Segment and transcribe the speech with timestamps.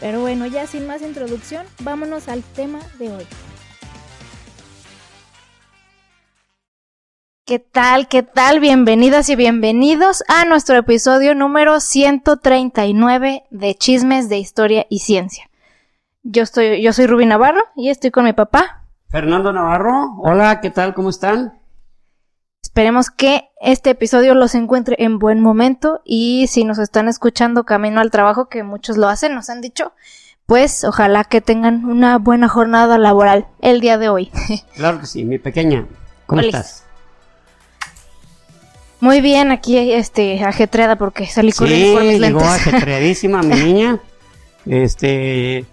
[0.00, 3.26] Pero bueno, ya sin más introducción, vámonos al tema de hoy.
[7.44, 8.08] ¿Qué tal?
[8.08, 8.60] ¿Qué tal?
[8.60, 15.50] Bienvenidas y bienvenidos a nuestro episodio número 139 de Chismes de Historia y Ciencia.
[16.22, 18.84] Yo estoy, yo soy Rubí Navarro y estoy con mi papá.
[19.08, 20.94] Fernando Navarro, hola, ¿qué tal?
[20.94, 21.59] ¿Cómo están?
[22.70, 28.00] Esperemos que este episodio los encuentre en buen momento y si nos están escuchando camino
[28.00, 29.92] al trabajo, que muchos lo hacen, nos han dicho,
[30.46, 34.30] pues ojalá que tengan una buena jornada laboral el día de hoy.
[34.76, 35.84] Claro que sí, mi pequeña.
[36.26, 36.84] ¿Cómo estás?
[39.00, 43.98] Muy bien, aquí este ajetreada porque salí con sí, mis llegó ajetreadísima mi niña.
[44.64, 45.64] Este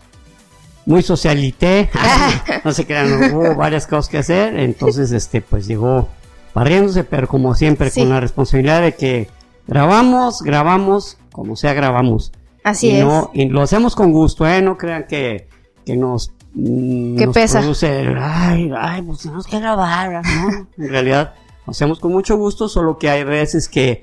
[0.87, 1.91] muy socialité,
[2.63, 6.09] no se crean, hubo varias cosas que hacer, entonces este pues llegó
[6.53, 9.29] barriéndose, pero como siempre, con la responsabilidad de que
[9.67, 12.31] grabamos, grabamos, como sea, grabamos.
[12.63, 13.05] Así y es.
[13.05, 14.61] No, y lo hacemos con gusto, ¿eh?
[14.61, 15.47] No crean que,
[15.85, 16.33] que nos.
[16.53, 17.59] Mm, que pesa.
[17.59, 20.67] Produce, ay, ay, pues tenemos que grabar, ¿no?
[20.77, 21.33] en realidad,
[21.65, 24.01] lo hacemos con mucho gusto, solo que hay veces que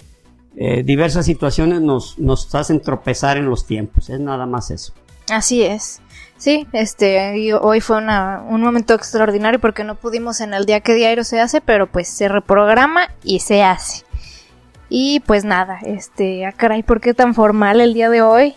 [0.57, 4.93] eh, diversas situaciones nos, nos hacen tropezar en los tiempos, es nada más eso.
[5.31, 6.01] Así es.
[6.45, 11.25] Sí, este, hoy fue un momento extraordinario porque no pudimos en el día que diario
[11.25, 14.05] se hace, pero pues se reprograma y se hace.
[14.91, 18.53] Y pues nada, este, ah caray, ¿por qué tan formal el día de hoy?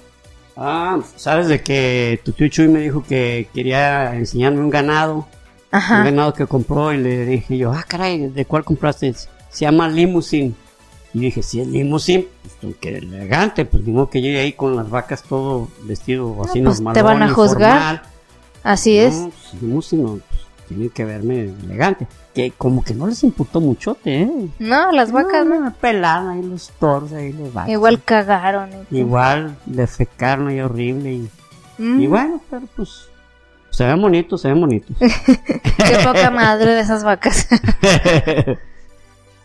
[0.58, 5.26] Ah, sabes de que tu tío Chuy me dijo que quería enseñarme un ganado.
[5.72, 6.00] Ajá.
[6.00, 9.14] Un ganado que compró y le dije yo, ah, caray, ¿de cuál compraste?
[9.14, 9.30] Se
[9.64, 10.54] llama Limousine.
[11.14, 12.28] Y dije, si es limusín,
[12.62, 16.70] pues que elegante, pues digo que llegue ahí con las vacas todo vestido así no,
[16.70, 16.94] pues normal.
[16.94, 18.04] Te van a juzgar.
[18.64, 19.16] Así es.
[19.16, 22.08] Pues, limusín, no, pues, tienen que verme elegante.
[22.34, 24.50] Que como que no les imputó muchote, ¿eh?
[24.60, 25.60] No, las vacas no.
[25.60, 25.74] no.
[25.74, 27.72] Pelaron ahí los toros, ahí los vacas.
[27.72, 28.70] Igual cagaron.
[28.92, 31.14] Igual defecaron ahí horrible.
[31.14, 31.30] Y,
[31.78, 32.02] mm.
[32.02, 33.08] y bueno, pero pues
[33.78, 34.96] se ven bonitos, se ven bonitos.
[35.00, 37.48] Qué poca madre de esas vacas.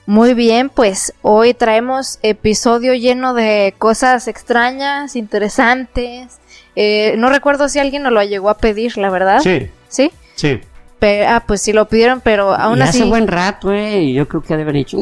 [0.06, 6.38] Muy bien, pues hoy traemos episodio lleno de cosas extrañas, interesantes.
[6.74, 9.40] Eh, no recuerdo si alguien nos lo llegó a pedir, la verdad.
[9.40, 9.70] Sí.
[9.88, 10.10] ¿Sí?
[10.34, 10.60] Sí.
[10.98, 13.00] Pero, ah, pues sí lo pidieron, pero aún y así.
[13.00, 14.02] Hace buen rato, eh.
[14.02, 14.98] Y yo creo que deben haber dicho,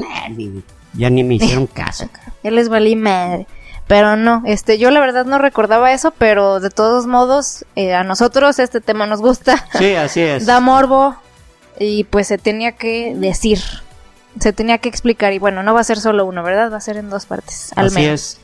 [0.95, 2.09] ya ni me hicieron caso.
[2.43, 3.47] ya les valí madre.
[3.87, 8.05] Pero no, este, yo la verdad no recordaba eso, pero de todos modos, eh, a
[8.05, 9.67] nosotros este tema nos gusta.
[9.79, 10.47] Sí, así es.
[10.47, 11.17] da morbo.
[11.79, 13.59] Y pues se tenía que decir
[14.39, 16.73] se tenía que explicar y bueno, no va a ser solo uno, ¿verdad?
[16.73, 18.41] Va a ser en dos partes, al Así es.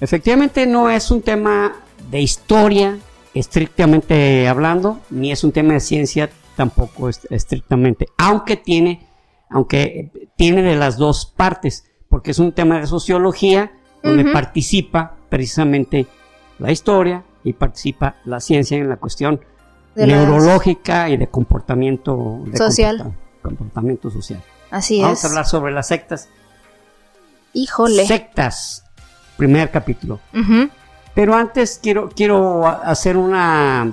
[0.00, 1.74] Efectivamente no es un tema
[2.10, 2.98] de historia
[3.34, 9.06] estrictamente hablando, ni es un tema de ciencia tampoco estrictamente, aunque tiene,
[9.50, 13.72] aunque tiene de las dos partes, porque es un tema de sociología
[14.02, 16.06] donde participa precisamente
[16.58, 19.40] la historia y participa la ciencia en la cuestión
[19.94, 23.12] neurológica y de comportamiento social.
[23.42, 24.42] comportamiento social.
[24.76, 25.24] Así Vamos es.
[25.24, 26.28] a hablar sobre las sectas.
[27.54, 28.06] Híjole.
[28.06, 28.84] Sectas,
[29.38, 30.20] primer capítulo.
[31.14, 33.90] Pero antes quiero, quiero hacer una,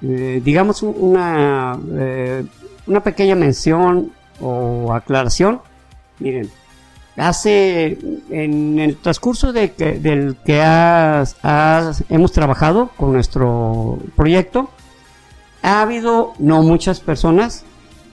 [0.00, 2.44] eh, digamos, una, eh,
[2.86, 5.60] una pequeña mención o aclaración.
[6.20, 6.48] Miren,
[7.16, 7.98] hace,
[8.30, 10.60] en el transcurso de que, del que
[12.08, 14.70] hemos trabajado con nuestro proyecto,
[15.62, 17.64] ha habido no muchas personas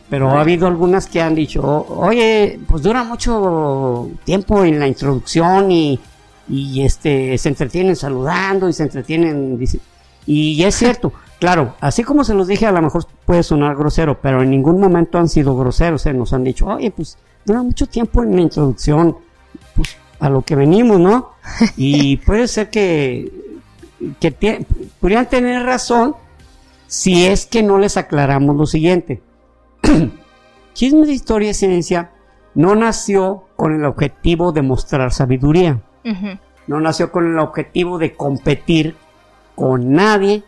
[0.09, 5.71] pero ha habido algunas que han dicho, oye, pues dura mucho tiempo en la introducción
[5.71, 5.99] y,
[6.47, 9.59] y este se entretienen saludando y se entretienen
[10.25, 14.19] y es cierto, claro, así como se los dije, a lo mejor puede sonar grosero,
[14.19, 16.13] pero en ningún momento han sido groseros, ¿eh?
[16.13, 19.15] nos han dicho, oye, pues dura mucho tiempo en la introducción,
[19.75, 21.31] pues a lo que venimos, ¿no?
[21.77, 23.31] Y puede ser que,
[24.19, 24.65] que
[24.99, 26.15] podrían tener razón
[26.87, 29.21] si es que no les aclaramos lo siguiente
[30.73, 32.11] Chisme de Historia y Ciencia
[32.55, 35.81] no nació con el objetivo de mostrar sabiduría.
[36.67, 38.95] No nació con el objetivo de competir
[39.55, 40.43] con nadie,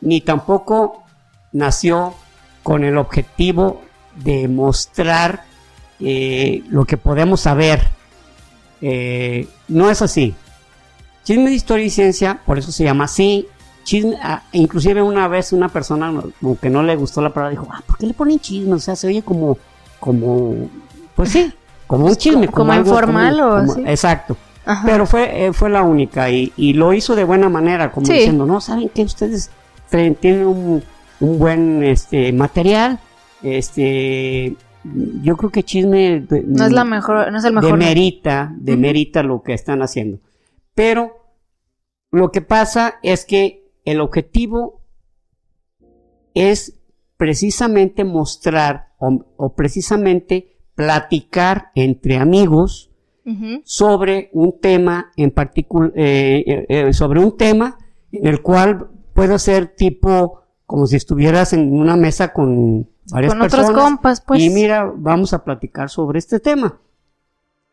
[0.00, 1.04] ni tampoco
[1.52, 2.14] nació
[2.62, 3.82] con el objetivo
[4.16, 5.44] de mostrar
[6.00, 7.88] eh, lo que podemos saber.
[8.80, 10.34] Eh, no es así.
[11.24, 13.46] Chisme de Historia y Ciencia, por eso se llama así,
[13.84, 17.68] chisme, ah, inclusive una vez una persona como que no le gustó la palabra dijo,
[17.70, 18.74] ah, ¿por qué le ponen chisme?
[18.74, 19.58] O sea, se oye como,
[19.98, 20.68] como,
[21.14, 21.52] pues sí,
[21.86, 22.48] como un chisme.
[22.48, 23.82] Como, informal o así.
[23.86, 24.36] Exacto.
[24.84, 28.46] Pero fue, eh, fue la única y, y, lo hizo de buena manera, como diciendo,
[28.46, 29.50] no, ¿saben que Ustedes
[29.90, 30.84] tienen un,
[31.18, 33.00] un buen este material,
[33.42, 39.22] este yo creo que chisme no es la mejor no es el mejor demerita demerita
[39.22, 40.20] lo que están haciendo
[40.74, 41.34] pero
[42.10, 44.82] lo que pasa es que el objetivo
[46.34, 46.80] es
[47.16, 52.90] precisamente mostrar o, precisamente platicar entre amigos
[53.64, 57.78] sobre un tema en particular eh, eh, eh, sobre un tema
[58.10, 63.40] en el cual puede ser tipo como si estuvieras en una mesa con varias con
[63.40, 63.70] personas.
[63.70, 64.40] Otros compas, pues.
[64.40, 66.80] Y mira, vamos a platicar sobre este tema.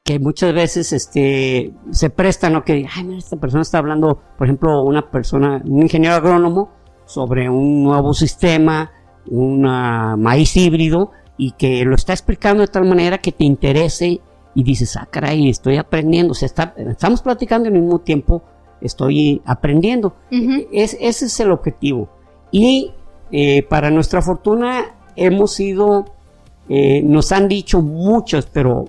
[0.07, 2.63] Que muchas veces este se presta, ¿no?
[2.63, 6.69] Que ay, mira, esta persona está hablando, por ejemplo, una persona, un ingeniero agrónomo,
[7.05, 8.89] sobre un nuevo sistema,
[9.29, 14.21] un maíz híbrido, y que lo está explicando de tal manera que te interese
[14.55, 16.31] y dices, ah, caray, estoy aprendiendo.
[16.31, 18.43] O sea, está, estamos platicando y al mismo tiempo
[18.79, 20.15] estoy aprendiendo.
[20.31, 22.07] es, ese es el objetivo.
[22.49, 22.93] Y
[23.31, 26.05] eh, para nuestra fortuna, hemos sido,
[26.69, 28.85] eh, nos han dicho muchos, pero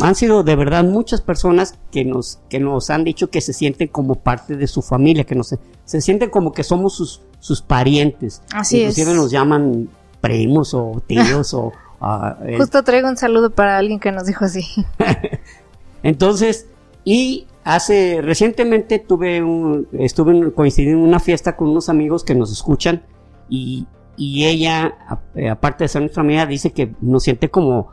[0.00, 3.88] han sido de verdad muchas personas que nos, que nos han dicho que se sienten
[3.88, 8.42] como parte de su familia, que no se, sienten como que somos sus, sus parientes.
[8.52, 9.88] Así Inclusive nos llaman
[10.20, 11.72] primos o tíos o...
[12.00, 12.56] Ah, eh.
[12.56, 14.64] Justo traigo un saludo para alguien que nos dijo así.
[16.02, 16.66] Entonces,
[17.04, 22.50] y hace, recientemente tuve un, estuve coincidiendo en una fiesta con unos amigos que nos
[22.50, 23.02] escuchan
[23.48, 23.86] y,
[24.16, 24.94] y ella,
[25.34, 27.90] eh, aparte de ser nuestra amiga, dice que nos siente como,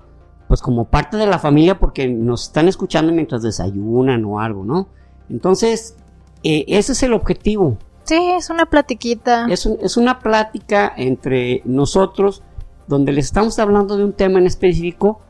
[0.51, 4.89] pues como parte de la familia porque nos están escuchando mientras desayunan o algo, ¿no?
[5.29, 5.95] Entonces,
[6.43, 7.77] eh, ese es el objetivo.
[8.03, 9.47] Sí, es una platiquita.
[9.49, 12.43] Es, es una plática entre nosotros
[12.87, 15.21] donde les estamos hablando de un tema en específico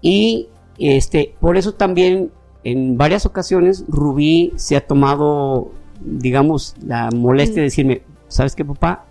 [0.00, 0.48] y
[0.78, 2.32] este, por eso también
[2.64, 5.70] en varias ocasiones Rubí se ha tomado,
[6.00, 9.04] digamos, la molestia de decirme, ¿sabes qué, papá?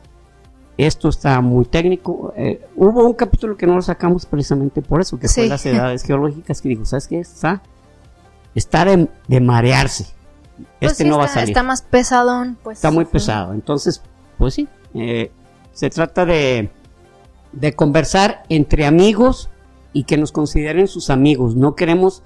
[0.77, 2.33] Esto está muy técnico.
[2.35, 6.03] Eh, hubo un capítulo que no lo sacamos precisamente por eso, que fue las edades
[6.03, 7.19] geológicas, que dijo, ¿sabes qué?
[7.19, 7.61] Está,
[8.53, 10.07] está de, marearse.
[10.79, 11.49] Pues este no va a salir.
[11.49, 12.77] Está más pesadón, pues.
[12.77, 13.53] Está muy pesado.
[13.53, 14.01] Entonces,
[14.37, 15.31] pues sí, eh,
[15.73, 16.69] se trata de,
[17.51, 19.49] de conversar entre amigos
[19.93, 21.55] y que nos consideren sus amigos.
[21.55, 22.23] No queremos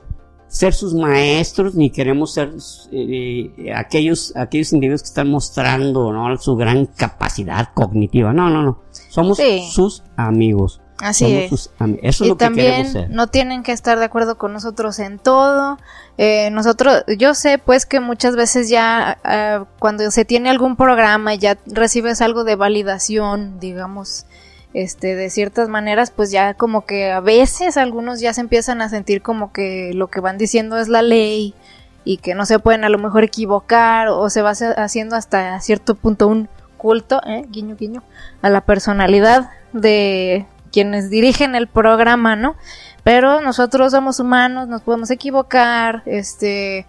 [0.50, 2.52] ser sus maestros ni queremos ser
[2.92, 6.36] eh, aquellos aquellos individuos que están mostrando ¿no?
[6.38, 9.40] su gran capacidad cognitiva no no no somos
[9.72, 11.52] sus amigos Así es.
[11.52, 13.10] Eso es y lo también que ser.
[13.10, 15.78] no tienen que estar de acuerdo con nosotros en todo.
[16.18, 21.36] Eh, nosotros, yo sé pues que muchas veces ya eh, cuando se tiene algún programa
[21.36, 24.26] ya recibes algo de validación, digamos,
[24.74, 28.90] este, de ciertas maneras, pues ya como que a veces algunos ya se empiezan a
[28.90, 31.56] sentir como que lo que van diciendo es la ley
[32.04, 35.96] y que no se pueden a lo mejor equivocar o se va haciendo hasta cierto
[35.96, 37.46] punto un culto, ¿eh?
[37.50, 38.04] guiño guiño,
[38.42, 42.56] a la personalidad de quienes dirigen el programa, ¿no?
[43.04, 46.86] Pero nosotros somos humanos, nos podemos equivocar, este,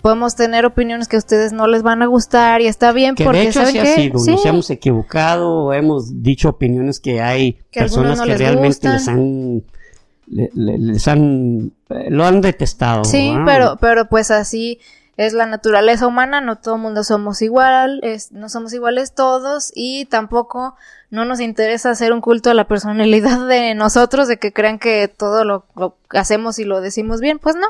[0.00, 3.24] podemos tener opiniones que a ustedes no les van a gustar y está bien que
[3.24, 8.36] porque de hecho ¿saben sí nos hemos equivocado, hemos dicho opiniones que hay personas que
[8.36, 9.62] realmente les han
[10.26, 13.04] les han lo han detestado.
[13.04, 14.78] Sí, pero pero pues así
[15.16, 20.06] es la naturaleza humana, no todo el mundo somos igual, no somos iguales todos y
[20.06, 20.76] tampoco
[21.10, 25.08] no nos interesa hacer un culto a la personalidad de nosotros, de que crean que
[25.08, 27.66] todo lo, lo hacemos y lo decimos bien, pues no,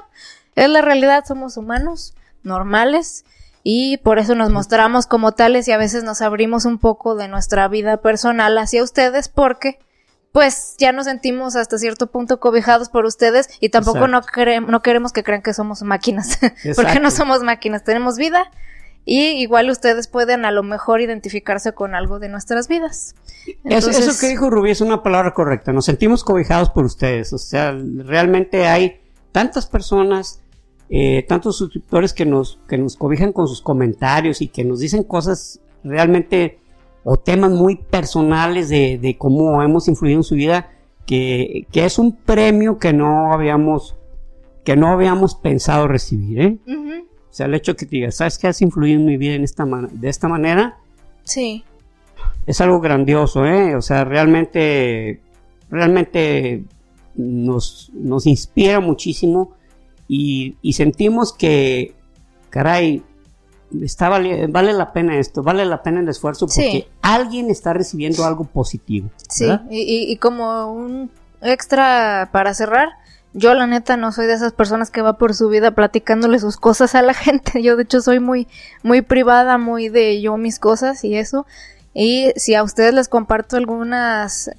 [0.55, 3.25] es la realidad, somos humanos normales
[3.63, 7.29] y por eso nos mostramos como tales y a veces nos abrimos un poco de
[7.29, 9.79] nuestra vida personal hacia ustedes porque
[10.33, 14.21] pues ya nos sentimos hasta cierto punto cobijados por ustedes y tampoco no,
[14.67, 16.39] no queremos que crean que somos máquinas,
[16.77, 18.51] porque no somos máquinas, tenemos vida
[19.05, 23.15] y igual ustedes pueden a lo mejor identificarse con algo de nuestras vidas.
[23.65, 27.73] eso que dijo Rubí es una palabra correcta, nos sentimos cobijados por ustedes, o sea,
[27.73, 29.01] realmente hay
[29.33, 30.41] tantas personas
[30.93, 35.05] eh, tantos suscriptores que nos, que nos cobijan con sus comentarios y que nos dicen
[35.05, 36.59] cosas realmente
[37.05, 40.73] o temas muy personales de, cómo hemos influido en su vida,
[41.07, 43.97] que, es un premio que no habíamos,
[44.65, 46.59] que no habíamos pensado recibir, ¿eh?
[46.67, 49.45] O sea, el hecho que te digas, ¿sabes qué has influido en mi vida en
[49.45, 50.79] esta de esta manera?
[51.23, 51.65] Sí.
[52.47, 53.77] Es algo grandioso, ¿eh?
[53.77, 55.21] O sea, realmente,
[55.71, 56.65] realmente
[57.15, 59.55] nos, nos inspira muchísimo
[60.13, 61.95] y, sentimos que,
[62.51, 63.05] caray,
[63.81, 68.25] está vale, vale la pena esto, vale la pena el esfuerzo porque alguien está recibiendo
[68.25, 69.09] algo positivo.
[69.29, 71.13] Sí, y, y, como un
[71.43, 72.89] extra para cerrar,
[73.35, 76.57] yo la neta no soy de esas personas que va por su vida platicándole sus
[76.57, 77.63] cosas a la gente.
[77.63, 78.49] Yo de hecho soy muy,
[78.83, 81.47] muy privada, muy de yo mis cosas y eso.
[81.95, 84.51] Y si a ustedes les comparto algunas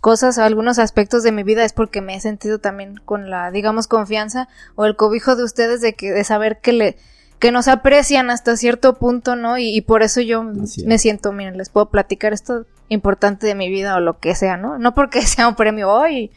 [0.00, 3.86] cosas, algunos aspectos de mi vida es porque me he sentido también con la, digamos,
[3.86, 6.96] confianza o el cobijo de ustedes de que, de saber que le,
[7.38, 9.58] que nos aprecian hasta cierto punto, ¿no?
[9.58, 13.96] Y, por eso yo me siento, miren, les puedo platicar esto importante de mi vida
[13.96, 14.78] o lo que sea, ¿no?
[14.78, 16.30] No porque sea un premio hoy,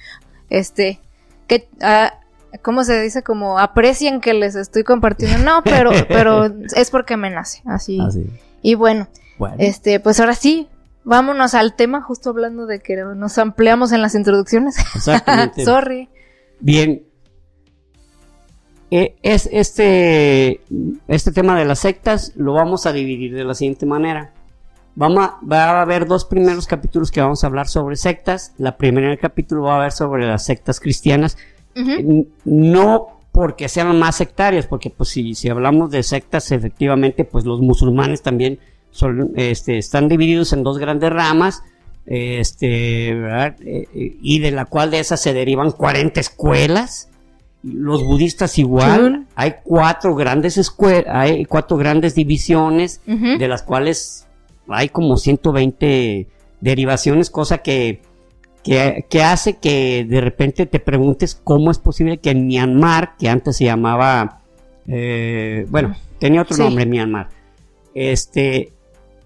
[0.49, 0.99] este,
[1.47, 2.13] que, ah,
[2.61, 3.23] ¿cómo se dice?
[3.23, 5.37] Como aprecien que les estoy compartiendo.
[5.39, 7.99] No, pero, pero es porque me nace, así.
[8.61, 9.07] Y bueno,
[9.57, 10.67] este, pues ahora sí,
[11.03, 14.77] vámonos al tema, justo hablando de que nos ampliamos en las introducciones.
[14.95, 15.65] Exactamente.
[15.65, 16.09] Sorry.
[16.59, 17.03] Bien.
[18.93, 20.61] Eh, es este,
[21.07, 24.33] este tema de las sectas lo vamos a dividir de la siguiente manera.
[24.95, 28.53] Vamos a, va a haber dos primeros capítulos que vamos a hablar sobre sectas.
[28.57, 31.37] La primera capítulo va a ver sobre las sectas cristianas.
[32.43, 37.61] No porque sean más sectarias, porque pues si, si hablamos de sectas, efectivamente, pues los
[37.61, 38.59] musulmanes también
[38.91, 41.63] son, este, están divididos en dos grandes ramas,
[42.05, 43.55] este, ¿verdad?
[43.61, 47.09] Eh, eh, y de la cual de esas se derivan 40 escuelas.
[47.63, 54.25] Los budistas igual, hay cuatro grandes escuelas, hay cuatro grandes divisiones, de las cuales
[54.67, 56.27] hay como 120
[56.59, 58.01] derivaciones, cosa que,
[58.63, 63.57] que, hace que de repente te preguntes cómo es posible que en Myanmar, que antes
[63.57, 64.41] se llamaba,
[64.87, 67.29] eh, bueno, tenía otro nombre Myanmar,
[67.93, 68.73] este,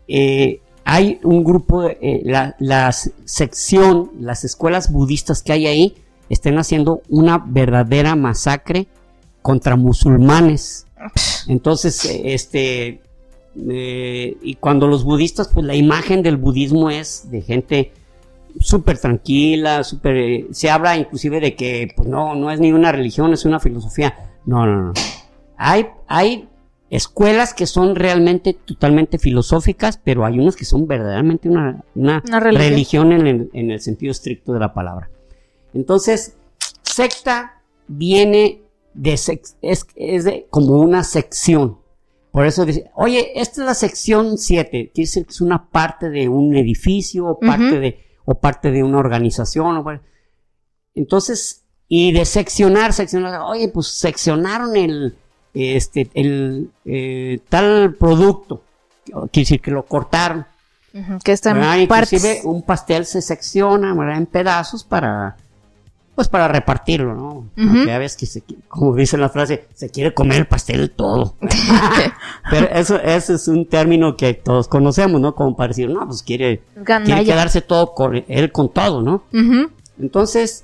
[0.08, 5.96] eh, hay un grupo, eh, la, sección, las escuelas budistas que hay ahí,
[6.30, 8.88] estén haciendo una verdadera masacre
[9.42, 10.86] contra musulmanes.
[11.48, 13.02] Entonces, este,
[13.70, 17.92] eh, y cuando los budistas, pues la imagen del budismo es de gente
[18.60, 23.34] súper tranquila, súper, se habla inclusive de que, pues no, no es ni una religión,
[23.34, 24.16] es una filosofía.
[24.46, 24.94] No, no, no.
[25.58, 26.48] Hay, hay
[26.90, 31.84] escuelas que son realmente totalmente filosóficas, pero hay unas que son verdaderamente una,
[32.40, 35.10] religión, en, el, sentido estricto de la palabra.
[35.74, 36.38] Entonces,
[36.84, 38.62] secta viene
[38.94, 39.14] de,
[39.62, 41.80] es, de como una sección.
[42.32, 46.10] Por eso dice, oye, esta es la sección 7, quiere decir que es una parte
[46.10, 50.02] de un edificio o parte, de, o parte de una organización.
[50.94, 55.18] entonces, y de seccionar, seccionar, oye, pues seccionaron el,
[55.56, 58.64] este, el eh, tal producto,
[59.06, 60.46] quiere decir que lo cortaron.
[61.24, 65.38] que está en Inclusive un pastel se secciona en pedazos para
[66.16, 67.50] pues para repartirlo, ¿no?
[67.86, 68.26] Ya ves que,
[68.70, 71.36] como dice la frase, se quiere comer el pastel todo.
[72.50, 75.36] Pero eso, eso es un término que todos conocemos, ¿no?
[75.36, 76.64] Como para decir, no, pues quiere,
[77.04, 79.26] quiere quedarse todo con él con todo, ¿no?
[80.00, 80.64] Entonces,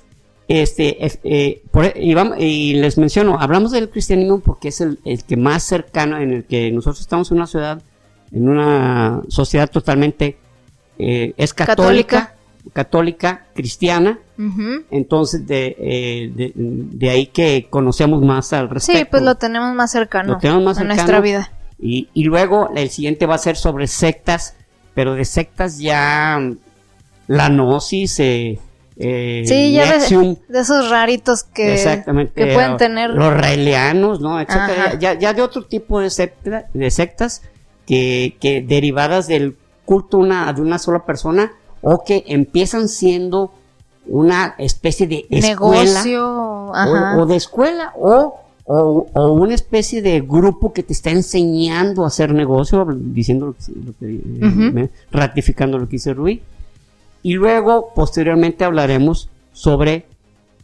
[0.60, 6.18] este, eh, e, y, les menciono, hablamos del cristianismo porque es el, que más cercano,
[6.18, 7.82] en el que nosotros estamos en una ciudad,
[8.32, 10.36] en una sociedad totalmente,
[10.98, 12.34] eh, es católica,
[12.74, 14.18] católica, cristiana,
[14.90, 18.98] entonces eh, de, de, ahí que conocemos más al respecto.
[18.98, 21.50] Sí, pues lo tenemos más cercano, tenemos más nuestra vida.
[21.78, 24.54] Y, y luego el siguiente va a ser sobre sectas,
[24.92, 26.38] pero de sectas ya
[27.26, 28.58] la gnosis, eh,
[28.96, 32.02] eh, sí, ya de, esos raritos que,
[32.34, 33.10] que pueden tener.
[33.10, 34.40] Los raelianos, ¿no?
[34.98, 36.10] Ya, ya, de otro tipo de,
[36.74, 37.42] de sectas
[37.86, 43.52] que, que derivadas del culto una, de una sola persona o que empiezan siendo
[44.06, 46.02] una especie de escuela
[47.16, 52.32] O, de escuela o, o, una especie de grupo que te está enseñando a hacer
[52.32, 53.54] negocio, diciendo lo
[53.98, 56.42] que, eh, ratificando lo que dice Rui
[57.22, 60.06] y luego, posteriormente, hablaremos sobre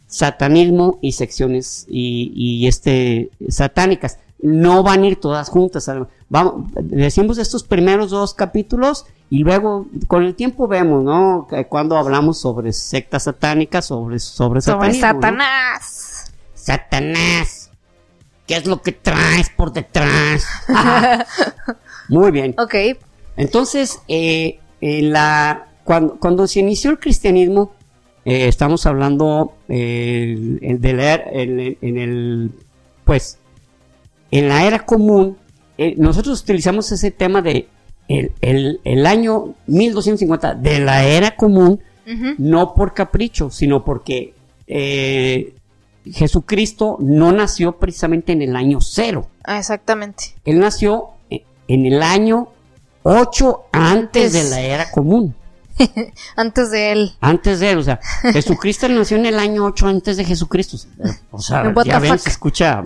[0.07, 4.19] satanismo y secciones y, este satánicas.
[4.41, 5.89] No van a ir todas juntas.
[6.29, 11.47] Vamos, decimos estos primeros dos capítulos y luego con el tiempo vemos, ¿no?
[11.69, 16.31] Cuando hablamos sobre sectas satánicas, sobre, sobre, sobre Satanás.
[16.53, 17.69] Satanás.
[18.47, 20.45] ¿Qué es lo que traes por detrás?
[22.09, 22.55] Muy bien.
[22.57, 22.75] Ok.
[23.37, 25.68] Entonces, eh, en la
[26.19, 27.71] cuando, se inició el cristianismo,
[28.23, 30.37] eh, estamos hablando eh,
[30.79, 32.51] de leer en, el,
[33.05, 33.39] pues,
[34.29, 35.37] en la era común,
[35.79, 37.69] eh, nosotros utilizamos ese tema de
[38.07, 41.81] el, año 1250 de la era común,
[42.37, 44.33] no por capricho, sino porque
[46.05, 49.27] Jesucristo no nació precisamente en el año cero.
[49.43, 50.35] Ah, exactamente.
[50.45, 52.49] Él nació en el año
[53.03, 55.35] 8 antes de la era común.
[56.35, 57.11] antes de él.
[57.21, 57.99] Antes de él, o sea,
[58.33, 60.77] Jesucristo nació en el año 8 antes de Jesucristo.
[61.31, 62.83] O sea, ya ven, se escucha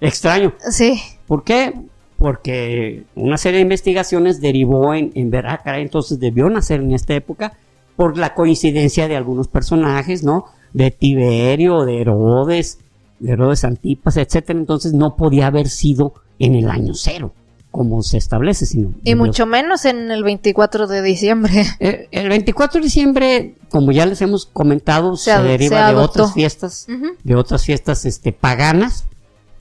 [0.00, 0.54] extraño.
[0.70, 1.00] Sí.
[1.26, 1.74] ¿Por qué?
[2.16, 7.14] Porque una serie de investigaciones derivó en, en ver, ah, entonces debió nacer en esta
[7.14, 7.54] época
[7.96, 10.46] por la coincidencia de algunos personajes, ¿no?
[10.72, 12.78] De Tiberio, de Herodes,
[13.18, 14.58] de Herodes Antipas, etcétera.
[14.58, 17.32] Entonces no podía haber sido en el año cero
[17.72, 18.92] como se establece, sino...
[19.02, 21.64] Y mucho menos en el 24 de diciembre.
[21.80, 26.86] Eh, el, 24 de diciembre, como ya les hemos comentado, se, deriva de otras fiestas,
[27.24, 29.04] de otras fiestas este, paganas,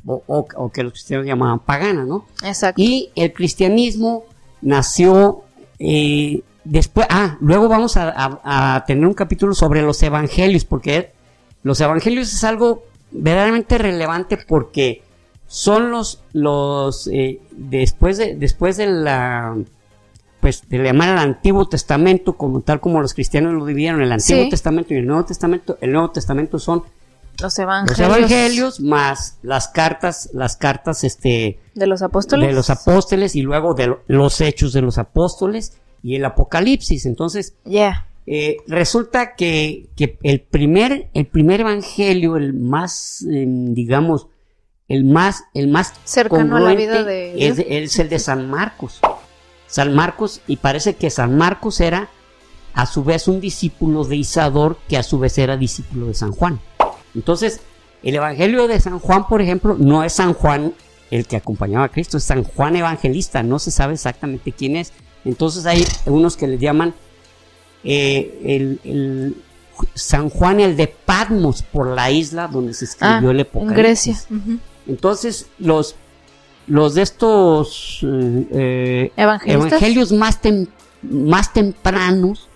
[0.05, 2.25] o, que los cristianos llamaban paganas, ¿no?
[2.43, 2.81] Exacto.
[2.81, 4.25] Y el cristianismo
[4.61, 5.43] nació
[5.79, 11.11] eh, después, ah, luego vamos a, tener un capítulo sobre los evangelios, porque
[11.63, 15.01] los evangelios es algo verdaderamente relevante porque
[15.51, 19.53] son los, los eh, después de, después de la,
[20.39, 24.47] pues de llamar al Antiguo Testamento, como tal como los cristianos lo dividieron, el Antiguo
[24.47, 26.83] Testamento y el Nuevo Testamento, el Nuevo Testamento son
[27.41, 27.99] los evangelios.
[27.99, 33.41] los evangelios más las cartas, las cartas este de los apóstoles, de los apóstoles y
[33.41, 37.05] luego de los hechos de los apóstoles y el Apocalipsis.
[37.05, 44.27] Entonces, ya eh, resulta que, que, el primer el primer evangelio, el más em, digamos
[44.91, 48.99] el más, el más cercano a la vida de es, el de San Marcos.
[49.65, 52.09] San Marcos, y parece que San Marcos era
[52.73, 56.33] a su vez un discípulo de Isador, que a su vez era discípulo de San
[56.33, 56.59] Juan.
[57.15, 57.61] Entonces,
[58.03, 60.73] el Evangelio de San Juan, por ejemplo, no es San Juan
[61.09, 64.91] el que acompañaba a Cristo, es San Juan Evangelista, no se sabe exactamente quién es.
[65.23, 66.93] Entonces hay unos que le llaman
[67.85, 69.37] eh, el,
[69.93, 74.27] San Juan el de Patmos por la isla donde se escribió ah, el Apocalipsis.
[74.29, 74.70] En Grecia.
[74.87, 75.95] Entonces, los,
[76.67, 80.39] los de estos eh, eh, evangelios más,
[81.01, 82.47] más tempranos,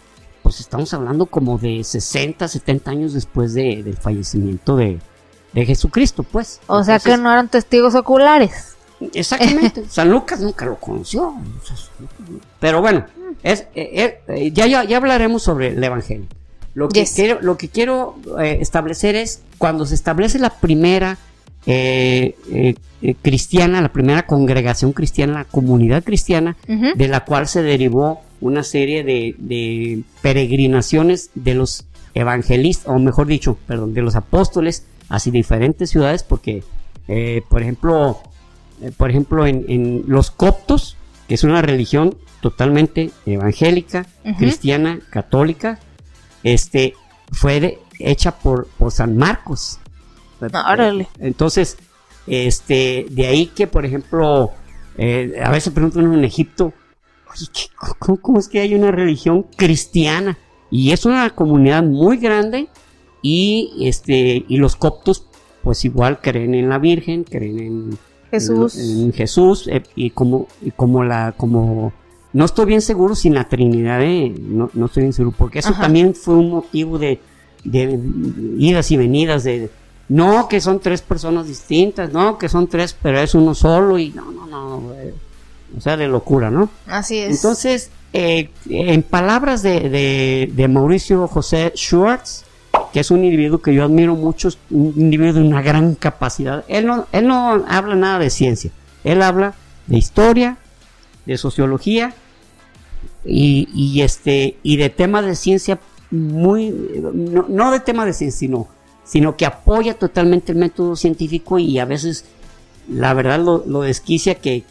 [0.42, 5.00] pues estamos hablando como de 60, 70 años después de, del fallecimiento de,
[5.54, 6.60] Jesucristo, pues.
[6.68, 8.76] O sea que no eran testigos oculares.
[9.14, 9.86] Exactamente.
[9.90, 11.34] San Lucas nunca lo conoció.
[12.60, 13.06] Pero bueno,
[13.42, 16.28] es, eh, ya, ya, hablaremos sobre el Evangelio.
[16.74, 21.18] Lo que quiero, lo que quiero establecer es cuando se establece la primera
[21.68, 27.64] eh, eh, eh, cristiana, la primera congregación cristiana, la comunidad cristiana, de la cual se
[27.64, 34.86] derivó una serie de, peregrinaciones de los evangelistas, o mejor dicho, perdón, de los apóstoles
[35.10, 36.64] hacia diferentes ciudades, porque,
[37.50, 38.20] por ejemplo,
[38.98, 40.98] por ejemplo, en, los coptos,
[41.28, 44.06] que es una religión totalmente evangélica,
[44.38, 45.80] cristiana, católica,
[46.44, 46.94] este,
[47.32, 49.80] fue hecha por, por San Marcos,
[51.20, 51.78] entonces,
[52.28, 54.52] este, de ahí que, por ejemplo,
[54.98, 56.74] eh, a veces preguntan en Egipto,
[58.00, 60.38] ¿cómo, es que hay una religión cristiana?
[60.72, 62.68] Y es una comunidad muy grande
[63.22, 65.28] y, este, y los coptos,
[65.64, 67.98] pues igual creen en la Virgen, creen en
[68.32, 71.94] Jesús, en, Jesús eh, y como, y como la, como,
[72.34, 75.74] no estoy bien seguro si la Trinidad, eh, no, no estoy bien seguro, porque eso
[75.74, 77.20] también fue un motivo de,
[77.64, 78.00] de
[78.58, 79.70] idas y venidas de
[80.08, 84.10] no, que son tres personas distintas, no, que son tres, pero es uno solo y
[84.10, 84.78] no, no, no,
[85.78, 86.70] o sea, de locura, ¿no?
[86.88, 87.36] Así es.
[87.36, 92.46] Entonces, eh, en palabras de, de, Mauricio José Schwartz,
[92.94, 96.86] que es un individuo que yo admiro mucho, un individuo de una gran capacidad, él
[96.86, 98.72] no, él no habla nada de ciencia,
[99.04, 99.54] él habla
[99.88, 100.58] de historia,
[101.26, 102.14] de sociología
[103.26, 105.80] y, y este y de temas de ciencia
[106.12, 108.68] muy no, no de temas de ciencia sino
[109.06, 112.26] sino que apoya totalmente el método científico y a veces
[112.90, 114.64] la verdad lo, desquicia que,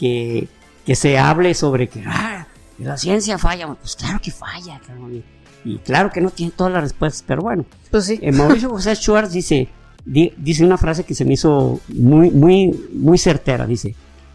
[0.84, 2.46] que, se hable sobre que ah,
[2.78, 3.68] la ciencia falla.
[3.74, 4.80] Pues claro que falla,
[5.64, 7.64] y, claro que no tiene todas las respuestas, pero bueno.
[7.90, 8.18] Pues sí.
[8.20, 9.68] Eh, Mauricio José Schwartz dice,
[10.04, 13.66] dice una frase que se me hizo muy, muy, muy certera.
[13.66, 13.94] Dice,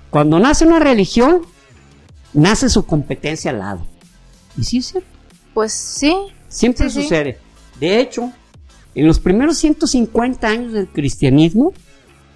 [0.09, 1.43] cuando nace una religión,
[2.33, 3.85] nace su competencia al lado.
[4.57, 5.09] ¿Y sí es cierto?
[5.53, 6.15] Pues sí.
[6.47, 7.38] Siempre sucede.
[7.79, 8.31] De hecho,
[8.99, 11.71] en los primeros 150 años del cristianismo,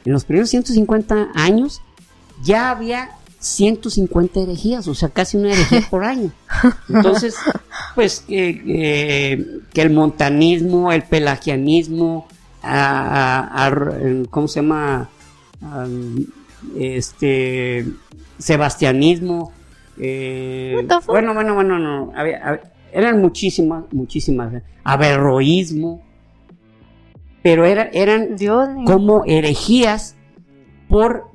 [0.06, 1.82] en los primeros 150 años,
[2.42, 6.32] ya había 150 herejías, o sea, casi una herejía por año.
[6.88, 7.36] Entonces,
[7.96, 12.28] pues que el montanismo, el pelagianismo,
[14.30, 15.10] ¿cómo se llama?
[16.78, 17.86] este,
[18.38, 19.52] sebastianismo.
[20.00, 22.14] Eh, bueno, bueno, bueno, no.
[22.94, 24.64] eran muchísimas, muchísimas.
[24.86, 26.13] Averroísmo
[27.44, 28.38] pero eran
[28.86, 30.16] como herejías
[30.88, 31.26] por,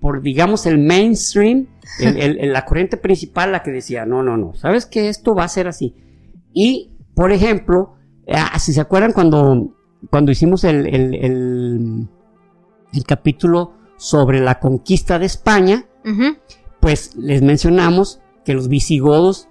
[0.00, 1.66] por digamos, el mainstream,
[2.00, 5.66] la corriente principal, la que decía, no, no, no, sabes que esto va a ser
[5.66, 5.94] así.
[6.52, 7.96] Y, por ejemplo,
[8.32, 9.74] ah, si se acuerdan cuando,
[10.08, 12.08] cuando hicimos el, el,
[13.06, 15.84] capítulo sobre la conquista de España,
[16.80, 19.48] pues les mencionamos que los visigodos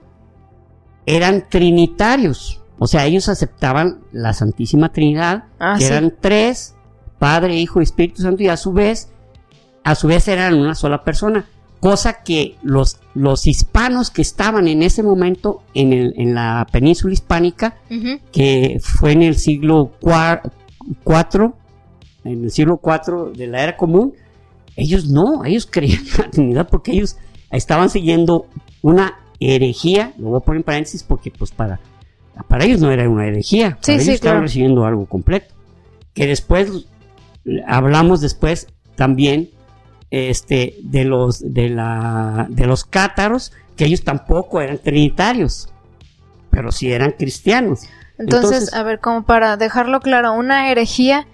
[1.06, 2.64] eran trinitarios.
[2.78, 6.76] O sea, ellos aceptaban la Santísima Trinidad, ah, que eran tres,
[7.20, 9.10] Padre, Hijo y Espíritu Santo, y a su vez,
[9.84, 11.46] a su vez eran una sola persona.
[11.80, 17.14] Cosa que los, los hispanos que estaban en ese momento en, el, en la península
[17.14, 17.78] hispánica,
[18.32, 21.54] que fue en el siglo IV,
[22.24, 24.14] en el siglo IV de la era común,
[24.76, 27.18] ellos no, ellos creían en la Trinidad porque ellos
[27.52, 28.48] estaban siguiendo
[28.82, 31.80] una herejía, lo voy a poner en paréntesis porque pues para
[32.44, 35.54] para ellos no era una herejía, para ellos estaban recibiendo algo completo.
[36.14, 36.70] Que después,
[37.68, 39.50] hablamos después también
[40.12, 45.70] este, de, los, de, la, de los cátaros, que ellos tampoco eran trinitarios,
[46.50, 47.82] pero sí eran cristianos.
[48.18, 51.28] Entonces, a ver, como para dejarlo claro, una herejía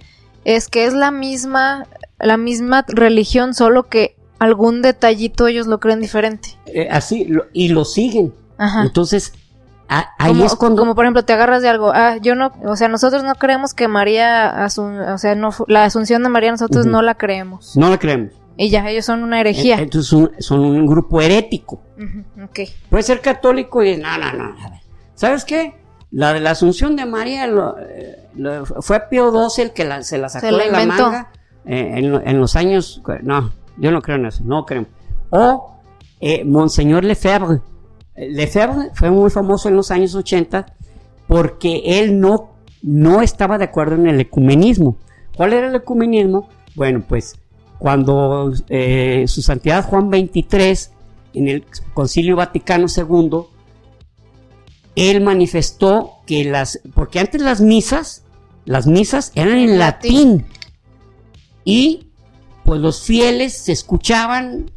[0.46, 1.86] es que es la misma,
[2.20, 6.58] la misma religión, solo que algún detallito ellos lo creen diferente.
[6.66, 8.34] Eh, así, y lo siguen.
[8.84, 9.34] Entonces,
[10.18, 10.82] como, es cuando...
[10.82, 13.74] como por ejemplo te agarras de algo, ah, yo no, o sea, nosotros no creemos
[13.74, 17.76] que María, o sea, no, la asunción de María nosotros no la creemos.
[17.76, 18.34] No la creemos.
[18.58, 19.78] Y ya, ellos son una herejía.
[19.80, 21.82] Eh, entonces son, un grupo herético.
[22.90, 24.56] Puede ser católico y no, no, no.
[25.16, 25.76] ¿Sabes qué?
[26.12, 28.30] La de la asunción de María eh,
[28.82, 31.32] fue Pío XII el que se la sacó de la manga
[31.66, 33.02] eh, en, los años...
[33.24, 34.86] No, yo no creo en eso, no creo.
[35.30, 35.82] O
[36.46, 37.62] Monseñor Lefebvre
[38.30, 40.66] Lefebvre fue muy famoso en los años 80
[41.28, 44.98] porque él no, no estaba de acuerdo en el ecumenismo.
[45.36, 46.50] ¿Cuál era el ecumenismo?
[46.76, 47.36] Bueno, pues
[47.80, 50.94] cuando eh, su santidad Juan XXIII,
[51.34, 53.46] en el Concilio Vaticano II,
[54.96, 58.24] él manifestó que las, porque antes las misas,
[58.66, 60.46] las misas eran en latín
[61.64, 62.12] y
[62.66, 64.70] pues los fieles se escuchaban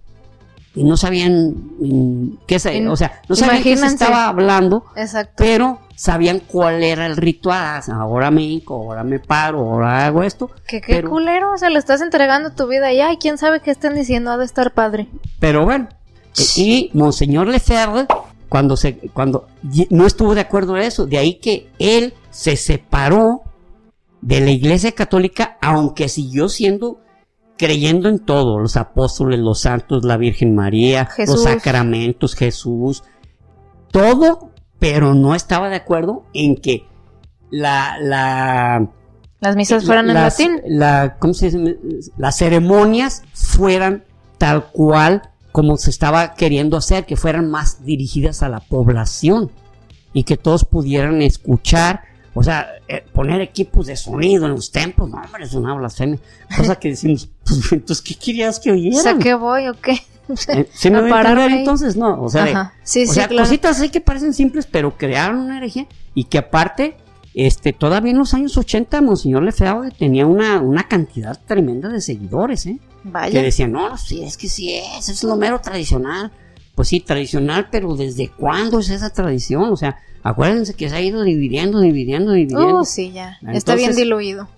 [0.75, 1.55] y no sabían
[2.47, 4.85] qué se, o sea, no sabían qué se estaba hablando,
[5.37, 7.83] pero sabían cuál era el ritual.
[7.93, 10.51] Ahora me ahora me paro, ahora hago esto.
[10.67, 13.71] ¿Qué, qué culero, o sea, le estás entregando tu vida y ay, quién sabe qué
[13.71, 15.09] estén diciendo, ha de estar padre.
[15.39, 15.89] Pero bueno,
[16.57, 18.07] y Monseñor Lefebvre,
[18.49, 19.47] cuando se, cuando
[19.91, 23.43] no estuvo de acuerdo en eso, de ahí que él se separó
[24.21, 26.99] de la Iglesia Católica, aunque siguió siendo
[27.57, 33.05] creyendo en todo, los apóstoles, los santos, la Virgen María, los sacramentos, Jesús,
[33.91, 36.87] todo, pero no estaba de acuerdo en que
[37.51, 38.89] la, la
[39.41, 40.63] las misas fueran en latín.
[40.67, 41.79] La, ¿cómo se dice?
[42.17, 44.05] Las ceremonias fueran
[44.39, 49.53] tal cual como se estaba queriendo hacer, que fueran más dirigidas a la población
[50.13, 52.03] y que todos pudieran escuchar
[52.35, 56.19] o sea, eh, poner equipos de sonido en los templos, no, hombre, es una blasfemia.
[56.57, 58.99] Cosa que decimos, pues, entonces, ¿qué querías que oyeran?
[58.99, 59.99] O sea, ¿qué voy o qué?
[60.49, 61.97] Eh, ¿Se me va a entonces?
[61.97, 65.87] No, o sea, sí, o sea cositas así que parecen simples, pero crearon una herejía
[66.15, 66.97] y que aparte,
[67.35, 72.65] este, todavía en los años 80, Monseñor Lefebvre tenía una, una cantidad tremenda de seguidores,
[72.65, 72.79] ¿eh?
[73.03, 73.39] Vaya.
[73.39, 76.33] Que decían, no, sí, es que sí es, es lo mero tradicional.
[76.75, 79.65] Pues sí, tradicional, pero ¿desde cuándo es esa tradición?
[79.65, 82.79] O sea, acuérdense que se ha ido dividiendo, dividiendo, dividiendo.
[82.79, 83.39] Oh, sí, ya.
[83.53, 84.49] Está bien diluido.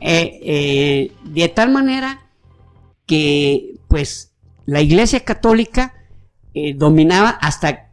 [0.00, 2.30] Eh, eh, de tal manera
[3.06, 4.32] que, pues,
[4.64, 5.94] la Iglesia Católica
[6.54, 7.90] eh, dominaba hasta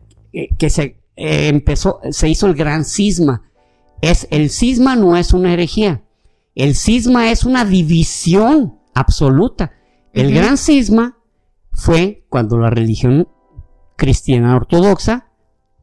[0.57, 3.43] que se empezó, se hizo el gran cisma.
[4.01, 6.03] Es, el cisma no es una herejía.
[6.55, 9.73] El cisma es una división absoluta.
[10.13, 11.17] El gran cisma
[11.71, 13.27] fue cuando la religión
[14.03, 15.27] cristiana ortodoxa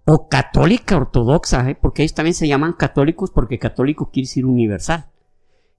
[0.05, 1.79] o católica ortodoxa, ¿eh?
[1.81, 5.07] porque ellos también se llaman católicos porque católico quiere decir universal.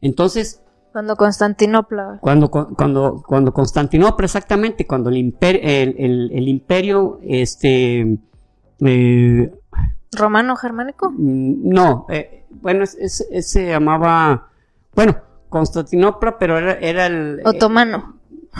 [0.01, 0.63] Entonces...
[0.91, 2.17] Cuando Constantinopla.
[2.19, 8.17] Cuando, cuando, cuando Constantinopla, exactamente, cuando el imperio, el, imperio, este...
[8.79, 9.53] Eh,
[10.11, 11.11] ¿Romano germánico?
[11.11, 14.49] Mm, no, eh, bueno, se llamaba,
[14.95, 15.15] bueno,
[15.47, 17.41] Constantinopla, pero era, era el...
[17.45, 18.15] Otomano.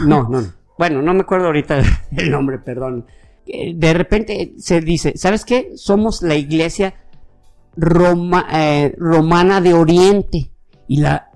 [0.06, 0.48] no, no, no.
[0.78, 1.82] Bueno, no me acuerdo ahorita
[2.16, 3.08] el nombre, perdón
[3.46, 5.72] de repente se dice, ¿sabes qué?
[5.76, 6.96] Somos la iglesia
[8.54, 10.52] eh, romana de Oriente.
[10.88, 11.32] Y la,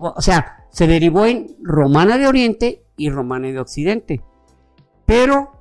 [0.00, 4.22] o sea, se derivó en romana de Oriente y romana de Occidente.
[5.04, 5.52] Pero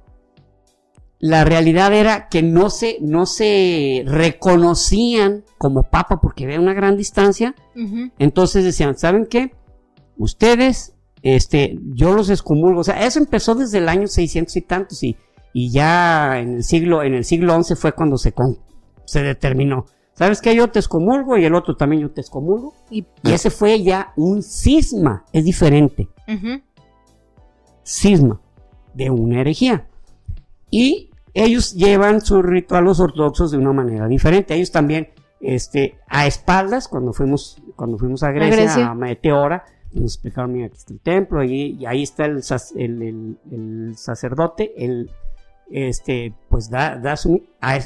[1.20, 6.98] la realidad era que no se, no se reconocían como papa porque había una gran
[6.98, 7.56] distancia.
[8.20, 9.52] Entonces decían, ¿saben qué?
[10.18, 10.96] Ustedes
[11.26, 12.82] este, yo los excomulgo.
[12.82, 15.18] O sea, eso empezó desde el año 600 y tantos y,
[15.58, 18.58] y ya en el siglo, en el siglo XI fue cuando se, con,
[19.06, 19.86] se determinó.
[20.12, 20.54] ¿Sabes qué?
[20.54, 22.74] Yo te excomulgo y el otro también yo te excomulgo.
[22.92, 26.10] Y, ese fue ya un cisma, es diferente.
[27.86, 28.42] Cisma
[28.96, 29.88] de una herejía.
[30.70, 34.56] Y ellos llevan su ritual los ortodoxos de una manera diferente.
[34.56, 35.08] Ellos también,
[35.40, 39.64] este, a espaldas, cuando fuimos, cuando fuimos a Grecia, a Meteora,
[39.94, 42.44] nos explicaron, mira, aquí está el templo, y, ahí está el,
[42.76, 45.10] el, sacerdote, el,
[45.72, 47.44] este, pues da, da, su,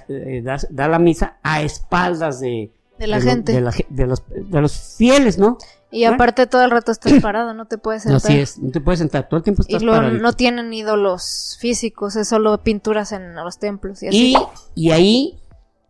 [0.10, 3.54] eh, da, la misa a espaldas de, de la gente.
[3.54, 5.58] De, los, de, los, fieles, ¿no?
[5.92, 8.18] Y aparte todo el rato estás parado, no te puedes sentar.
[8.18, 10.12] Así es, no te puedes sentar, todo el tiempo estás y parado.
[10.12, 14.04] no tienen ídolos físicos, es solo pinturas en los templos.
[14.04, 14.36] Y, así.
[14.76, 15.40] y, ahí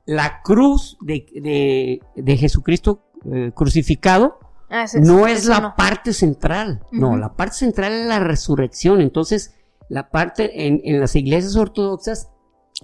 [0.05, 7.33] la cruz de, de, Jesucristo eh, crucificado ah, no es la parte central, no, la
[7.33, 9.01] parte central es la resurrección.
[9.01, 9.53] Entonces,
[9.89, 12.29] la parte en, en las iglesias ortodoxas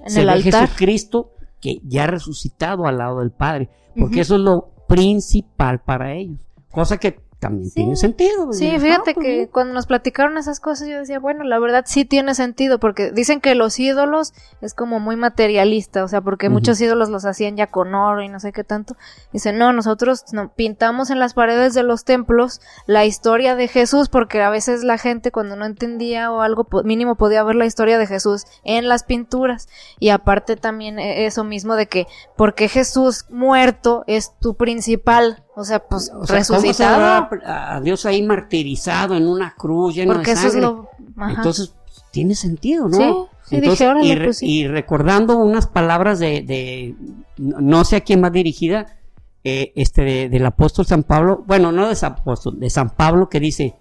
[0.04, 0.68] en se el ve altar.
[0.68, 6.14] Jesucristo que ya ha resucitado al lado del Padre, porque eso es lo principal para
[6.14, 6.40] ellos.
[6.72, 8.52] Cosa que también tiene sentido.
[8.54, 12.04] Sí, fíjate pues, que cuando nos platicaron esas cosas yo decía, bueno, la verdad sí
[12.04, 16.82] tiene sentido, porque dicen que los ídolos es como muy materialista, o sea, porque muchos
[16.82, 18.96] ídolos los hacían ya con oro y no sé qué tanto.
[19.32, 24.10] Dicen, no, nosotros no, pintamos en las paredes de los templos la historia de Jesús,
[24.10, 28.00] porque a veces la gente cuando no entendía o algo mínimo podía ver la historia
[28.00, 29.70] de Jesús en las pinturas.
[30.00, 35.64] Y aparte también e, eso mismo de que, porque Jesús muerto es tu principal o
[35.64, 37.30] sea, pues resucitado.
[37.46, 40.50] a, Dios ahí martirizado en una cruz lleno Porque de sangre.
[40.50, 40.90] Eso es lo...
[41.30, 41.74] Entonces,
[42.12, 43.30] tiene sentido, ¿no?
[43.44, 46.96] Sí, dije, y, pues y, recordando unas palabras de, de,
[47.38, 48.98] no sé a quién va dirigida,
[49.44, 53.40] eh, este, del apóstol San Pablo, bueno, no de San apóstol, de San Pablo que
[53.40, 53.76] dice,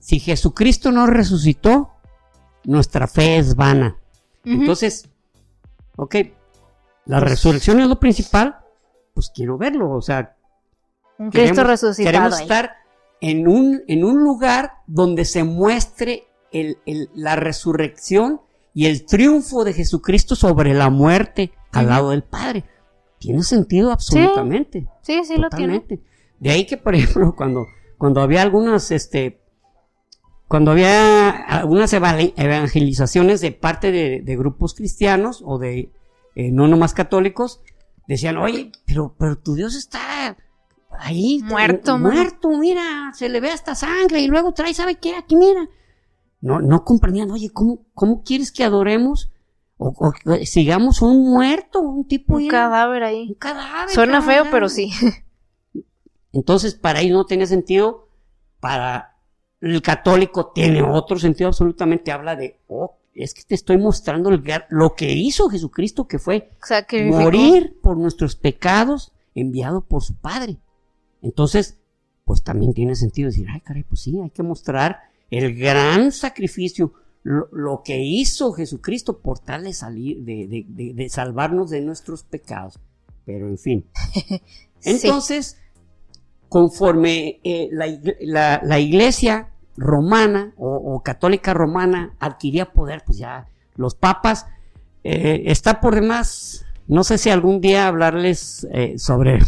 [0.00, 1.90] si Jesucristo no resucitó,
[2.64, 3.98] nuestra fe es vana.
[4.44, 5.08] Entonces,
[5.96, 6.16] ok,
[7.04, 8.56] la pues resurrección es lo principal,
[9.12, 10.36] pues quiero verlo, o sea,
[11.18, 12.12] un Cristo resucitado.
[12.12, 12.72] Queremos estar
[13.20, 16.78] en un, en un lugar donde se muestre el,
[17.14, 18.40] la resurrección
[18.74, 22.64] y el triunfo de Jesucristo sobre la muerte al lado del Padre.
[23.18, 24.88] Tiene sentido absolutamente.
[25.02, 25.84] Sí, sí, lo tiene.
[26.40, 27.66] De ahí que, por ejemplo, cuando,
[27.98, 29.40] cuando había algunas, este,
[30.48, 35.92] cuando había algunas evangelizaciones de parte de, grupos cristianos o de
[36.34, 37.60] eh, no nomás católicos,
[38.08, 40.36] decían, oye, pero, pero tu Dios está
[41.02, 45.16] ahí muerto, muerto, mira, se le ve hasta sangre y luego trae, ¿sabe qué?
[45.16, 45.68] Aquí mira.
[46.40, 49.30] No, no comprendían, oye, ¿cómo, cómo quieres que adoremos?
[49.78, 50.12] O,
[50.44, 53.28] sigamos un muerto, un tipo un cadáver ahí.
[53.28, 53.90] Un cadáver.
[53.90, 54.92] Suena feo, pero sí.
[56.32, 58.08] Entonces, para ellos no tiene sentido.
[58.60, 59.16] Para
[59.60, 62.12] el católico tiene otro sentido absolutamente.
[62.12, 66.50] Habla de, oh, es que te estoy mostrando lo que hizo Jesucristo, que fue
[67.10, 70.58] morir por nuestros pecados, enviado por su Padre.
[71.22, 71.78] Entonces,
[72.24, 76.92] pues también tiene sentido decir, ay, caray, pues sí, hay que mostrar el gran sacrificio,
[77.22, 82.78] lo, que hizo Jesucristo por tal de salir, de, salvarnos de nuestros pecados.
[83.24, 83.86] Pero en fin.
[84.84, 85.56] Entonces,
[86.48, 94.46] conforme eh, la, iglesia romana o, católica romana adquiría poder, pues ya los papas,
[95.04, 99.38] eh, está por demás, no sé si algún día hablarles eh, sobre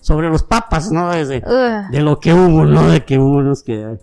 [0.00, 1.10] sobre los papas, ¿no?
[1.10, 1.40] Desde,
[1.90, 2.90] de lo que hubo, ¿no?
[2.90, 3.98] De que hubo unos que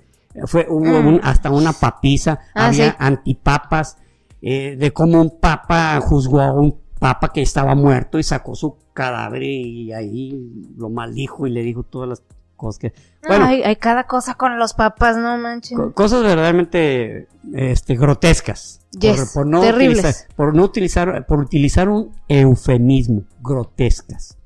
[0.45, 1.19] fue hubo mm.
[1.23, 3.97] hasta una papiza, ah, había antipapas,
[4.41, 8.77] eh, de cómo un papa juzgó a un papa que estaba muerto y sacó su
[8.93, 12.23] cadáver y ahí lo maldijo y le dijo todas las
[12.55, 12.93] cosas que
[13.27, 13.45] bueno.
[13.45, 15.77] Hay, cada cosa con los papas no manches.
[15.93, 18.81] Cosas verdaderamente este grotescas.
[19.33, 24.38] Por, no utilizar, por no utilizar por utilizar un eufemismo grotescas.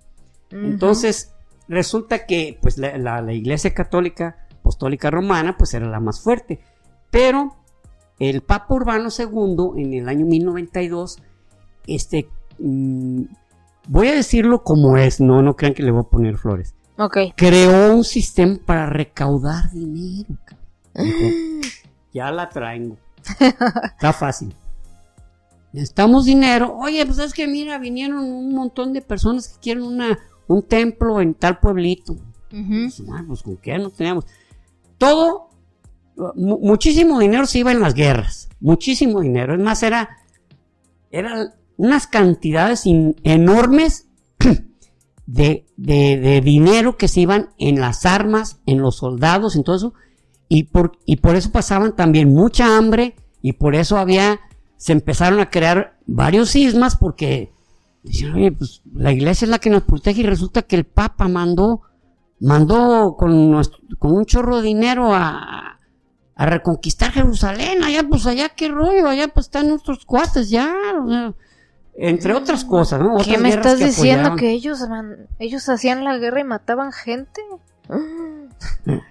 [0.49, 1.30] Entonces
[1.71, 6.60] resulta que pues la, iglesia católica apostólica romana pues era la más fuerte,
[7.10, 7.55] pero
[8.19, 11.17] el Papa Urbano II en el año 1092,
[11.88, 12.29] este,
[12.60, 13.23] mm,
[13.88, 16.75] voy a decirlo como es, no, no crean que le voy a poner flores.
[17.36, 20.36] Creó un sistema para recaudar dinero.
[22.13, 22.97] ya la traigo.
[23.17, 24.53] Está fácil.
[25.73, 26.75] Necesitamos dinero.
[26.77, 30.19] Oye, pues es que mira, vinieron un montón de personas que quieren una,
[30.51, 32.15] un templo en tal pueblito.
[32.49, 34.25] pues, pues, con qué no teníamos.
[34.97, 35.49] Todo,
[36.35, 38.49] muchísimo dinero se iba en las guerras.
[38.59, 39.55] Muchísimo dinero.
[39.55, 40.09] Es más, era,
[41.09, 44.07] eran unas cantidades enormes
[45.25, 49.93] de, de, dinero que se iban en las armas, en los soldados, en todo eso.
[50.47, 54.39] y, por, y por eso pasaban también mucha hambre y por eso había,
[54.77, 57.51] se empezaron a crear varios sismas porque
[58.03, 61.27] decían, oye, pues la iglesia es la que nos protege y resulta que el Papa
[61.27, 61.81] mandó,
[62.39, 63.61] mandó con,
[63.99, 65.79] con un chorro de dinero a,
[66.41, 70.73] a reconquistar Jerusalén, allá pues allá qué rollo, allá pues están nuestros cuates ya,
[71.95, 73.17] entre otras cosas, ¿no?
[73.17, 74.79] ¿Qué me estás diciendo que ellos
[75.37, 77.41] ellos hacían la guerra y mataban gente?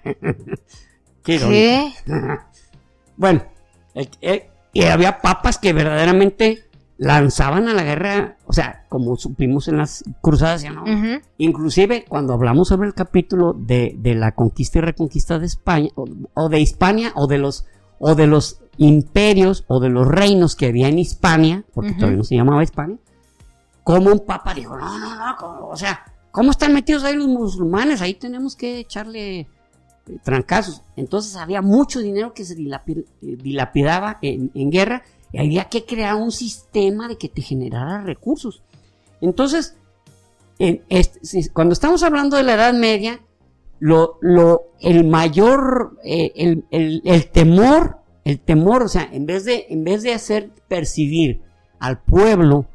[1.23, 1.93] ¿Qué?
[3.17, 3.45] bueno,
[4.73, 6.70] y había papas que verdaderamente
[7.01, 10.85] lanzaban a la guerra, o sea, como supimos en las cruzadas, ¿no?
[11.39, 16.61] Inclusive cuando hablamos sobre el capítulo de, la conquista y reconquista de España, o, de
[16.61, 17.65] Hispania, o de los,
[17.99, 22.25] o de los imperios, o de los reinos que había en Hispania, porque todavía no
[22.25, 22.99] se llamaba Hispania,
[23.83, 28.03] como un papa dijo, no, no, no, o sea, ¿cómo están metidos ahí los musulmanes?
[28.03, 29.49] Ahí tenemos que echarle eh,
[30.23, 30.83] trancazos.
[30.97, 36.33] Entonces había mucho dinero que se eh, dilapidaba en, guerra y había que crear un
[36.33, 38.63] sistema de que te generara recursos.
[39.21, 39.77] Entonces,
[41.53, 43.21] cuando estamos hablando de la Edad Media,
[43.79, 44.19] lo,
[44.81, 50.13] el mayor, eh, el, temor, el temor, o sea, en vez de, en vez de
[50.13, 51.43] hacer percibir
[51.79, 52.67] al pueblo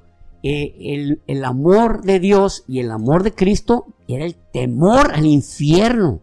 [0.41, 6.21] el, amor de Dios y el amor de Cristo, era el temor al infierno.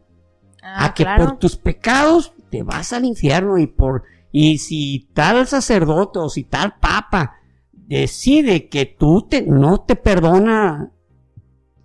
[0.63, 5.47] Ah, a que por tus pecados te vas al infierno y por y si tal
[5.47, 7.37] sacerdote o si tal papa
[7.73, 10.91] decide que tú te, no te perdona,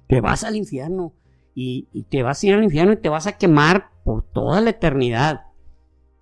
[0.08, 1.14] te vas al infierno
[1.54, 4.70] y, te vas a ir al infierno y te vas a quemar por toda la
[4.70, 5.48] eternidad.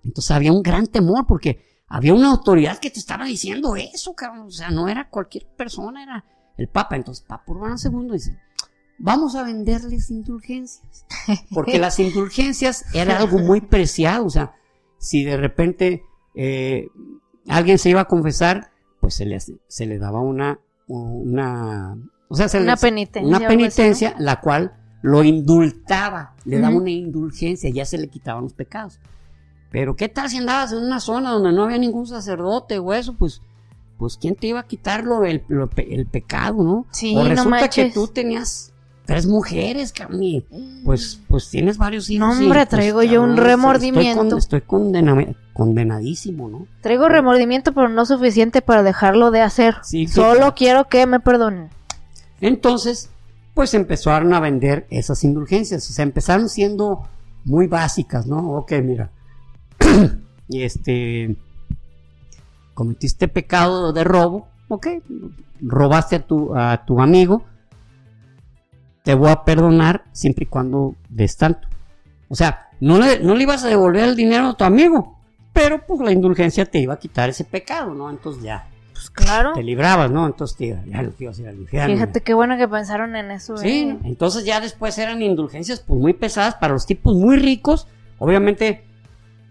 [0.02, 4.48] Entonces había un gran temor porque había una autoridad que te estaba diciendo eso, cabrón.
[4.48, 6.24] O sea, no era cualquier persona, era
[6.56, 6.96] el Papa.
[6.96, 8.36] Entonces, Papa Urbano II dice,
[8.98, 11.06] vamos a venderles indulgencias.
[11.50, 14.24] Porque las indulgencias era algo muy preciado.
[14.24, 14.56] O sea,
[14.98, 16.02] si de repente
[16.36, 16.88] eh,
[17.48, 18.70] alguien se iba a confesar,
[19.00, 21.96] pues se le, se le daba una, una,
[22.28, 23.36] o sea, una penitencia.
[23.36, 28.52] Una penitencia, la cual lo indultaba, le daba una indulgencia, ya se le quitaban los
[28.52, 29.00] pecados.
[29.70, 33.14] Pero ¿qué tal si andabas en una zona donde no había ningún sacerdote o eso?
[33.14, 33.40] Pues,
[33.98, 35.42] pues ¿quién te iba a quitarlo el,
[35.76, 36.86] el, pecado, no?
[36.90, 38.72] Sí, o resulta que tú tenías
[39.06, 40.44] tres mujeres, Cami.
[40.84, 42.28] Pues, pues tienes varios hijos.
[42.28, 44.36] No, hombre, pues, traigo yo un remordimiento.
[44.36, 44.62] Estoy,
[45.52, 46.66] condenadísimo, ¿no?
[46.82, 49.76] Traigo remordimiento, pero no suficiente para dejarlo de hacer.
[50.08, 51.70] Solo quiero que me perdonen.
[52.40, 53.10] Entonces,
[53.54, 55.88] pues empezaron a vender esas indulgencias.
[55.88, 57.08] O sea, empezaron siendo
[57.44, 58.56] muy básicas, ¿no?
[58.56, 59.10] Ok, mira.
[60.50, 61.36] este.
[62.74, 64.48] Cometiste pecado de robo.
[64.68, 64.88] Ok.
[65.62, 67.44] Robaste a tu, a tu amigo
[69.06, 71.68] te voy a perdonar siempre y cuando des tanto.
[72.28, 75.16] O sea, no le, no le ibas a devolver el dinero a tu amigo,
[75.52, 78.10] pero pues la indulgencia te iba a quitar ese pecado, ¿no?
[78.10, 78.66] Entonces ya.
[78.92, 79.52] Pues claro.
[79.52, 80.26] Te librabas, ¿no?
[80.26, 81.94] Entonces te, ya lo ibas a ir al infierno.
[81.94, 83.56] Fíjate qué bueno que pensaron en eso.
[83.58, 83.98] Sí, ¿eh?
[84.02, 87.86] entonces ya después eran indulgencias pues muy pesadas para los tipos muy ricos.
[88.18, 88.82] Obviamente,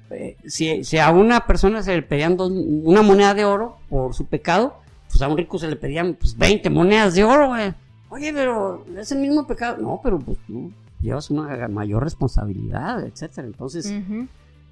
[0.09, 4.25] eh, si, si, a una persona se le pedían una moneda de oro por su
[4.25, 7.73] pecado, pues a un rico se le pedían pues 20 monedas de oro, güey.
[8.15, 9.75] Oye, pero es el mismo pecado.
[9.81, 13.45] No, pero pues tú llevas una mayor responsabilidad, etcétera.
[13.45, 13.93] Entonces,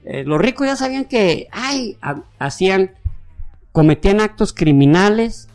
[0.06, 1.98] eh, los ricos ya sabían que, ay,
[2.40, 2.92] hacían,
[3.74, 5.50] cometían actos criminales,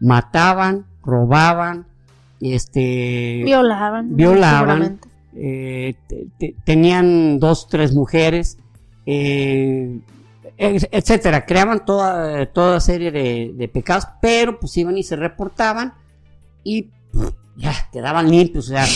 [0.00, 1.84] mataban, robaban,
[2.40, 4.98] este, violaban, violaban,
[5.34, 5.94] eh,
[6.64, 8.56] tenían dos, tres mujeres,
[9.04, 10.00] eh,
[10.56, 15.92] etcétera, creaban toda, toda serie de, de, pecados, pero pues iban y se reportaban
[16.64, 16.88] y
[17.56, 18.86] ya quedaban limpios, o sea,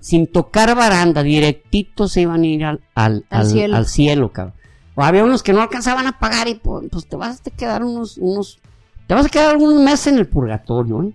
[0.00, 4.32] sin tocar baranda, directito se iban a ir al, al, al, cielo.
[4.32, 4.54] cabrón.
[4.94, 7.82] O había unos que no alcanzaban a pagar y pues, pues te vas a quedar
[7.82, 8.60] unos, unos,
[9.06, 11.12] te vas a quedar algunos meses en el purgatorio, ¿eh?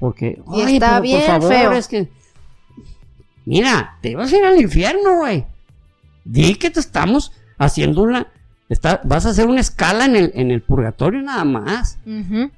[0.00, 2.10] Porque, y está bien por favor, es que,
[3.44, 5.44] mira, te vas a ir al infierno, güey.
[6.24, 8.26] Di que te estamos haciendo una,
[8.68, 11.98] está, vas a hacer una escala en el, en el purgatorio nada más.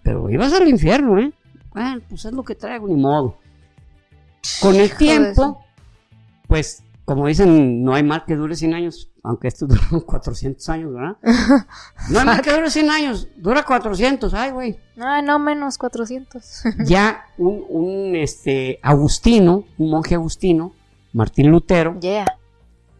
[0.03, 1.33] Pero ibas al infierno, ¿eh?
[1.75, 3.39] Bueno, pues es lo que traigo, ni modo.
[4.61, 5.65] Con el tiempo,
[6.49, 10.93] pues, como dicen, no hay mal que dure 100 años, aunque esto dura 400 años,
[10.93, 11.17] ¿verdad?
[12.11, 14.79] No hay mal que dure 100 años, dura 400, ay, güey.
[14.99, 16.63] Ay, no menos 400.
[16.87, 20.75] ya un, un, este, Agustino, un monje agustino,
[21.13, 21.99] Martín Lutero,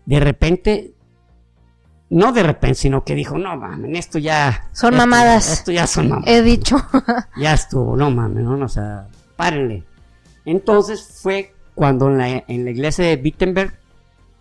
[0.05, 0.95] de repente
[2.13, 4.69] no de repente, sino que dijo, no mames, esto ya...
[4.73, 5.51] Son mamadas.
[5.51, 6.29] Esto ya son mamadas.
[6.29, 6.77] He dicho.
[7.39, 9.85] ya estuvo, no mames, no, o sea, párenle.
[10.45, 13.73] Entonces fue cuando en la, iglesia de Wittenberg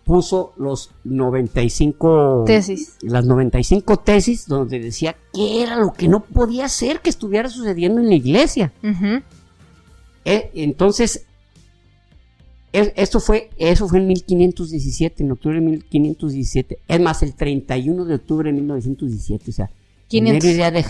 [0.04, 2.96] puso los 95 tesis.
[3.02, 8.00] Las 95 tesis donde decía que era lo que no podía ser que estuviera sucediendo
[8.00, 8.72] en la iglesia.
[10.24, 11.26] Eh, entonces,
[12.72, 16.78] eso fue, eso fue en 1517, en octubre de 1517.
[16.88, 19.70] Es más, el 31 de octubre de 1917, o sea,
[20.10, 20.84] el mero día de,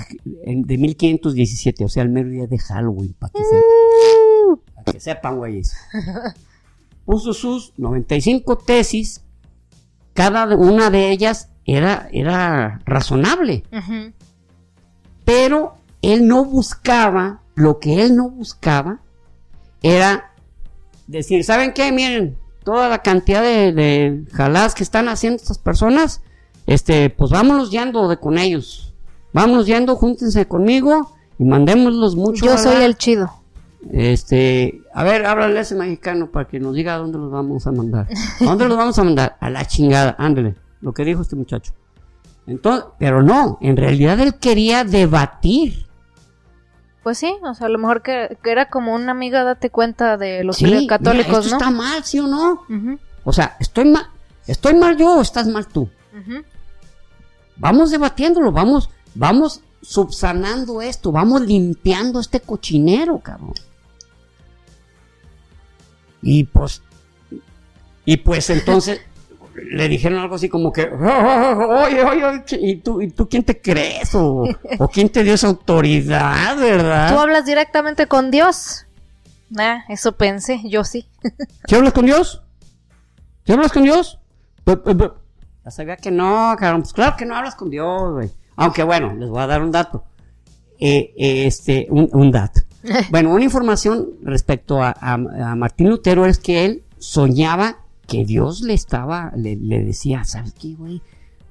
[0.45, 3.61] de, 1517, o sea, el mero día de Halloween, para que, para
[4.93, 5.75] que sepan, güeyes.
[7.07, 9.25] Puso sus 95 tesis,
[10.13, 13.65] cada una de ellas era, era razonable.
[15.25, 19.01] Pero él no buscaba, lo que él no buscaba
[19.83, 20.33] era
[21.07, 21.91] decir, ¿saben qué?
[21.91, 26.21] Miren, toda la cantidad de, de jalás que están haciendo estas personas,
[26.67, 28.95] este, pues vámonos yendo de con ellos.
[29.33, 32.45] Vámonos yendo, júntense conmigo y mandémoslos mucho.
[32.45, 33.33] Yo soy el chido.
[33.91, 37.67] Este, a ver, háblale a ese mexicano para que nos diga a dónde los vamos
[37.67, 38.09] a mandar.
[38.41, 39.37] ¿A dónde los vamos a mandar?
[39.41, 41.73] A la chingada, ándale, lo que dijo este muchacho.
[42.47, 45.87] Entonces, pero no, en realidad él quería debatir.
[47.03, 50.45] Pues sí, o sea, a lo mejor que, era como una amiga, date cuenta de
[50.45, 51.57] los católicos, ¿no?
[51.57, 52.63] está mal, ¿sí o no?
[53.25, 54.07] O sea, estoy mal,
[54.47, 55.89] estoy mal yo o estás mal tú.
[57.57, 63.55] Vamos debatiéndolo, vamos, vamos subsanando esto, vamos limpiando este cochinero, cabrón.
[66.23, 66.83] Y pues,
[68.05, 69.01] y pues entonces
[69.55, 74.15] le dijeron algo así como que, oye, oye, ¿y tú, ¿y tú quién te crees?
[74.15, 74.45] O,
[74.93, 77.13] quién te dio esa autoridad, verdad?
[77.13, 78.87] Tú hablas directamente con Dios.
[79.59, 81.07] Ah, eso pensé, yo sí.
[81.67, 82.43] ¿Sí hablas con Dios?
[83.45, 84.19] ¿Sí hablas con Dios?
[85.65, 86.83] Ya sabía que no, cabrón.
[86.83, 88.31] Pues claro que no hablas con Dios, güey.
[88.57, 90.05] Aunque bueno, les voy a dar un dato.
[90.79, 92.62] Eh, este, un, dato.
[93.11, 95.17] Bueno, una información respecto a,
[95.57, 101.03] Martín Lutero es que él soñaba que Dios le estaba, le, decía, ¿sabes qué, güey?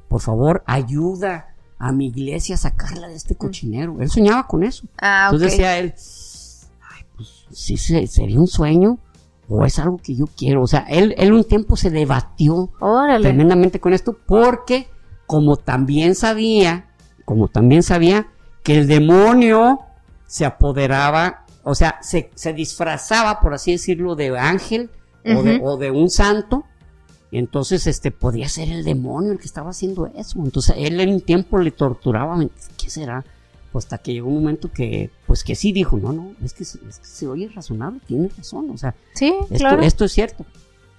[0.07, 4.01] Por favor, ayuda a mi iglesia a sacarla de este cochinero.
[4.01, 4.86] Él soñaba con eso.
[4.99, 5.93] Ah, Entonces decía él,
[6.82, 8.99] Ay, pues sí, sería un sueño
[9.49, 10.61] o es algo que yo quiero.
[10.61, 12.69] O sea, él, él un tiempo se debatió
[13.21, 14.88] tremendamente con esto porque
[15.25, 16.89] como también sabía,
[17.25, 18.27] como también sabía
[18.63, 19.79] que el demonio
[20.32, 24.89] se apoderaba, o sea, se, disfrazaba, por así decirlo, de ángel
[25.61, 26.63] o, de, un santo.
[27.32, 30.39] Y entonces, este, podía ser el demonio el que estaba haciendo eso.
[30.41, 32.39] Entonces, él en un tiempo le torturaba.
[32.77, 33.25] ¿Qué será?
[33.73, 36.63] Pues hasta que llegó un momento que, pues que sí dijo, no, no, es que,
[36.63, 38.69] es que se oye razonable, tiene razón.
[38.69, 40.45] O sea, sí, esto, esto es cierto.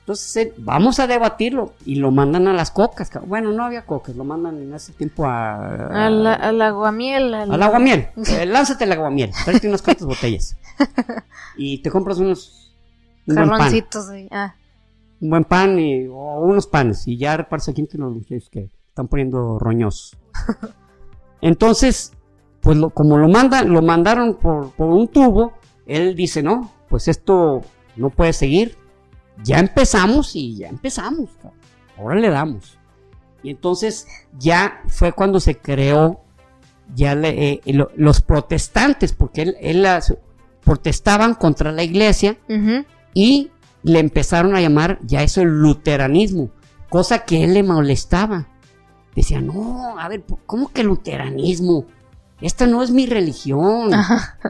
[0.02, 3.08] Entonces, eh, vamos a debatirlo y lo mandan a las cocas.
[3.24, 6.06] Bueno, no había cocas, lo mandan en ese tiempo a...
[6.06, 7.32] al aguamiel.
[7.32, 8.08] Al, aguamiel.
[8.16, 10.56] Eh, lánzate el aguamiel, tráete unas cuantas botellas.
[11.56, 12.74] Y te compras unos...
[13.26, 14.54] Un Carroncitos, ah.
[15.20, 18.70] Un buen pan y, o unos panes y ya reparse aquí entre los muchachos que
[18.88, 20.16] están poniendo roñosos.
[21.40, 22.12] Entonces,
[22.60, 25.52] pues como lo mandan, lo mandaron por, por un tubo,
[25.86, 27.60] él dice, no, pues esto
[27.96, 28.81] no puede seguir
[29.42, 31.30] ya empezamos y ya empezamos.
[31.98, 32.78] Ahora le damos.
[33.42, 34.06] Y entonces
[34.38, 36.20] ya fue cuando se creó
[36.94, 37.60] ya eh,
[37.96, 39.86] los protestantes, porque él,
[40.62, 42.38] protestaban contra la iglesia
[43.14, 43.50] y
[43.82, 46.50] le empezaron a llamar ya eso el luteranismo,
[46.88, 48.46] cosa que él le molestaba.
[49.14, 51.84] Decía, no, a ver, ¿cómo que luteranismo?
[52.40, 53.90] Esta no es mi religión.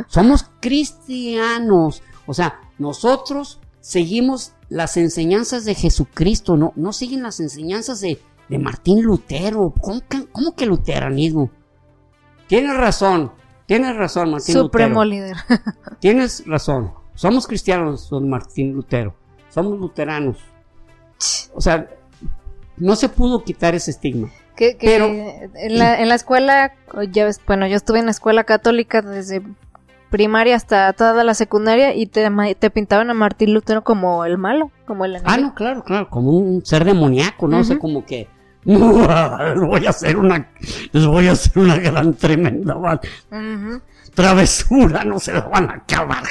[0.06, 2.02] Somos cristianos.
[2.26, 8.18] O sea, nosotros seguimos las enseñanzas de Jesucristo, no, no siguen las enseñanzas de,
[8.48, 9.72] Martín Lutero.
[9.80, 11.50] ¿Cómo que, luteranismo?
[12.48, 13.32] Tienes razón,
[13.66, 15.36] tienes razón, Martín Supremo líder.
[16.00, 16.92] tienes razón.
[17.14, 19.14] Somos cristianos, don Martín Lutero.
[19.48, 20.38] Somos luteranos.
[21.54, 21.88] O sea,
[22.76, 24.30] no se pudo quitar ese estigma.
[24.54, 26.74] Que, pero, en, la, en la escuela,
[27.10, 29.42] ya ves, bueno, yo estuve en la escuela católica desde
[30.12, 34.70] primaria hasta toda la secundaria y te, te pintaban a Martín Lutero como el malo,
[34.86, 35.32] como el enemigo.
[35.32, 37.64] Ah, no, claro, claro, como un ser demoníaco, ¿no?
[37.64, 38.28] sé, como que
[38.64, 40.48] les voy a hacer una
[40.92, 43.00] les voy a hacer una gran tremenda
[44.14, 46.22] travesura, no se lo van a acabar.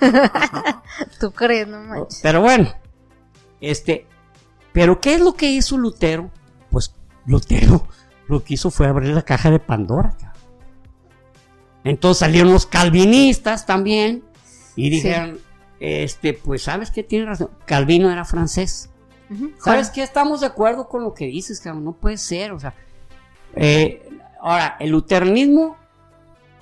[1.20, 2.20] Tú crees, no manches.
[2.22, 2.72] Pero bueno,
[3.60, 4.06] este,
[4.72, 6.30] pero ¿qué es lo que hizo Lutero?
[6.70, 6.94] Pues
[7.26, 7.88] Lutero
[8.28, 10.16] lo que hizo fue abrir la caja de Pandora,
[11.84, 14.24] entonces salieron los calvinistas también
[14.74, 15.38] y dijeron,
[15.78, 18.90] este, pues sabes que tiene razón, Calvino era francés.
[19.58, 20.02] ¿Sabes qué?
[20.02, 22.74] Estamos de acuerdo con lo que dices, cabrón, no puede ser, o sea,
[23.54, 24.08] eh,
[24.40, 25.76] ahora, el luteranismo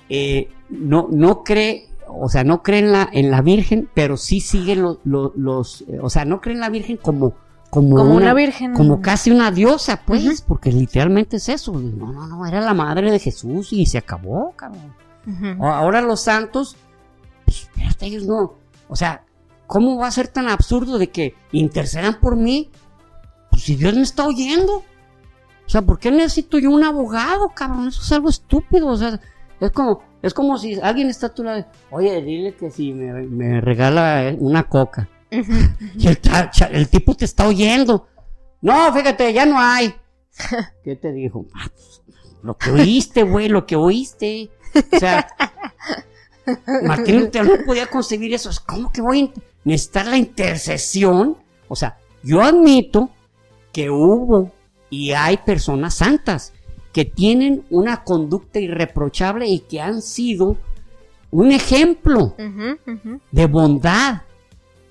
[0.09, 4.41] eh, no, no cree, o sea, no cree en la, en la Virgen, pero sí
[4.41, 7.35] sigue los, los, eh, o sea, no cree en la Virgen como,
[7.69, 8.73] como, Como una virgen.
[8.73, 11.73] como casi una diosa, pues, porque literalmente es eso.
[11.73, 14.93] No, no, no, era la madre de Jesús y se acabó, cabrón.
[15.61, 16.75] Ahora los santos,
[17.45, 18.55] pues, espérate, ellos no.
[18.89, 19.23] O sea,
[19.67, 22.69] ¿cómo va a ser tan absurdo de que intercedan por mí?
[23.49, 24.83] Pues si Dios me está oyendo.
[25.65, 27.87] O sea, ¿por qué necesito yo un abogado, cabrón?
[27.87, 28.87] Eso es algo estúpido.
[28.87, 29.19] O sea,
[29.59, 31.65] es como, es como si alguien está a tu lado.
[31.89, 35.09] Oye, dile que si me, me regala eh, una coca.
[35.31, 36.19] Y el,
[36.71, 38.07] el tipo te está oyendo.
[38.61, 39.93] No, fíjate, ya no hay.
[40.83, 41.45] ¿Qué te dijo?
[41.53, 42.01] Ah, pues,
[42.43, 44.49] lo que oíste, güey, lo que oíste.
[44.75, 45.27] O sea,
[46.83, 48.49] Martín Lutero no podía concebir eso.
[48.49, 51.37] Es como que voy a necesitar la intercesión.
[51.67, 53.09] O sea, yo admito
[53.71, 54.51] que hubo
[54.89, 56.53] y hay personas santas
[56.91, 60.57] que tienen una conducta irreprochable y que han sido
[61.31, 62.35] un ejemplo
[63.31, 64.21] de bondad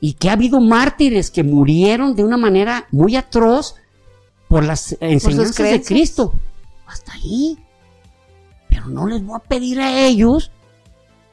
[0.01, 3.77] y que ha habido mártires que murieron de una manera muy atroz
[4.49, 5.83] por las enseñanzas de.
[5.83, 6.35] Cristo.
[6.87, 7.57] Hasta ahí.
[8.73, 10.51] Pero no les voy a pedir a ellos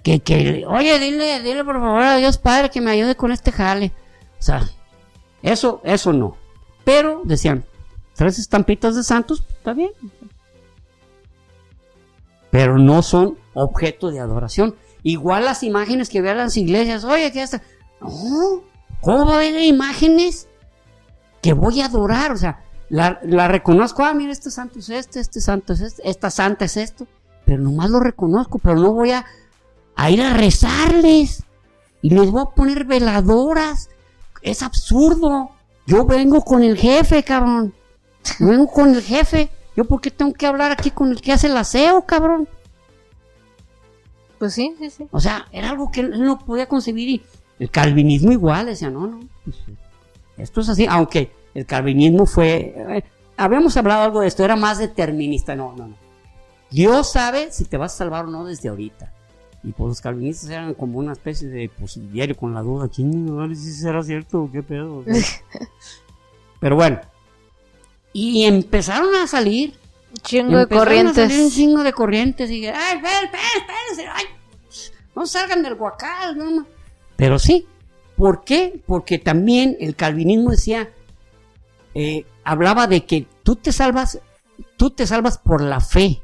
[0.04, 3.54] que, que oye, dile, dile por favor a Dios Padre que me ayude con este
[3.54, 3.94] jale.
[4.38, 4.70] O sea,
[5.42, 6.36] eso, eso no.
[6.84, 7.64] Pero decían,
[8.14, 9.92] tres estampitas de santos, está bien.
[12.52, 14.76] Pero no son objeto de adoración.
[15.04, 17.62] Igual las imágenes que vean las iglesias, oye, que está.
[18.00, 20.50] ¿cómo va a haber imágenes
[21.42, 22.34] que voy a adorar?
[22.34, 26.10] O sea, la, la reconozco, ah, mira, este santo es este, este santo es este,
[26.10, 27.08] esta santa es esto,
[27.50, 29.26] pero nomás lo reconozco, pero no voy a,
[29.96, 31.42] a ir a rezarles
[32.00, 33.90] y les voy a poner veladoras.
[34.44, 35.50] Es absurdo.
[35.88, 37.74] Yo vengo con el jefe, cabrón.
[38.40, 39.50] Yo vengo con el jefe.
[39.76, 42.48] ¿Yo por qué tengo que hablar aquí con el que hace el aseo, cabrón?
[44.38, 45.08] Pues sí, sí, sí.
[45.10, 47.24] O sea, era algo que él no podía concebir y
[47.58, 49.58] el calvinismo igual, decía, no, no, pues,
[50.38, 53.04] esto es así, aunque el calvinismo fue, eh,
[53.38, 56.09] habíamos hablado algo de esto, era más determinista, no, no, no.
[56.72, 59.12] Dios sabe si te vas a salvar o no desde ahorita.
[59.64, 63.56] Y pues los calvinistas eran como una especie de pues, diario con la duda, ¿quién
[63.56, 65.04] si será cierto o qué pedo?
[66.62, 67.02] Pero bueno,
[68.14, 69.78] y empezaron a salir
[70.22, 71.54] Chingo de Empezaron a salir un corrientes.
[71.54, 74.26] chingo de corrientes y ay, espérense, ay,
[75.16, 76.66] no salgan del guacal, no, no.
[77.16, 77.68] Pero sí,
[78.16, 78.82] ¿por qué?
[78.86, 80.90] Porque también el calvinismo decía,
[81.94, 84.20] eh, hablaba de que tú te salvas,
[84.78, 86.22] tú te salvas por la fe.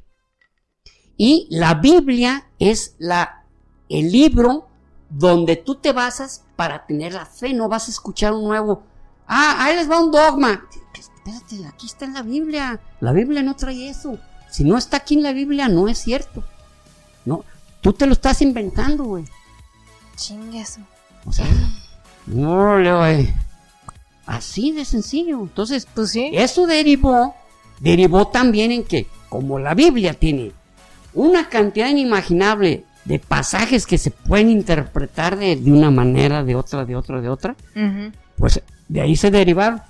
[1.18, 3.43] Y la Biblia es la,
[3.89, 4.68] el libro
[5.09, 8.84] donde tú te basas para tener la fe, no vas a escuchar un nuevo,
[9.28, 10.66] ah, ahí les va un dogma.
[10.93, 12.80] Espérate, aquí está en la Biblia.
[12.99, 14.20] La Biblia no trae eso.
[14.51, 16.43] Si no está aquí en la Biblia, no es cierto.
[17.26, 17.43] No,
[17.82, 19.26] tú te lo estás inventando, güey.
[20.16, 20.82] Chingue eso.
[21.26, 21.47] O sea,
[22.28, 23.34] no, güey.
[24.26, 25.39] Así de sencillo.
[25.41, 26.30] Entonces, Pues sí.
[26.34, 27.36] eso derivó,
[27.80, 30.51] derivó también en que, como la Biblia tiene
[31.16, 36.86] una cantidad inimaginable de pasajes que se pueden interpretar de, de una manera, de otra,
[36.86, 37.55] de otra, de otra,
[38.38, 39.82] pues de ahí se derivaron.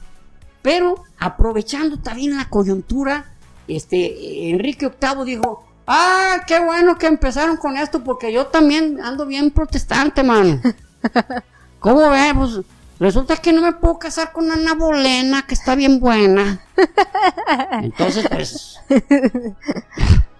[0.61, 3.26] Pero aprovechando también la coyuntura,
[3.67, 9.26] este Enrique VIII dijo, ah, qué bueno que empezaron con esto porque yo también ando
[9.26, 10.61] bien protestante, mano.
[11.80, 12.34] ¿Cómo ves?
[12.36, 12.61] Pues
[12.99, 16.61] resulta que no me puedo casar con Ana Bolena, que está bien buena.
[17.82, 18.80] Entonces, pues...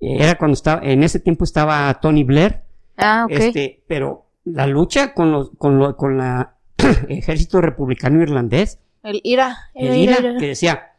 [0.00, 2.62] era cuando estaba, en ese tiempo estaba Tony Blair.
[3.00, 3.32] Ah, ok.
[3.32, 6.56] Este, pero la lucha con los, con lo, con la
[7.08, 9.56] ejército republicano irlandés, el IRA.
[9.74, 10.92] el IRA, que decía,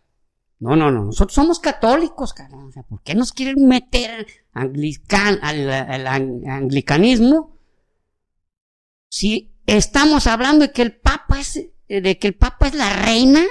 [0.60, 5.39] no, no, no, nosotros somos católicos, cabrón, o sea, ¿por qué nos quieren meter anglican,
[5.41, 7.58] al, al anglicanismo?
[9.10, 13.41] Si estamos hablando de que el Papa es, de que el Papa es la reina,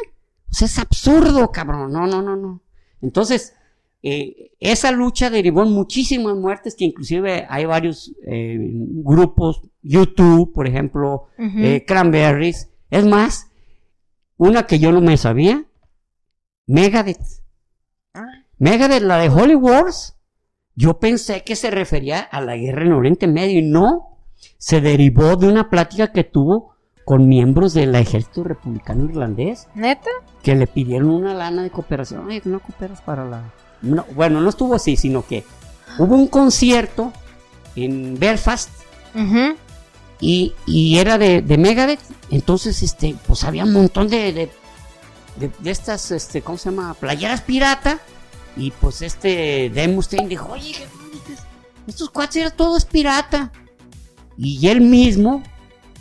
[0.50, 2.62] sea, es absurdo, cabrón, no, no, no, no.
[3.00, 3.54] Entonces,
[4.02, 10.66] eh, esa lucha derivó en muchísimas muertes, que inclusive hay varios eh, grupos, YouTube, por
[10.66, 12.70] ejemplo, eh, Cranberries.
[12.90, 13.50] Es más,
[14.36, 15.64] una que yo no me sabía,
[16.66, 17.42] Megadeth.
[18.14, 18.24] Ah.
[18.58, 20.16] Megadeth, la de Holy Wars,
[20.74, 24.18] yo pensé que se refería a la guerra en Oriente Medio y no,
[24.56, 26.74] se derivó de una plática que tuvo
[27.04, 29.68] con miembros del ejército republicano irlandés.
[29.74, 30.10] ¿Neta?
[30.42, 32.26] Que le pidieron una lana de cooperación.
[32.26, 35.44] Oye, no cooperas para la bueno, no estuvo así, sino que
[35.98, 37.12] hubo un concierto
[37.76, 38.70] en Belfast
[40.20, 42.00] y, era de, Megadeth.
[42.30, 44.50] Entonces, este, pues había un montón de, de,
[45.58, 46.94] de, estas, este, ¿cómo se llama?
[46.94, 48.00] Playeras pirata.
[48.56, 50.74] Y pues este Demustein dijo, oye,
[51.86, 53.52] estos cuates eran todos pirata.
[54.36, 55.42] Y él mismo,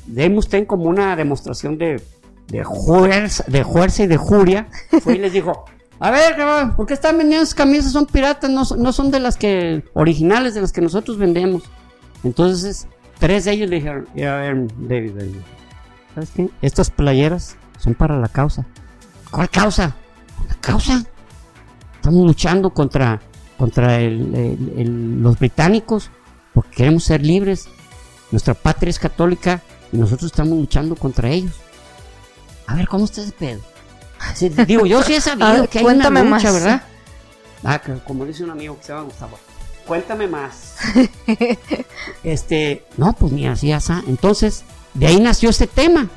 [0.05, 2.01] Demustein como una demostración de,
[2.47, 4.67] de, fuerza, de fuerza y de juria,
[5.01, 5.65] fue y les dijo,
[5.99, 6.35] a ver,
[6.75, 7.91] ¿por qué están vendiendo esas camisas?
[7.91, 11.63] Son piratas, no, no son de las que originales, de las que nosotros vendemos.
[12.23, 12.87] Entonces,
[13.19, 15.11] tres de ellos le dijeron, a ver, David,
[16.15, 16.49] ¿sabes qué?
[16.61, 18.65] Estas playeras son para la causa.
[19.29, 19.95] ¿Cuál causa?
[20.47, 21.03] La causa.
[21.95, 23.21] Estamos luchando contra,
[23.57, 26.11] contra los británicos
[26.53, 27.67] porque queremos ser libres.
[28.31, 31.55] Nuestra patria es católica y nosotros estamos luchando contra ellos.
[32.67, 33.59] A ver, ¿cómo está ese pedo?
[34.65, 36.81] Digo, yo sí he sabido que hay una lucha, ¿verdad?
[37.63, 39.37] Ah, como dice un amigo que se llama Gustavo.
[39.85, 40.75] Cuéntame más.
[42.23, 44.63] este, no, pues mira, así ya Entonces,
[44.93, 46.07] de ahí nació este tema.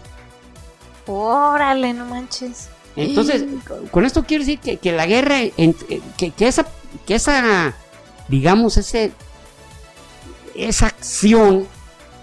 [1.07, 2.68] Órale, no manches.
[2.94, 3.44] Entonces,
[3.90, 5.36] con esto quiero decir que, la guerra,
[6.18, 6.66] que, que, esa,
[7.07, 7.74] que esa,
[8.28, 9.12] digamos, ese,
[10.55, 11.66] esa acción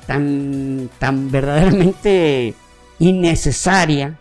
[0.05, 2.53] tan, tan verdaderamente
[2.99, 4.18] innecesaria,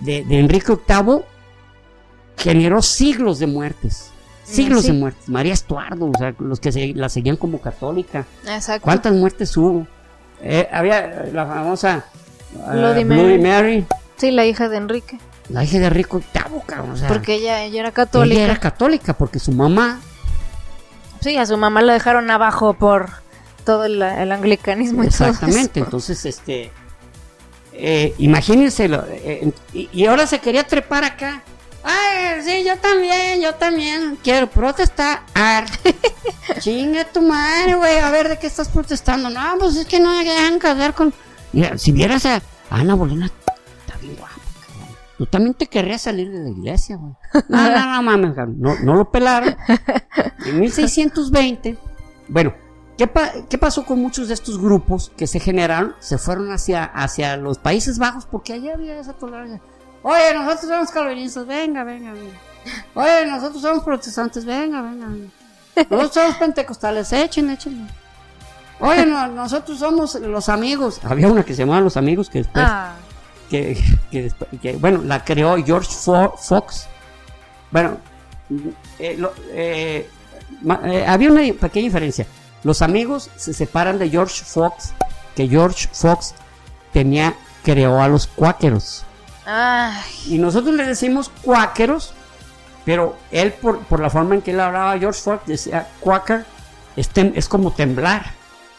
[0.00, 1.22] de, Enrique VIII
[2.36, 4.10] generó siglos de muertes.
[4.44, 5.28] Siglos de muertes.
[5.28, 8.24] María Estuardo, o sea, los que la seguían como católica.
[8.46, 8.84] Exacto.
[8.84, 9.86] ¿Cuántas muertes hubo?
[10.40, 12.04] Eh, había la famosa
[12.54, 13.86] uh, Bloody, Mary.
[14.16, 15.18] Sí, la hija de Enrique.
[15.48, 16.96] La hija de Enrique VIII, cabrón.
[17.08, 18.34] porque ella, ella era católica.
[18.36, 20.00] Ella era católica porque su mamá.
[21.20, 23.10] Sí, a su mamá la dejaron abajo por
[23.64, 25.02] todo el, anglicanismo.
[25.02, 26.70] Exactamente, entonces este
[27.78, 31.42] eh, imagínense, eh, y, ahora se quería trepar acá.
[31.82, 35.22] Ay, sí, yo también, yo también quiero protestar.
[36.58, 39.30] Chinga tu madre, güey, a ver de qué estás protestando.
[39.30, 41.12] No, pues es que no me dejan casar con.
[41.52, 44.34] Mira, si vieras a Ana Bolena, está bien guapa,
[45.18, 47.12] Tú también te querrías salir de la iglesia, güey.
[47.48, 49.56] No, no, no mames, no, no lo pelaron.
[50.46, 51.76] En 1620,
[52.28, 52.54] bueno,
[52.96, 55.94] ¿Qué, pasó con muchos de estos grupos que se generaron?
[56.00, 59.60] Se fueron hacia, hacia los Países Bajos porque allá había esa tolerancia.
[60.02, 62.38] Oye, nosotros somos calvinistas, venga, venga, venga.
[62.94, 65.08] Oye, nosotros somos protestantes, venga, venga.
[65.90, 67.86] Nosotros somos pentecostales, echen, echen.
[68.80, 71.00] Oye, nosotros somos los amigos.
[71.04, 72.64] Había una que se llamaba Los Amigos que después.
[72.66, 72.94] Ah.
[73.50, 73.78] Que,
[74.10, 76.86] que, bueno, la creó George Fox.
[77.70, 77.98] Bueno,
[78.98, 79.18] eh,
[79.54, 80.08] eh,
[80.64, 82.26] eh, había una pequeña diferencia.
[82.66, 84.92] Los amigos se separan de George Fox,
[85.36, 86.34] que George Fox
[86.92, 89.04] tenía, creó a los cuáqueros.
[90.26, 92.12] Y nosotros le decimos cuáqueros,
[92.84, 96.44] pero él por, la forma en que él hablaba George Fox decía quaker,
[96.96, 98.32] es, es como temblar.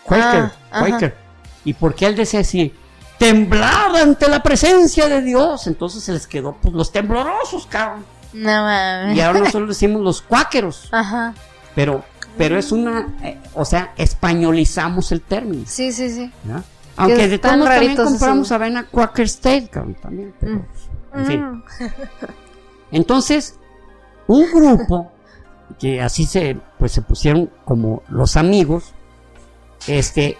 [0.03, 1.15] Quaker, ah, Quaker.
[1.63, 2.75] Y porque él decía así,
[3.17, 5.65] temblar ante la presencia de Dios.
[5.65, 8.05] Entonces se les quedó pues, los temblorosos, cabrón.
[8.33, 9.15] No mames.
[9.15, 10.89] Y ahora nosotros decimos los cuáqueros.
[10.91, 11.33] Ajá.
[11.73, 12.03] Pero
[12.37, 15.63] pero es una, eh, o sea, españolizamos el término.
[15.65, 16.31] Sí, sí, sí.
[16.95, 19.69] Aunque de todos también compramos avena Quaker State,
[20.01, 20.33] también.
[20.41, 21.17] Mm.
[21.17, 21.41] En fin.
[21.41, 21.63] Mm.
[22.91, 23.55] Entonces,
[24.27, 25.11] un grupo
[25.79, 28.93] que así se, pues se pusieron como los amigos,
[29.87, 30.37] este,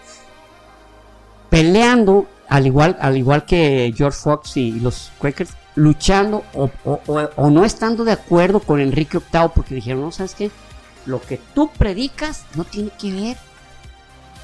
[1.50, 7.00] peleando al igual, al igual que George Fox y los Quakers, luchando o, o,
[7.36, 10.50] o no estando de acuerdo con Enrique VIII porque dijeron, no, ¿sabes qué?
[11.08, 13.36] Lo que tú predicas no tiene que ver.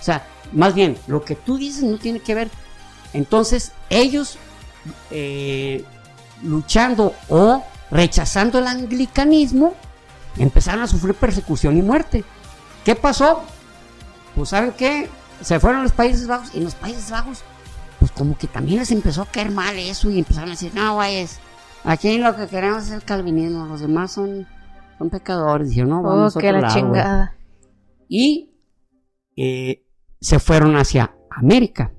[0.00, 2.50] O sea, más bien, lo que tú dices no tiene que ver.
[3.12, 4.38] Entonces, ellos
[5.10, 5.84] eh,
[6.42, 9.74] luchando o rechazando el anglicanismo,
[10.36, 12.24] empezaron a sufrir persecución y muerte.
[12.84, 13.42] ¿Qué pasó?
[14.34, 15.08] Pues ¿saben qué?
[15.40, 17.42] Se fueron a los Países Bajos y en los Países Bajos,
[17.98, 21.02] pues como que también les empezó a caer mal eso y empezaron a decir, no,
[21.02, 21.38] es
[21.84, 24.46] aquí lo que queremos es el calvinismo, los demás son,
[24.98, 25.68] son pecadores.
[25.70, 26.92] Dijeron, no, vamos Oh, a que otro la lado, güey".
[26.92, 27.36] chingada.
[28.08, 28.50] Y
[29.36, 29.84] eh,
[30.20, 31.92] se fueron hacia América.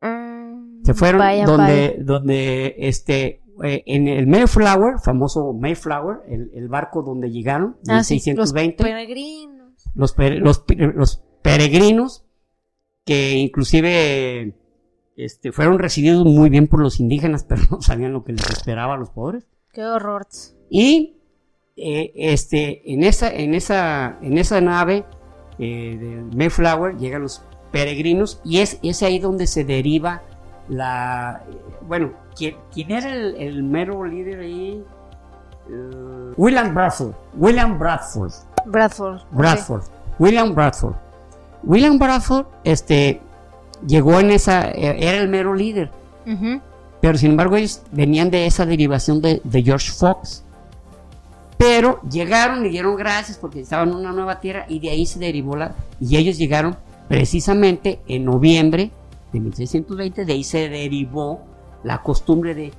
[0.00, 2.04] Mm, Se fueron vaya, donde, vaya.
[2.04, 8.14] donde este, eh, en el Mayflower, famoso Mayflower, el, el barco donde llegaron, Ah, sí,
[8.14, 9.90] 1620, Los peregrinos.
[9.94, 12.24] los, pere- los, pe- los peregrinos,
[13.04, 14.56] que inclusive
[15.16, 18.94] este, fueron recibidos muy bien por los indígenas, pero no sabían lo que les esperaba
[18.94, 19.46] a los pobres.
[19.72, 20.26] Qué horror.
[20.70, 21.15] Y
[21.76, 25.04] eh, este, en, esa, en, esa, en esa nave
[25.58, 30.22] eh, del Mayflower llegan los peregrinos y es, es ahí donde se deriva
[30.68, 31.42] la...
[31.82, 34.82] Bueno, ¿quién, quién era el, el mero líder ahí?
[35.68, 37.12] Eh, William Bradford.
[37.34, 38.32] William Bradford.
[38.66, 39.20] Bradford.
[39.32, 39.82] Bradford.
[40.18, 40.94] William Bradford.
[41.62, 43.20] William Bradford este,
[43.86, 44.70] llegó en esa...
[44.70, 45.90] eh, Era el mero líder.
[47.00, 50.44] Pero sin embargo ellos venían de esa derivación de, de George Fox.
[51.58, 55.18] Pero llegaron y dieron gracias porque estaban en una nueva tierra y de ahí se
[55.18, 55.74] derivó la...
[56.00, 56.76] Y ellos llegaron
[57.08, 58.90] precisamente en noviembre
[59.32, 61.40] de 1620, de ahí se derivó
[61.82, 62.72] la costumbre de,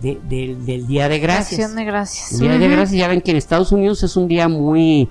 [0.00, 1.60] de- del- del Día de Gracias.
[1.60, 2.32] Acción de gracias.
[2.32, 2.68] El Día de.
[2.68, 5.08] Gracias, ya ven que en Estados Unidos es un día muy,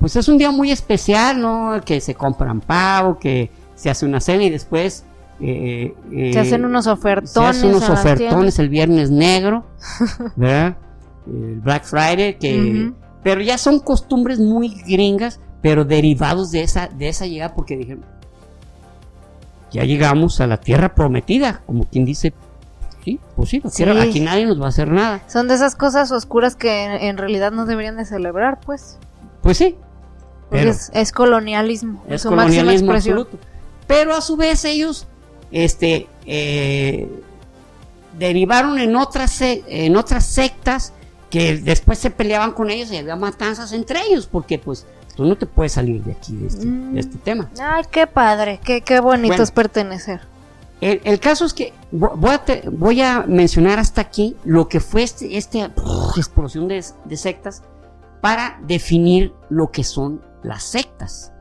[0.00, 1.80] pues es un día muy especial, ¿no?
[1.84, 5.04] Que se compran pavo, que se hace una cena y después
[5.40, 7.50] eh, eh, Se hacen unos se ofertones.
[7.50, 9.64] hacen unos ofertones el viernes negro,
[10.36, 10.76] ¿verdad?
[11.26, 17.08] El Black Friday, que, pero ya son costumbres muy gringas, pero derivados de esa, de
[17.08, 18.04] esa llegada, porque dijeron,
[19.72, 22.32] ya llegamos a la tierra prometida, como quien dice,
[23.04, 23.76] sí, pues sí, la Sí.
[23.84, 25.22] tierra- aquí nadie nos va a hacer nada.
[25.28, 28.98] Son de esas cosas oscuras que en, en realidad no deberían de celebrar, pues.
[29.42, 29.76] Pues sí,
[30.48, 32.02] Porque pero es, es colonialismo.
[32.08, 33.18] es su máxima colonialismo expresión.
[33.18, 33.46] absoluto.
[33.88, 35.06] Pero a su vez ellos,
[35.50, 37.08] este, eh,
[38.18, 40.92] derivaron en otras, en otras sectas
[41.30, 45.36] que después se peleaban con ellos y había matanzas entre ellos, porque pues tú no
[45.36, 46.94] te puedes salir de aquí, de este, Mm.
[46.94, 47.50] de este tema.
[47.60, 48.60] Ay, qué padre.
[48.64, 49.42] Qué, qué bonito Bueno.
[49.42, 50.20] es pertenecer.
[50.80, 54.68] El, el caso es que vo- voy a, te- voy a mencionar hasta aquí lo
[54.68, 55.72] que fue este, esta
[56.16, 57.62] explosión de, de sectas
[58.20, 61.32] para definir lo que son las sectas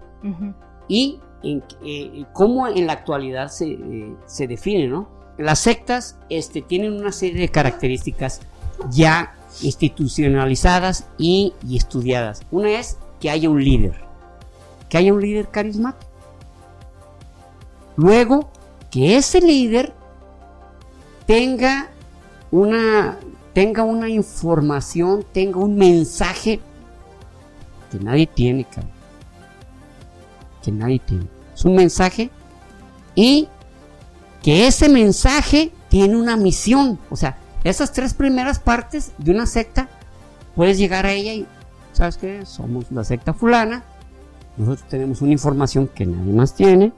[0.87, 5.07] y en, eh, cómo en la actualidad se, eh, se define, ¿no?
[5.37, 8.41] Las sectas este, tienen una serie de características
[8.89, 12.41] ya institucionalizadas y, estudiadas.
[12.51, 13.95] Una es que haya un líder,
[14.89, 16.11] que haya un líder carismático.
[17.95, 18.49] Luego,
[18.91, 19.93] que ese líder
[21.25, 21.89] tenga
[22.51, 23.17] una,
[23.53, 26.59] tenga una información, tenga un mensaje
[27.91, 28.95] que nadie tiene, cabrón
[30.65, 31.27] que nadie tiene.
[31.53, 32.31] Es un mensaje
[33.13, 33.47] y
[34.41, 36.99] que ese mensaje tiene una misión.
[37.09, 39.89] O sea, esas tres primeras partes de una secta,
[40.55, 41.47] puedes llegar a ella y,
[41.93, 42.45] ¿sabes qué?
[42.45, 43.83] Somos la secta fulana.
[44.55, 46.93] Nosotros tenemos una información que nadie más tiene.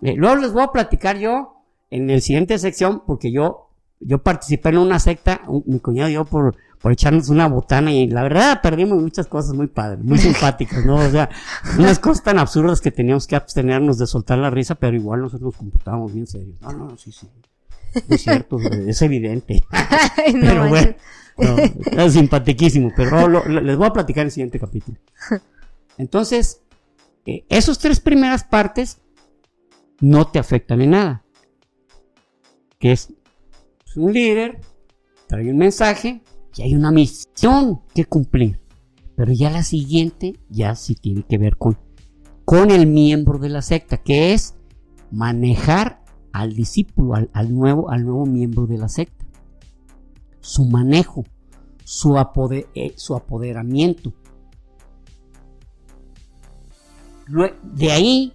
[0.00, 3.68] Eh, luego les voy a platicar yo en el siguiente sección, porque yo,
[4.00, 8.08] yo participé en una secta, mi cuñado y yo, por, por echarnos una botana y
[8.08, 10.96] la verdad perdimos muchas cosas muy padres, muy simpáticas, ¿no?
[10.96, 11.28] O sea,
[11.78, 15.52] unas cosas tan absurdas que teníamos que abstenernos de soltar la risa, pero igual nosotros
[15.52, 16.60] nos comportábamos bien serios.
[16.62, 17.28] No, no, sí, sí.
[18.08, 19.62] Es cierto, es evidente.
[19.70, 20.94] Ay, no pero bueno,
[21.38, 24.98] no, es simpatiquísimo, pero lo- lo- les voy a platicar en el siguiente capítulo.
[25.96, 26.62] Entonces,
[27.26, 28.98] eh, esas tres primeras partes
[30.00, 31.24] no te afectan en nada.
[32.78, 33.12] Que es
[33.84, 34.60] pues, un líder,
[35.26, 36.22] trae un mensaje
[36.56, 38.60] y hay una misión que cumplir.
[39.16, 41.76] Pero ya la siguiente ya sí tiene que ver con,
[42.44, 44.54] con el miembro de la secta, que es
[45.10, 45.97] manejar
[46.40, 49.24] al discípulo, al, al nuevo, al nuevo miembro de la secta.
[50.40, 51.24] Su manejo,
[51.84, 54.12] su, apode- eh, su apoderamiento.
[57.62, 58.32] De ahí,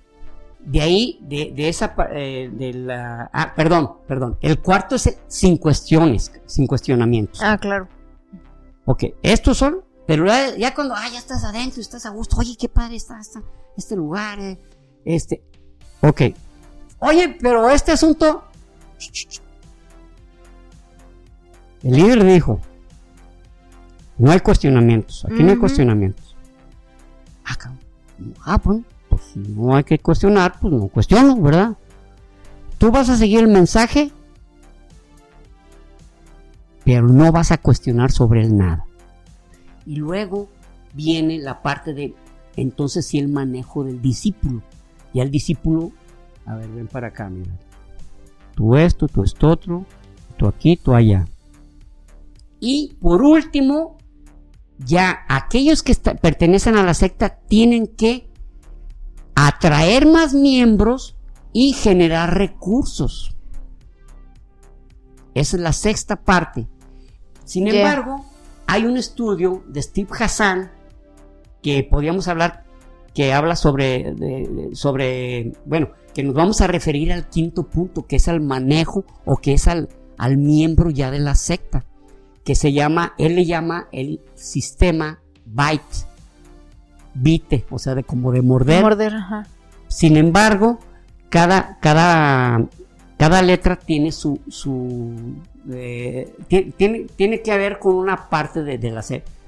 [0.64, 4.38] de ahí, de, de esa, eh, de la, ah, perdón, perdón.
[4.42, 7.42] El cuarto es el sin cuestiones, sin cuestionamientos.
[7.42, 7.88] Ah, claro.
[8.86, 12.56] Ok, estos son, pero ya, ya cuando ah, ya estás adentro, estás a gusto, oye,
[12.60, 13.42] qué padre está, está
[13.76, 14.60] este lugar, eh,
[15.06, 15.42] este,
[16.02, 16.22] ok.
[17.04, 18.44] Oye, pero este asunto,
[21.84, 22.60] el líder dijo,
[24.18, 26.36] no hay cuestionamientos, aquí no hay cuestionamientos.
[27.46, 27.80] Ah, cabrón.
[28.46, 31.78] Ah, pues, pues si no hay que cuestionar, pues no cuestiono, ¿verdad?
[32.78, 34.12] Tú vas a seguir el mensaje
[36.84, 38.86] pero no vas a cuestionar sobre él nada.
[39.86, 40.50] Y luego
[40.94, 42.14] viene la parte de,
[42.56, 44.62] entonces sí, el manejo del discípulo.
[45.14, 45.92] Y el discípulo,
[46.46, 47.52] a ver, ven para acá, mira.
[48.56, 49.86] Tú esto, tú esto otro,
[50.38, 51.26] tú aquí, tú allá.
[52.60, 53.98] Y por último,
[54.78, 58.30] ya aquellos que pertenecen a la secta tienen que
[59.36, 61.16] atraer más miembros
[61.52, 63.36] y generar recursos.
[65.34, 66.68] Esa es la sexta parte.
[67.44, 68.26] Sin embargo,
[68.68, 70.72] hay un estudio de Steve Hassan
[71.62, 72.64] que podríamos hablar,
[73.14, 78.28] que habla sobre, sobre, bueno, que nos vamos a referir al quinto punto, que es
[78.28, 81.86] al manejo o que es al, al miembro ya de la secta,
[82.44, 86.06] que se llama, él le llama el sistema byte,
[87.14, 88.82] bite, o sea, de como de morder.
[88.82, 89.48] morder ajá.
[89.88, 90.80] Sin embargo,
[91.30, 92.66] cada, cada,
[93.18, 95.36] cada letra tiene su, su
[95.72, 99.04] eh, tiene, tiene que ver con una parte de, la,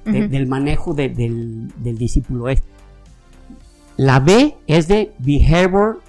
[0.05, 2.45] del manejo del, discípulo.
[3.97, 6.01] La B es de behavior,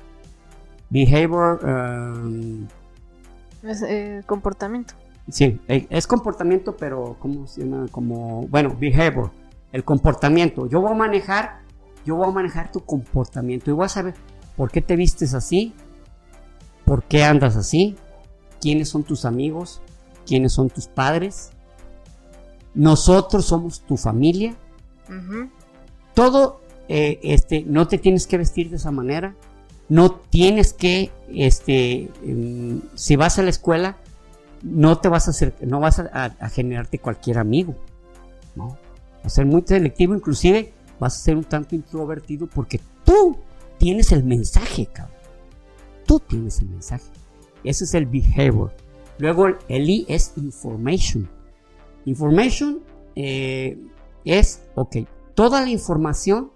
[0.90, 2.66] behavior, um,
[3.62, 4.94] es eh, comportamiento.
[5.28, 7.86] Sí, eh, es comportamiento, pero ¿cómo se llama?
[7.90, 9.30] Como, bueno, behavior,
[9.72, 10.68] el comportamiento.
[10.68, 11.60] Yo voy a manejar,
[12.04, 14.14] yo voy a manejar tu comportamiento y voy a saber
[14.56, 15.74] por qué te vistes así,
[16.84, 17.96] por qué andas así,
[18.60, 19.82] quiénes son tus amigos,
[20.26, 21.50] quiénes son tus padres.
[22.74, 24.54] Nosotros somos tu familia.
[26.14, 29.34] Todo, eh, este, no te tienes que vestir de esa manera.
[29.88, 33.96] No tienes que, este, em, si vas a la escuela,
[34.62, 37.76] no te vas a hacer, no vas a, generarte cualquier amigo.
[38.54, 38.78] ¿no?
[39.22, 43.38] Vas a ser muy selectivo, inclusive vas a ser un tanto introvertido porque tú
[43.78, 45.16] tienes el mensaje, cabrón.
[46.06, 47.04] Tú tienes el mensaje.
[47.64, 48.72] Ese es el behavior.
[49.18, 51.28] Luego el I es information.
[52.04, 52.80] Information
[53.16, 53.78] eh,
[54.24, 54.98] es, ok,
[55.34, 56.50] toda la información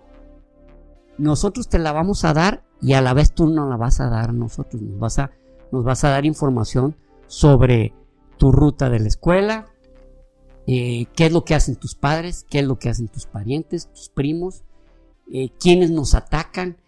[1.18, 4.08] nosotros te la vamos a dar y a la vez tú no la vas a
[4.08, 4.80] dar a nosotros.
[4.82, 5.30] Nos vas a,
[5.72, 6.96] nos vas a dar información
[7.26, 7.92] sobre
[8.38, 9.66] tu ruta de la escuela,
[10.66, 13.90] eh, qué es lo que hacen tus padres, qué es lo que hacen tus parientes,
[13.92, 14.64] tus primos,
[15.32, 16.78] eh, quiénes nos atacan,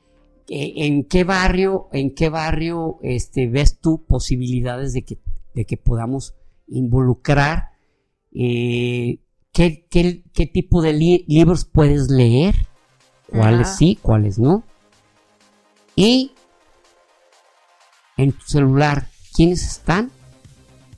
[0.49, 5.19] en qué barrio, en qué barrio este, ves tú posibilidades de que
[5.55, 6.35] de que podamos
[6.69, 7.71] involucrar
[8.35, 9.19] eh,
[9.53, 10.95] ¿qué, qué, tipo de
[11.27, 12.55] libros puedes leer,
[13.33, 14.63] cuáles sí, cuáles no.
[15.97, 16.33] Y
[18.17, 20.11] en tu celular, ¿quiénes están?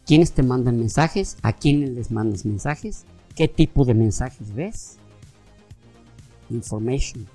[0.07, 1.37] ¿Quiénes te mandan mensajes?
[1.43, 3.05] ¿A quiénes les mandas mensajes?
[3.35, 4.99] ¿Qué tipo de mensajes ves?
[6.51, 7.27] Information.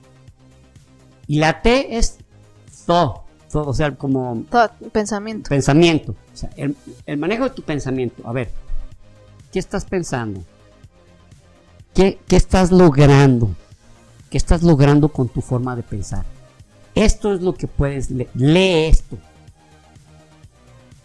[1.27, 2.17] Y la T es
[2.85, 4.43] thought o sea, como...
[4.91, 5.49] pensamiento.
[5.49, 6.11] Pensamiento.
[6.11, 8.27] O sea, el, manejo de tu pensamiento.
[8.27, 8.51] A ver,
[9.51, 10.43] ¿qué estás pensando?
[11.93, 13.55] ¿Qué, estás logrando?
[14.29, 16.25] ¿Qué estás logrando con tu forma de pensar?
[16.95, 18.29] Esto es lo que puedes leer.
[18.33, 19.17] Lee esto.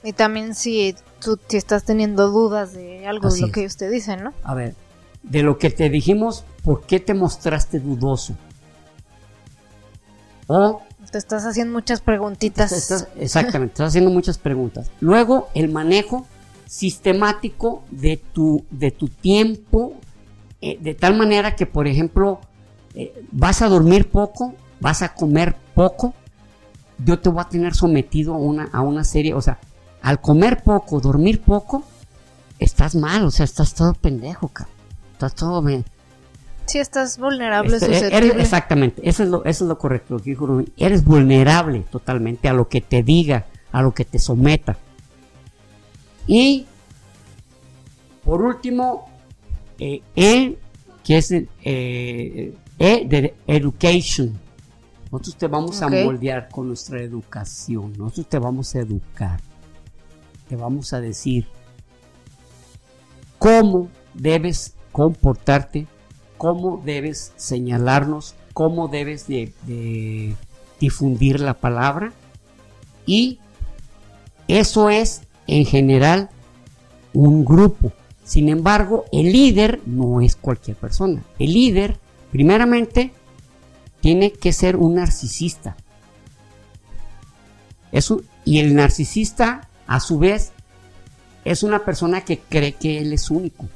[0.02, 4.16] Y también si tú si estás teniendo dudas de algo de lo que usted dice,
[4.16, 4.32] ¿no?
[4.42, 4.74] A ver,
[5.22, 8.34] de lo que te dijimos, ¿por qué te mostraste dudoso?
[10.46, 12.72] O te estás haciendo muchas preguntitas.
[13.16, 14.90] exactamente, estás haciendo muchas preguntas.
[15.00, 16.26] Luego, el manejo
[16.66, 19.94] sistemático de tu, de tu tiempo,
[20.60, 22.40] eh, de tal manera que, por ejemplo,
[23.32, 26.14] vas a dormir poco, vas a comer poco,
[26.98, 29.58] yo te voy a tener sometido a una, a una serie, o sea,
[30.02, 31.84] al comer poco, dormir poco,
[32.58, 34.74] estás mal, o sea, estás todo pendejo, cabrón.
[35.12, 35.84] Estás todo bien.
[36.66, 40.62] Si estás vulnerable, este, exactamente, eso es, lo, eso es lo correcto, lo que dijo
[40.76, 44.76] Eres vulnerable totalmente a lo que te diga, a lo que te someta.
[46.26, 46.66] Y
[48.24, 49.08] por último,
[49.78, 50.56] eh, E,
[51.04, 54.38] que es eh, E de Education.
[55.10, 57.92] Nosotros te vamos a moldear con nuestra educación.
[57.96, 59.40] Nosotros te vamos a educar.
[60.48, 61.46] Te vamos a decir
[63.38, 65.86] cómo debes comportarte
[66.44, 70.36] cómo debes señalarnos, cómo debes de,
[70.78, 72.12] difundir la palabra
[73.06, 73.38] y
[74.48, 76.28] eso es en general
[77.14, 77.92] un grupo.
[78.24, 81.22] Sin embargo, el líder no es cualquier persona.
[81.38, 81.98] El líder,
[82.34, 83.12] primeramente,
[84.00, 85.76] tiene que ser un narcisista.
[88.44, 90.50] y el narcisista, a su vez,
[91.44, 93.68] es una persona que cree que él es único.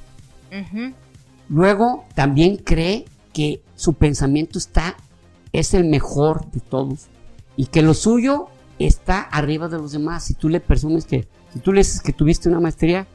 [1.49, 4.97] Luego también cree que su pensamiento está,
[5.53, 7.07] es el mejor de todos
[7.57, 8.49] y que lo suyo
[8.81, 10.25] está arriba de los demás.
[10.25, 13.07] Si tú le presumes que, si tú le dices que tuviste una maestría,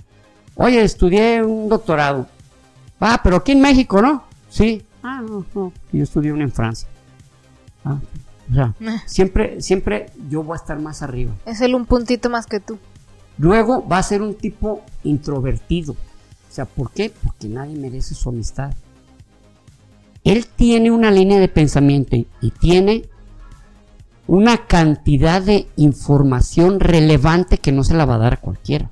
[0.56, 2.28] oye, estudié un doctorado.
[3.02, 4.24] Ah, pero aquí en México, ¿no?
[4.50, 6.88] Sí, ah, no, no, yo estudié una en Francia.
[7.86, 8.00] Ah,
[8.50, 8.74] o sea,
[9.06, 11.34] siempre, siempre yo voy a estar más arriba.
[11.46, 12.80] Es él un puntito más que tú.
[13.38, 15.94] Luego va a ser un tipo introvertido.
[15.94, 17.12] O sea, ¿por qué?
[17.24, 18.74] Porque nadie merece su amistad.
[20.24, 23.10] Él tiene una línea de pensamiento y tiene
[24.28, 28.90] una cantidad de información relevante que no se la va a dar a cualquiera.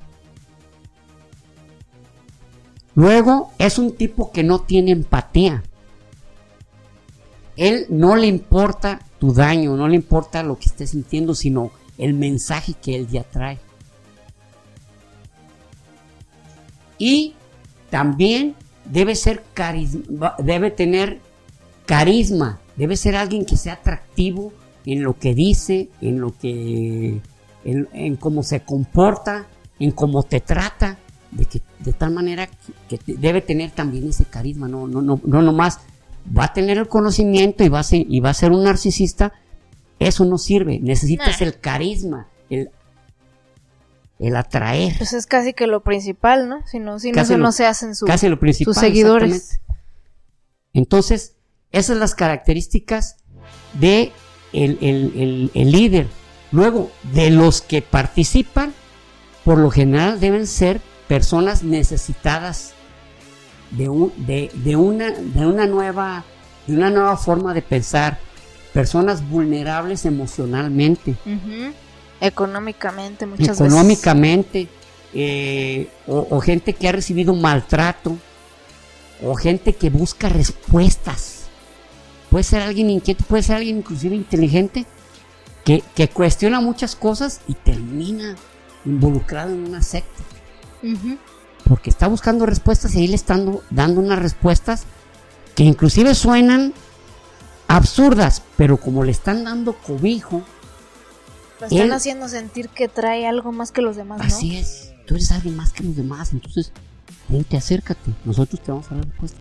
[2.94, 5.62] Luego es un tipo que no tiene empatía.
[7.56, 12.14] Él no le importa tu daño, no le importa lo que estés sintiendo, sino el
[12.14, 13.58] mensaje que él ya trae.
[16.98, 17.34] Y
[17.90, 21.20] también debe ser carisma, debe tener
[21.86, 24.52] carisma, debe ser alguien que sea atractivo
[24.86, 27.20] en lo que dice, en lo que,
[27.64, 29.46] en, cómo se comporta,
[29.78, 30.98] en cómo te trata,
[31.30, 32.48] de que de tal manera
[32.88, 35.80] que, debe tener también ese carisma, no, no, no, no nomás
[36.26, 39.32] va a tener el conocimiento y va a ser, y va a ser un narcisista,
[39.98, 42.70] eso no sirve, necesitas el carisma, el,
[44.18, 44.96] el atraer.
[44.98, 46.66] Pues es casi que lo principal, ¿no?
[46.66, 48.08] Si no, si no, no se hacen sus
[48.76, 49.60] seguidores.
[50.72, 51.34] Entonces,
[51.70, 53.16] esas son las características
[53.74, 54.12] de
[54.52, 56.06] el, líder.
[56.50, 58.74] Luego, de los que participan,
[59.44, 62.74] por lo general deben ser personas necesitadas
[63.72, 66.24] de, un, de, una, de, una nueva,
[66.66, 68.18] de una nueva forma de pensar,
[68.72, 71.16] personas vulnerables emocionalmente.
[72.20, 74.68] Económicamente, muchas Económicamente,
[75.14, 78.16] eh, o, gente que ha recibido maltrato,
[79.24, 81.42] o gente que busca respuestas
[82.32, 84.86] puede ser alguien inquieto, puede ser alguien inclusive inteligente,
[85.64, 88.36] que, cuestiona muchas cosas y termina
[88.86, 90.22] involucrado en una secta.
[91.64, 94.84] Porque está buscando respuestas y ahí le están dando unas respuestas
[95.54, 96.72] que inclusive suenan
[97.68, 100.42] absurdas, pero como le están dando cobijo,
[101.60, 104.20] lo están haciendo sentir que trae algo más que los demás.
[104.20, 106.72] Así es, tú eres alguien más que los demás, entonces
[107.28, 109.38] vente, acércate, nosotros te vamos a dar respuesta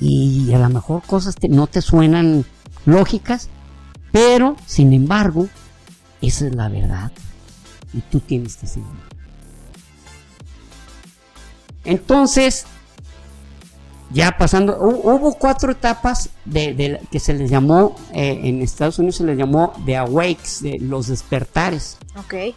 [0.00, 2.44] y a lo mejor cosas no te suenan
[2.86, 3.48] lógicas,
[4.12, 5.48] pero sin embargo,
[6.20, 7.12] esa es la verdad
[7.92, 9.07] y tú tienes que seguir.
[11.88, 12.66] Entonces,
[14.10, 19.24] ya pasando, hubo cuatro etapas de, que se les llamó, eh, en Estados Unidos se
[19.24, 21.96] les llamó The Awakes, de los despertares.
[22.18, 22.54] Ok.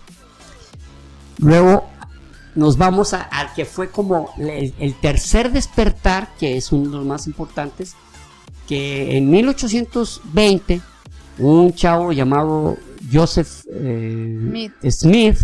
[1.38, 1.88] Luego
[2.56, 7.26] nos vamos al que fue como el, tercer despertar, que es uno de los más
[7.26, 7.96] importantes,
[8.68, 10.82] que en 1820
[11.38, 12.76] un chavo llamado
[13.10, 15.38] Joseph eh, Smith.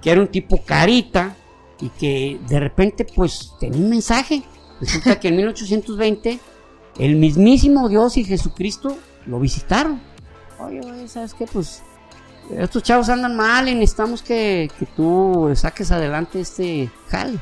[0.00, 1.36] que era un tipo carita
[1.80, 4.42] y que de repente pues tenía un mensaje.
[4.80, 6.38] Resulta que en 1820
[6.98, 8.96] el mismísimo Dios y Jesucristo
[9.26, 10.00] lo visitaron.
[10.58, 11.46] Oye, oye, ¿sabes qué?
[11.46, 11.82] Pues
[12.50, 17.38] estos chavos andan mal y necesitamos que, tú saques adelante este jale.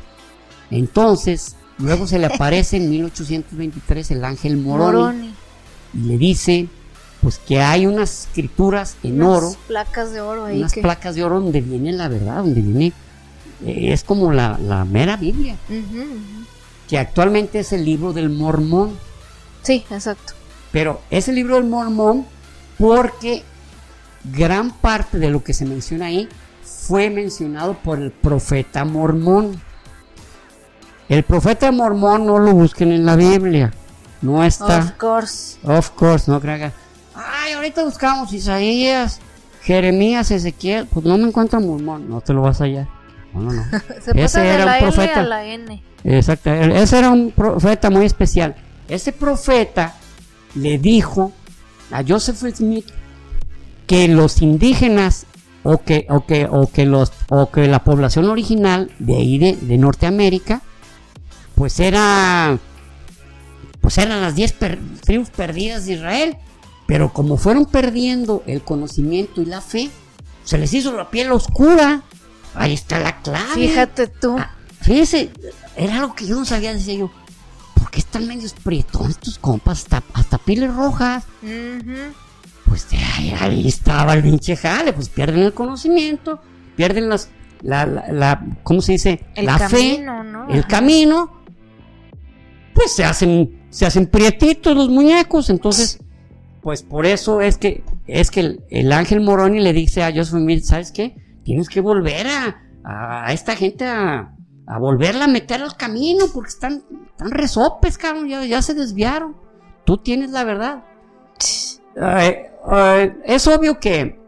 [0.70, 5.35] Entonces, luego se le aparece en 1823 el ángel Moroni,
[5.93, 6.68] y le dice
[7.20, 11.41] pues que hay unas escrituras en oro, placas de oro ahí, unas placas de oro
[11.41, 12.93] donde viene la verdad, donde viene
[13.65, 15.57] es como la, mera Biblia,
[16.89, 18.99] que actualmente es el libro del Mormón.
[19.63, 20.35] Sí, exacto.
[20.73, 22.27] Pero es el libro del Mormón
[22.79, 23.45] porque
[24.25, 26.29] gran parte de lo que se menciona ahí
[26.63, 29.61] fue mencionado por el profeta mormón.
[31.09, 33.73] El profeta mormón no lo busquen en la Biblia.
[34.23, 34.79] No está.
[34.79, 35.59] Of course.
[35.63, 36.73] Of course, no crean.
[37.15, 39.21] Ay, ahorita buscamos Isaías,
[39.63, 40.87] Jeremías, Ezequiel.
[40.87, 42.09] Pues no me encuentro mormón.
[42.09, 42.89] No te lo vas a hallar.
[43.35, 43.64] No, no, no.
[44.14, 45.22] ese era un profeta.
[45.22, 45.82] la N.
[46.05, 46.53] Exacto.
[46.53, 48.55] Ese era un profeta muy especial.
[48.89, 49.95] Ese profeta
[50.55, 51.32] le dijo
[51.91, 52.87] a Joseph Smith
[53.87, 55.26] que los indígenas
[55.62, 59.78] o que, o que, o que, los, o que la población original de ahí de,
[59.78, 60.62] Norteamérica,
[61.55, 62.59] pues era,
[63.80, 64.55] pues eran las 10
[65.01, 66.37] tribus perdidas de Israel.
[66.87, 69.91] Pero como fueron perdiendo el conocimiento y la fe,
[70.45, 72.03] se les hizo la piel oscura.
[72.55, 73.55] Ahí está la clave.
[73.55, 74.37] Fíjate tú.
[74.39, 75.31] Ah, fíjese,
[75.77, 77.11] era algo que yo no sabía, decía yo.
[77.75, 79.83] ¿Por qué están medios prietones estos compas?
[79.83, 81.25] Hasta, hasta pieles rojas
[82.75, 82.89] pues
[83.41, 86.41] ahí, estaba el pinche jale, pues pierden el conocimiento,
[86.77, 87.31] pierden las,
[87.63, 89.21] la, la, ¿cómo se dice?
[89.37, 90.05] la fe,
[90.49, 91.43] el camino,
[92.75, 96.01] pues se hacen, se hacen prietitos los muñecos, entonces,
[96.63, 100.65] pues por eso es que, es que el, ángel Moroni le dice a Joseph Smith,
[100.65, 101.15] ¿sabes qué?
[101.45, 104.34] Tienes que volver a, esta gente a,
[104.80, 109.36] volverla a meter al camino porque están, están resopes, cabrón, ya, se desviaron.
[109.84, 110.84] Tú tienes la verdad.
[113.26, 114.18] es obvio que,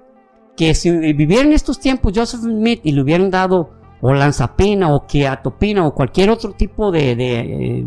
[0.57, 3.71] que si viviera en estos tiempos Joseph Smith y le hubieran dado
[4.03, 7.17] o lanzapina o quiatopina o cualquier otro tipo de,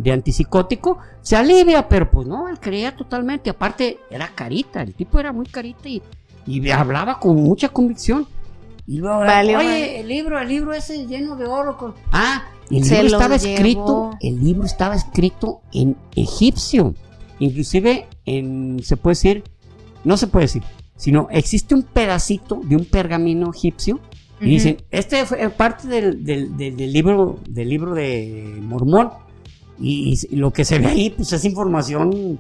[0.02, 3.52] de, antipsicótico, se alivia, pero pues no, él creía totalmente.
[3.52, 6.02] Aparte, era carita, el tipo era muy carita y
[6.72, 8.28] hablaba con mucha convicción.
[8.90, 11.94] Y luego, oye, el libro, el libro ese lleno de oro.
[12.12, 16.96] Ah, el libro estaba escrito, el libro estaba escrito en egipcio.
[17.38, 19.44] Inclusive en, se puede decir,
[20.04, 20.64] no se puede decir,
[20.96, 24.00] sino existe un pedacito de un pergamino egipcio
[24.42, 29.12] y dicen, este fue parte del, del, del, libro del libro de Mormón.
[29.80, 32.40] Y, lo que se ve ahí, pues es información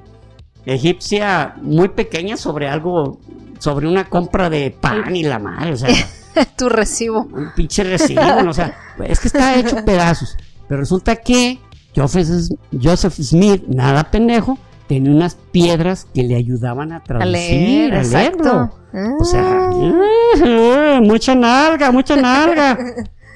[0.66, 3.20] egipcia muy pequeña sobre algo,
[3.60, 5.89] sobre una compra de pan y la madre, o sea.
[6.57, 7.27] tu recibo.
[7.32, 10.38] Un pinche recibo, o sea, es que está hecho pedazos.
[10.67, 11.59] Pero resulta que
[11.95, 14.57] Joseph Smith, nada pendejo,
[14.88, 18.71] tenía unas piedras que le ayudaban a traducir, a, leerlo.
[19.19, 20.99] O sea, ah.
[21.01, 22.77] mucha nalga, mucha nalga.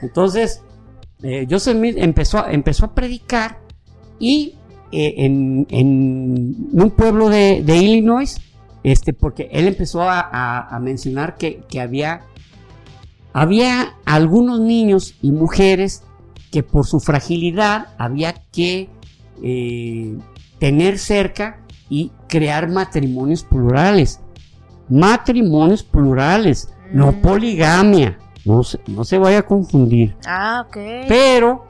[0.02, 0.62] Entonces,
[1.22, 3.60] eh, Joseph Smith empezó, empezó a predicar
[4.20, 4.56] y
[4.92, 5.66] eh, en,
[6.72, 8.36] un pueblo de, Illinois,
[8.84, 12.22] este, porque él empezó a, mencionar que, había,
[13.34, 16.04] había algunos niños y mujeres
[16.52, 18.90] que por su fragilidad había que
[19.42, 20.18] eh,
[20.60, 21.60] tener cerca
[21.90, 24.20] y crear matrimonios plurales.
[24.88, 27.22] Matrimonios plurales, no mm.
[27.22, 28.20] poligamia.
[28.46, 30.16] No se, no se vaya a confundir.
[30.26, 30.78] Ah, ok.
[31.08, 31.66] Pero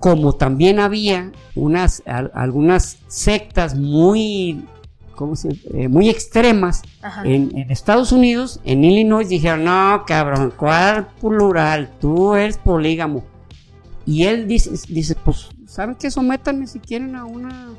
[0.00, 4.66] como también había unas algunas sectas muy
[5.14, 6.82] ¿cómo se, eh, muy extremas
[7.24, 11.90] en, Estados Unidos, en Illinois dijeron, "No, cabrón, ¿cuál plural?
[12.00, 13.24] Tú eres polígamo."
[14.06, 16.10] Y él dice dice, "Pues, ¿saben qué?
[16.10, 17.70] Sométanme si quieren a una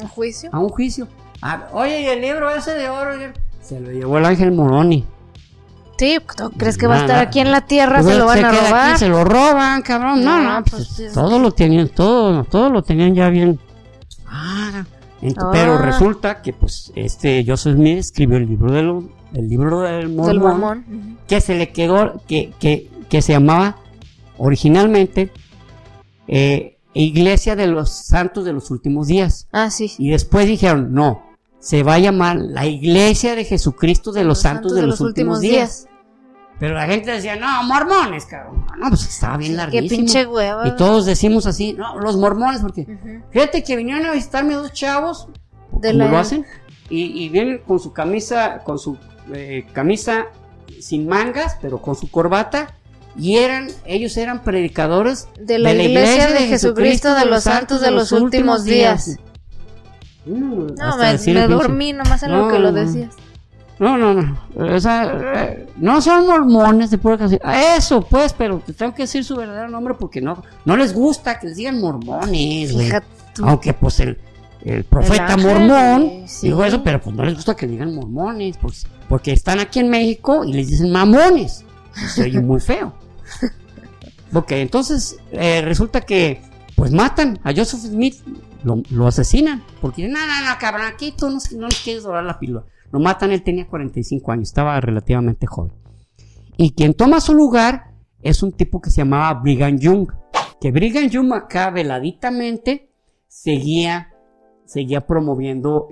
[0.00, 0.50] ¿Un juicio?
[0.52, 1.08] A un juicio.
[1.72, 3.12] oye, y el libro ese de oro
[3.60, 5.04] se lo llevó el ángel Moroni.
[5.98, 8.00] Sí, ¿tú crees que va a estar aquí en la tierra?
[8.00, 8.98] Pues se lo van a robar.
[8.98, 10.24] se lo roban, cabrón.
[10.24, 13.60] No, no, pues, pues todo lo tenían, todo, todo lo tenían ya bien.
[14.26, 14.84] Ah,
[15.52, 15.82] pero ah.
[15.82, 21.40] resulta que pues este Joseph Smith escribió el libro del, el libro del mormón, que
[21.40, 23.76] se le quedó, que, que, que se llamaba
[24.38, 25.30] originalmente
[26.26, 29.48] eh, Iglesia de los Santos de los Últimos Días.
[29.52, 29.92] Ah, sí.
[29.98, 31.22] Y después dijeron, no,
[31.58, 35.86] se va a llamar la Iglesia de Jesucristo de los, Santos, de, los, últimos, días.
[36.62, 38.64] Pero la gente decía, no, mormones, cabrón.
[38.78, 39.88] No, pues estaba bien larguísimo.
[39.88, 40.68] Qué pinche hueva.
[40.68, 42.86] Y todos decimos así, no, los mormones, porque
[43.32, 45.26] fíjate que vinieron a visitarme dos chavos,
[45.72, 46.46] de lo hacen,
[46.88, 48.96] y, vienen con su camisa, con su
[49.34, 50.26] eh, camisa
[50.80, 52.68] sin mangas, pero con su corbata,
[53.18, 58.12] y eran, ellos eran predicadores de la, iglesia, de, Jesucristo, de los santos de los
[58.12, 59.18] últimos días.
[60.26, 63.16] Mm, no, me, dormí nomás en lo que lo decías.
[63.16, 63.31] No,
[63.78, 64.38] no, no.
[64.56, 67.18] Eh, no son mormones de pura
[67.76, 71.38] Eso, pues, pero te tengo que decir su verdadero nombre porque no, no les gusta
[71.38, 72.90] que les digan mormones, güey.
[73.42, 74.18] Aunque, pues, el,
[74.64, 79.32] el profeta mormón dijo eso, pero pues no les gusta que digan mormones, pues, porque
[79.32, 81.64] están aquí en México y les dicen mamones.
[82.14, 82.94] Se oye muy feo.
[84.34, 86.40] Ok, entonces eh, resulta que
[86.74, 88.16] pues matan a Joseph Smith,
[88.64, 92.64] lo, asesinan, porque no, no, no, cabrón, aquí tú no, no quieres dorar la píldora.
[92.92, 95.72] Lo matan, él tenía 45 años, estaba relativamente joven.
[96.56, 100.08] Y quien toma su lugar es un tipo que se llamaba Brigham Young,
[100.60, 102.90] que Brigham Young acá veladitamente
[103.26, 104.12] seguía,
[104.66, 105.88] seguía promoviendo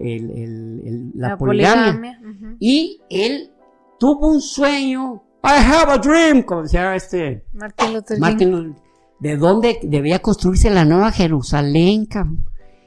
[1.15, 2.21] la, poligamia.
[2.61, 3.51] Y él
[3.99, 8.91] tuvo un sueño I have a dream, como decía este Martin Luther
[9.21, 12.09] de dónde debía construirse la nueva Jerusalén,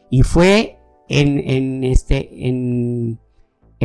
[0.10, 3.20] y fue en, en este en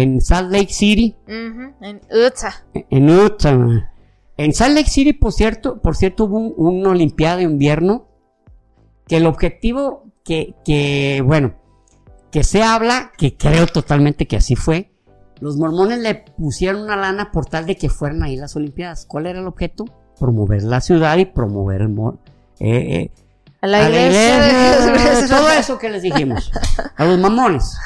[0.03, 3.91] en Salt Lake City, en Utah, en Utah,
[4.37, 8.07] en Salt Lake City, por cierto, por cierto hubo un, una olimpiada de invierno
[9.09, 11.55] que el objetivo que, que bueno
[12.31, 14.93] que se habla, que creo totalmente que así fue,
[15.41, 19.07] los mormones le pusieron una lana por tal de que fueran ahí las Olimpiadas.
[19.07, 19.85] ¿Cuál era el objeto?
[20.19, 21.97] Promover la ciudad y promover el
[22.61, 23.11] eh, eh,
[23.61, 26.53] a la iglesia, todo eso que les dijimos
[26.97, 27.77] a los mamones.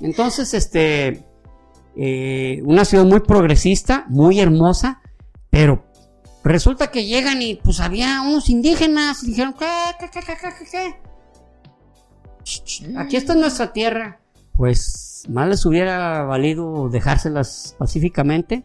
[0.00, 1.24] Entonces, este,
[1.96, 5.00] eh, una ciudad muy progresista, muy hermosa,
[5.50, 5.84] pero
[6.44, 9.68] resulta que llegan y pues había unos indígenas y dijeron, ¿qué,
[9.98, 10.94] qué, qué, qué, qué, qué?
[12.98, 14.20] Aquí está nuestra tierra.
[14.52, 18.64] Pues más les hubiera valido dejárselas pacíficamente,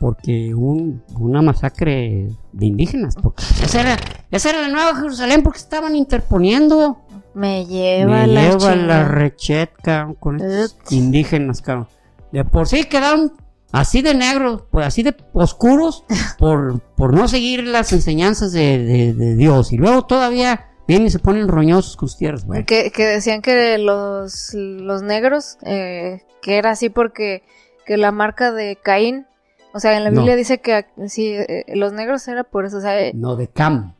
[0.00, 3.16] porque un, una masacre de indígenas.
[3.22, 3.98] Porque esa era,
[4.30, 7.02] esa era la Nueva Jerusalén porque estaban interponiendo.
[7.34, 9.70] Me lleva, Me la, lleva la rechet,
[10.18, 11.86] con estos indígenas, cabrón.
[12.32, 13.34] De por sí quedaron
[13.72, 16.04] así de negros, pues así de oscuros,
[16.38, 19.70] por, por no seguir las enseñanzas de, de, Dios.
[19.70, 22.64] Y luego todavía vienen y se ponen roñosos con tierras, güey.
[22.64, 27.42] Que, que, decían que los, los negros, eh, que era así porque
[27.84, 29.26] que la marca de Caín,
[29.72, 32.80] o sea, en la Biblia dice que sí, eh, los negros era por eso, o
[32.80, 33.94] sea, eh, no de Cam,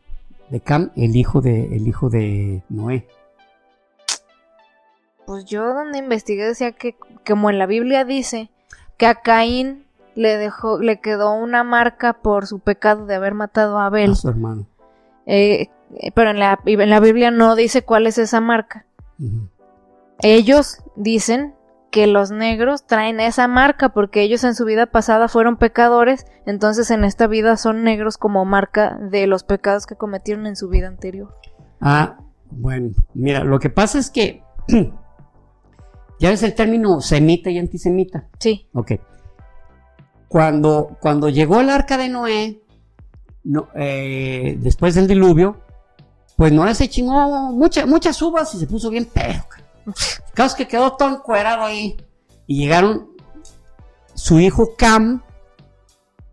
[0.48, 3.06] de Cam, el hijo de el hijo de Noé.
[5.26, 8.50] Pues yo donde investigué decía que como en la Biblia dice
[8.96, 9.84] que a Caín
[10.16, 14.12] le dejó, le quedó una marca por su pecado de haber matado a Abel.
[14.12, 14.66] A su hermano.
[15.26, 15.68] Eh,
[16.14, 18.86] pero en la, en la Biblia no dice cuál es esa marca.
[20.18, 21.54] Ellos dicen
[21.90, 26.90] que los negros traen esa marca porque ellos en su vida pasada fueron pecadores, entonces
[26.90, 30.88] en esta vida son negros como marca de los pecados que cometieron en su vida
[30.88, 31.36] anterior.
[31.80, 32.18] Ah,
[32.50, 34.42] bueno, mira, lo que pasa es que
[36.20, 38.28] ya ves el término semita y antisemita.
[38.38, 38.68] Sí.
[38.72, 38.92] Ok.
[40.28, 42.62] Cuando, cuando llegó el arca de Noé,
[43.42, 45.60] no, eh, después del diluvio,
[46.36, 49.42] pues Noé se chingó muchas uvas y se puso bien pedo.
[50.34, 51.96] Caso que quedó todo encuerado ahí.
[52.46, 53.10] Y llegaron,
[54.14, 55.22] su hijo Cam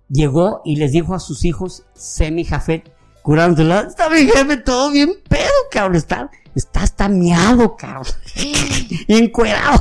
[0.10, 2.92] llegó y les dijo a sus hijos, Sem y Jafet,
[3.22, 8.06] curándola, está mi jefe todo bien pedo, cabrón, está, está hasta miado, cabrón.
[8.36, 9.80] y encuerado,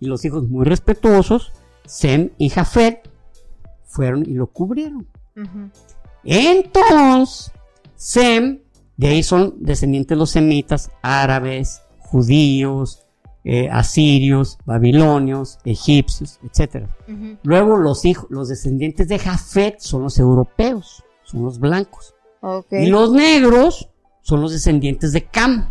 [0.00, 1.52] Y los hijos muy respetuosos,
[1.86, 3.08] Sem y Jafet,
[3.84, 5.08] fueron y lo cubrieron.
[6.24, 7.52] Entonces,
[7.94, 8.60] Sem,
[8.96, 13.06] de ahí son descendientes los semitas, árabes, judíos,
[13.44, 16.88] eh, asirios, babilonios, egipcios, etc.
[17.42, 22.14] Luego los hijos, los descendientes de Jafet son los europeos, son los blancos.
[22.70, 23.88] Y los negros
[24.22, 25.70] son los descendientes de Cam,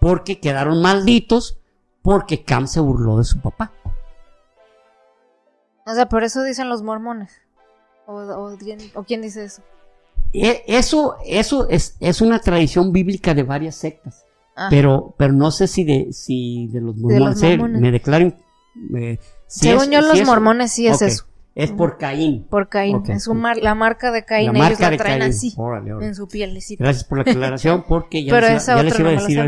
[0.00, 1.58] porque quedaron malditos
[2.02, 3.72] porque Cam se burló de su papá.
[5.84, 7.32] O sea, por eso dicen los mormones.
[8.06, 8.56] ¿O,
[9.04, 9.62] quién dice eso?
[10.32, 14.24] E, eso, eso es, es una tradición bíblica de varias sectas.
[14.70, 18.36] Pero, pero no sé si de, si de los mormones, me declaren.
[19.46, 21.24] Según yo, los mormones sí es eso.
[21.58, 22.46] Es por Caín.
[22.48, 23.02] Por Caín.
[23.08, 23.26] Es
[23.60, 24.52] la marca de Caín.
[24.52, 25.56] La ellos la traen así.
[26.00, 26.56] En su piel.
[26.78, 29.38] Gracias por la aclaración, porque ya, les, ya les iba a decir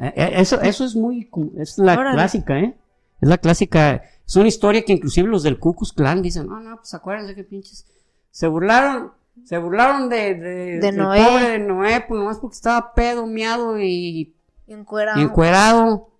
[0.00, 1.28] eh, eh, Eso, eso es muy.
[1.58, 2.76] Es la clásica, ¿eh?
[3.20, 4.00] Es la clásica.
[4.24, 7.42] Es una historia que inclusive los del Cucus Clan dicen: No, no, pues acuérdense que
[7.42, 7.84] pinches.
[8.30, 9.10] Se burlaron.
[9.44, 11.24] Se burlaron de, de, de Noé.
[11.24, 14.35] pobre de Noé, pues nomás porque estaba pedo, miado y
[14.66, 15.20] Encuerado.
[15.20, 16.10] Encuerado.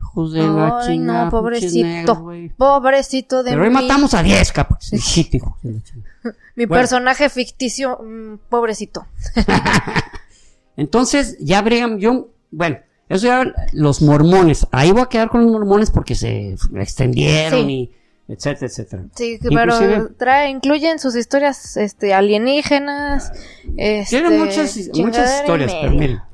[0.00, 1.24] Hijos de la chingada.
[1.24, 2.26] No, pobrecito.
[2.56, 4.90] pobrecito de Pero hoy matamos a 10, capaz.
[6.56, 9.06] Mi personaje ficticio, mm, pobrecito.
[10.76, 12.78] Entonces, ya Brigham Young, bueno,
[13.08, 14.66] eso ya los mormones.
[14.70, 17.92] Ahí voy a quedar con los mormones porque se extendieron y
[18.28, 19.04] etcétera, etcétera.
[19.14, 23.32] Sí, pero trae, incluyen sus historias este, alienígenas.
[23.76, 26.27] Este, tienen muchas, muchas historias, pero miren.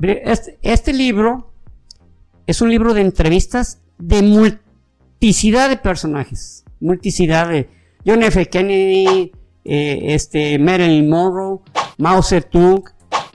[0.00, 1.52] Este, este, libro
[2.46, 7.68] es un libro de entrevistas de multicidad de personajes, multicidad de
[8.06, 8.46] John F.
[8.46, 9.32] Kennedy,
[9.64, 11.60] eh, este, Marilyn Monroe,
[11.98, 12.84] Mao Zedong,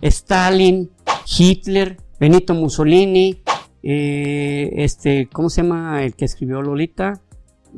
[0.01, 0.89] Stalin,
[1.37, 3.41] Hitler, Benito Mussolini,
[3.83, 7.21] eh, este, ¿cómo se llama el que escribió Lolita?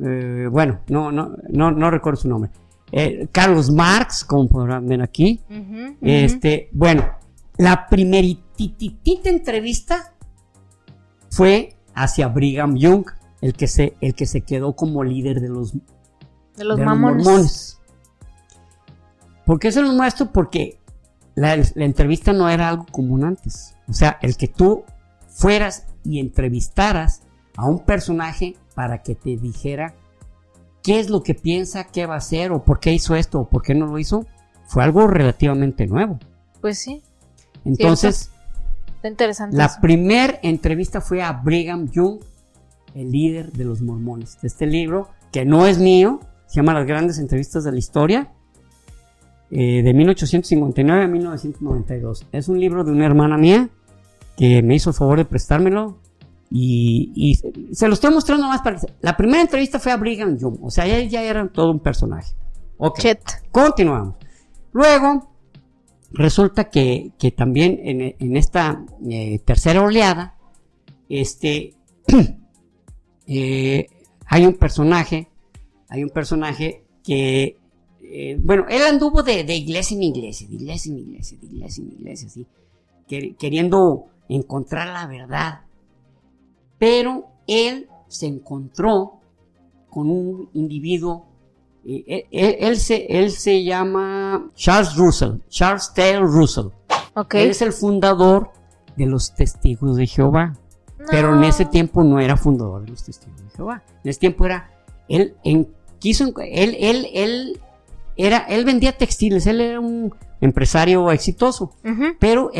[0.02, 2.50] Eh, bueno, no, no, no, no recuerdo su nombre.
[3.32, 5.42] Carlos Marx, como podrán ver aquí.
[6.00, 7.04] Este, bueno,
[7.58, 7.86] la
[8.58, 10.14] primerititita entrevista
[11.30, 13.06] fue hacia Brigham Young,
[13.40, 15.74] el que se, el que se quedó como líder de los,
[16.56, 17.78] de los, mormones.
[19.44, 20.32] ¿Por qué se los muestro?
[20.32, 20.80] Porque
[21.34, 23.76] la, entrevista no era algo común antes.
[23.88, 24.84] O sea, el que tú
[25.28, 27.22] fueras y entrevistaras
[27.56, 29.94] a un personaje para que te dijera
[30.82, 33.48] qué es lo que piensa, qué va a hacer, o por qué hizo esto, o
[33.48, 34.26] por qué no lo hizo,
[34.66, 36.18] fue algo relativamente nuevo.
[36.60, 37.02] Pues sí.
[37.64, 38.30] Entonces,
[39.06, 42.18] interesante la primera entrevista fue a Brigham Young,
[42.94, 44.40] el líder de los mormones.
[44.40, 48.32] De este libro, que no es mío, se llama Las grandes entrevistas de la historia,
[49.50, 52.26] eh, de 1859 a 1992.
[52.32, 53.68] Es un libro de una hermana mía
[54.36, 55.98] que me hizo el favor de prestármelo.
[56.50, 57.38] Y,
[57.72, 58.86] se lo estoy mostrando más para que...
[59.02, 62.32] La primera entrevista fue a Brigham Young, o sea, ya, ya era todo un personaje.
[62.78, 63.00] Ok,
[63.50, 64.14] continuamos.
[64.72, 65.28] Luego,
[66.10, 67.78] resulta que, también
[68.18, 70.36] en, esta eh, tercera oleada,
[71.08, 71.74] este,
[73.26, 73.86] eh,
[74.26, 75.28] hay un personaje,
[75.88, 77.56] hay un personaje que,
[78.02, 81.92] eh, bueno, él anduvo de, iglesia en iglesia, de iglesia en iglesia, de iglesia en
[81.92, 82.46] iglesia,
[83.38, 85.60] queriendo encontrar la verdad.
[86.78, 89.20] Pero él se encontró
[89.88, 91.27] con un individuo,
[91.90, 96.66] eh, él, se, él se llama Charles Russell, Charles Taylor Russell.
[97.32, 98.50] Él es el fundador
[98.96, 100.54] de los testigos de Jehová.
[101.10, 103.82] Pero en ese tiempo no era fundador de los testigos de Jehová.
[104.04, 104.70] En ese tiempo era,
[105.08, 107.60] él en, quiso, él, él, él,
[108.16, 111.72] era, él vendía textiles, él era un empresario exitoso,
[112.18, 112.50] pero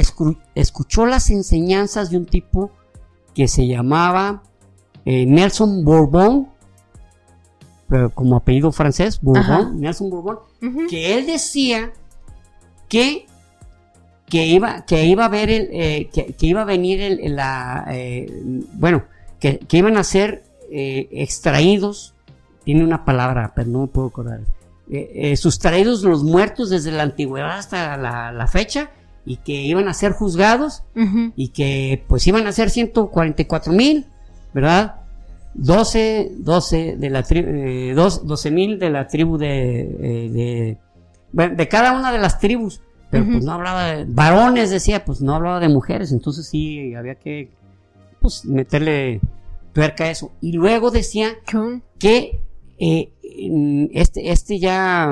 [0.55, 2.71] escuchó las enseñanzas de un tipo
[3.35, 4.43] que se llamaba
[5.05, 6.49] eh, Nelson Bourbon,
[8.15, 10.39] como apellido francés, Bourbon, Nelson Bourbon,
[10.89, 11.93] que él decía
[12.89, 13.27] que
[14.29, 18.27] que iba, que iba a ver el, eh, que, iba a venir el, la, eh,
[18.75, 19.05] bueno,
[19.41, 22.15] que, iban a ser eh, extraídos,
[22.65, 24.41] tiene una palabra, pero no me puedo acordar,
[25.37, 28.91] sustraídos los muertos desde la antigüedad hasta la, fecha
[29.27, 30.83] y que iban a ser juzgados
[31.37, 34.07] y que pues iban a ser 144 mil,
[34.55, 34.97] ¿verdad?
[35.59, 37.49] 12, 12 de la tribu,
[37.95, 40.79] 12 mil de la tribu de,
[41.33, 42.81] de, de cada una de las tribus
[43.11, 47.15] pero pues no hablaba de varones, decía, pues no hablaba de mujeres, entonces sí había
[47.15, 47.51] que
[48.21, 49.21] pues meterle
[49.73, 50.33] tuerca a eso.
[50.41, 51.37] Y luego decía
[51.99, 52.41] que
[52.79, 53.13] eh,
[53.93, 55.11] este, este ya,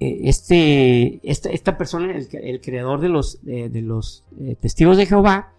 [0.00, 5.52] eh, este, esta, persona, el, creador de los, de los eh, testigos de Jehová,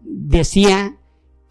[0.00, 0.96] decía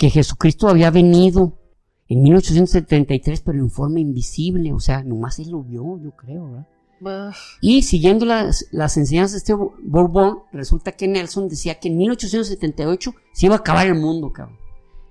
[0.02, 1.60] que Jesucristo había venido
[2.07, 6.65] en 1873, pero en forma invisible, o sea, nomás él lo vio, yo creo,
[6.99, 7.36] ¿verdad?
[7.61, 8.65] Y siguiendo las,
[8.98, 13.86] enseñanzas de este Borbón, resulta que Nelson decía que en 1878 se iba a acabar
[13.86, 14.57] el mundo, cabrón.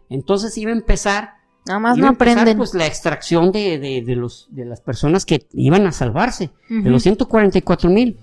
[0.08, 1.34] Entonces iba a empezar,
[1.66, 2.56] Nada más no aprenden.
[2.56, 7.88] pues la extracción de, los, de las personas que iban a salvarse, de los 144
[7.90, 8.18] mil.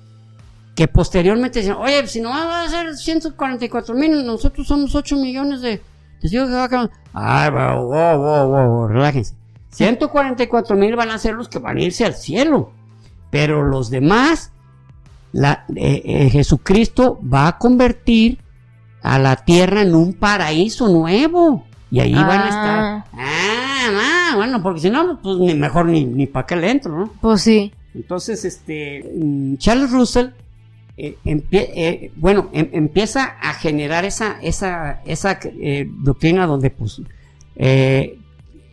[0.76, 5.62] Que posteriormente decían, oye, si no va a ser 144 mil, nosotros somos 8 millones
[5.62, 5.82] de
[6.20, 9.34] testigos que Ay, wow, wow, wow, wow, relájense.
[9.72, 12.72] 144 mil van a ser los que van a irse al cielo.
[13.30, 14.52] Pero los demás,
[15.32, 18.40] la, eh, eh, Jesucristo va a convertir
[19.02, 21.66] a la tierra en un paraíso nuevo.
[21.90, 22.80] Y ahí van a estar.
[22.80, 26.98] Ah, ah bueno, porque si no, pues ni mejor ni, ni para qué le entro,
[26.98, 27.12] ¿no?
[27.22, 27.74] Pues sí.
[27.94, 30.28] Entonces, este, mm, Charles Russell,
[30.98, 35.40] eh, bueno, em, empieza a generar esa, esa, esa
[36.02, 37.02] doctrina donde, pues,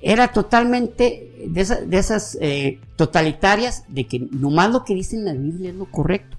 [0.05, 5.71] era totalmente de, esas eh, totalitarias de que nomás lo que dice en la Biblia
[5.71, 6.37] es lo correcto.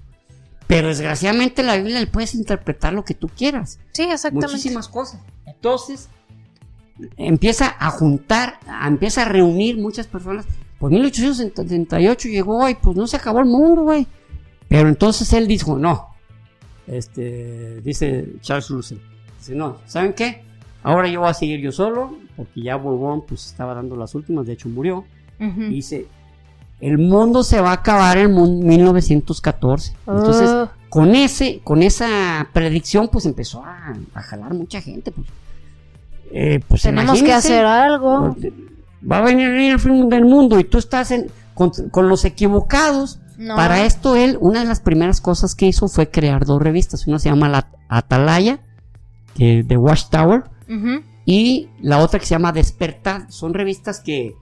[0.68, 3.80] Pero desgraciadamente la Biblia le puedes interpretar lo que tú quieras.
[3.92, 4.52] Sí, exactamente.
[4.52, 5.20] Muchísimas cosas.
[5.46, 6.08] Entonces,
[7.16, 10.46] empieza a juntar, empieza a reunir muchas personas.
[10.78, 14.06] Pues 1878 llegó y pues no se acabó el mundo, güey.
[14.68, 16.08] Pero entonces él dijo, no.
[16.86, 18.98] Este, dice Charles Russell.
[19.38, 20.44] Dice, no, ¿saben qué?
[20.82, 24.46] Ahora yo voy a seguir yo solo, porque ya Borbón pues estaba dando las últimas,
[24.46, 25.04] de hecho murió.
[25.38, 26.06] dice,
[26.80, 29.94] el mundo se va a acabar en 1914.
[30.06, 30.70] Entonces, ah.
[30.88, 35.10] con ese, con esa predicción, pues empezó a, jalar mucha gente.
[35.10, 35.26] Pues,
[36.30, 38.36] eh, pues tenemos que hacer algo.
[39.10, 41.14] Va a venir el fin del mundo y tú estás
[41.54, 43.20] con, los equivocados.
[43.38, 47.06] Para esto él, una de las primeras cosas que hizo fue crear dos revistas.
[47.06, 48.60] Una se llama la Atalaya,
[49.36, 50.44] de Watchtower,
[51.24, 53.30] y la otra que se llama Despertar.
[53.30, 54.34] Son revistas que,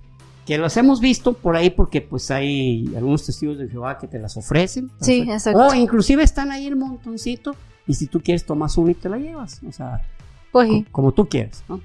[0.47, 4.19] que las hemos visto por ahí porque pues hay algunos testigos de Jehová que te
[4.19, 4.91] las ofrecen.
[5.01, 5.67] Sí, exacto.
[5.67, 7.57] O inclusive están ahí el montoncito
[7.87, 9.61] y si tú quieres tomas una y te la llevas.
[9.67, 10.03] O sea,
[10.53, 11.81] pues como, tú quieras, ¿no?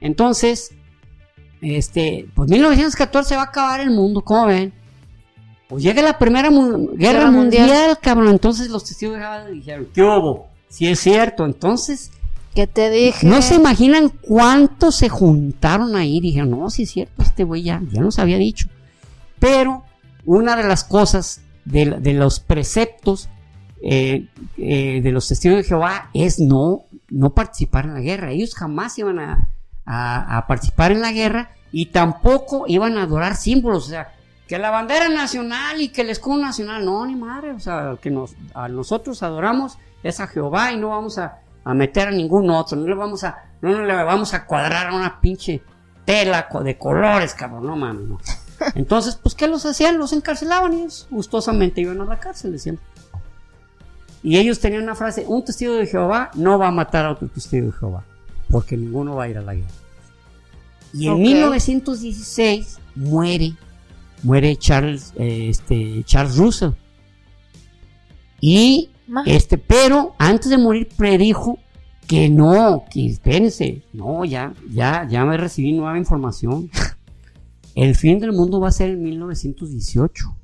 [0.00, 0.74] Entonces,
[1.60, 4.72] este, pues 1914 va a acabar el mundo, ¿cómo ven?
[5.68, 6.50] Pues llega la primera
[6.94, 8.28] guerra, mundial, cabrón.
[8.28, 10.48] Entonces los testigos de Jehová dijeron, ¿qué hubo?
[10.68, 12.10] Si es cierto, entonces
[12.54, 13.26] ¿Qué te dije?
[13.26, 16.20] No se imaginan cuántos se juntaron ahí.
[16.20, 18.68] Dijeron, no, si es cierto, este güey ya, ya nos había dicho.
[19.40, 19.82] Pero
[20.24, 23.28] una de las cosas de, los preceptos
[23.82, 28.30] eh, eh, de los testigos de Jehová es no, no participar en la guerra.
[28.30, 33.86] Ellos jamás iban a, participar en la guerra y tampoco iban a adorar símbolos.
[33.86, 34.13] O sea,
[34.48, 37.52] que la bandera nacional y que el escudo nacional, no, ni madre.
[37.52, 41.74] O sea, que nos, a nosotros adoramos es a Jehová y no vamos a a
[41.74, 45.20] meter a ningún otro, no le vamos a, no, le vamos a cuadrar a una
[45.20, 45.62] pinche
[46.04, 48.20] tela de colores, cabrón, no mames, no.
[48.74, 49.98] Entonces, pues, ¿qué los hacían?
[49.98, 52.78] Los encarcelaban y ellos gustosamente iban a la cárcel, decían.
[54.22, 57.28] Y ellos tenían una frase, un testigo de Jehová no va a matar a otro
[57.28, 58.04] testigo de Jehová,
[58.50, 59.68] porque ninguno va a ir a la guerra.
[60.92, 63.54] Y en 1916 muere
[64.24, 66.70] muere Charles, eh, este, Charles Russell.
[68.40, 68.90] Y,
[69.26, 71.58] este, pero antes de morir predijo
[72.06, 76.70] que no, que espérense, no, ya, ya, ya me recibí nueva información.
[77.74, 80.36] El fin del mundo va a ser en 1918.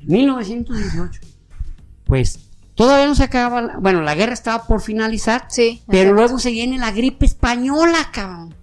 [0.00, 1.20] 1918.
[2.04, 2.38] Pues
[2.74, 5.82] todavía no se acaba, la- bueno, la guerra estaba por finalizar, Sí.
[5.86, 6.14] pero exacto.
[6.14, 8.54] luego se viene la gripe española, cabrón.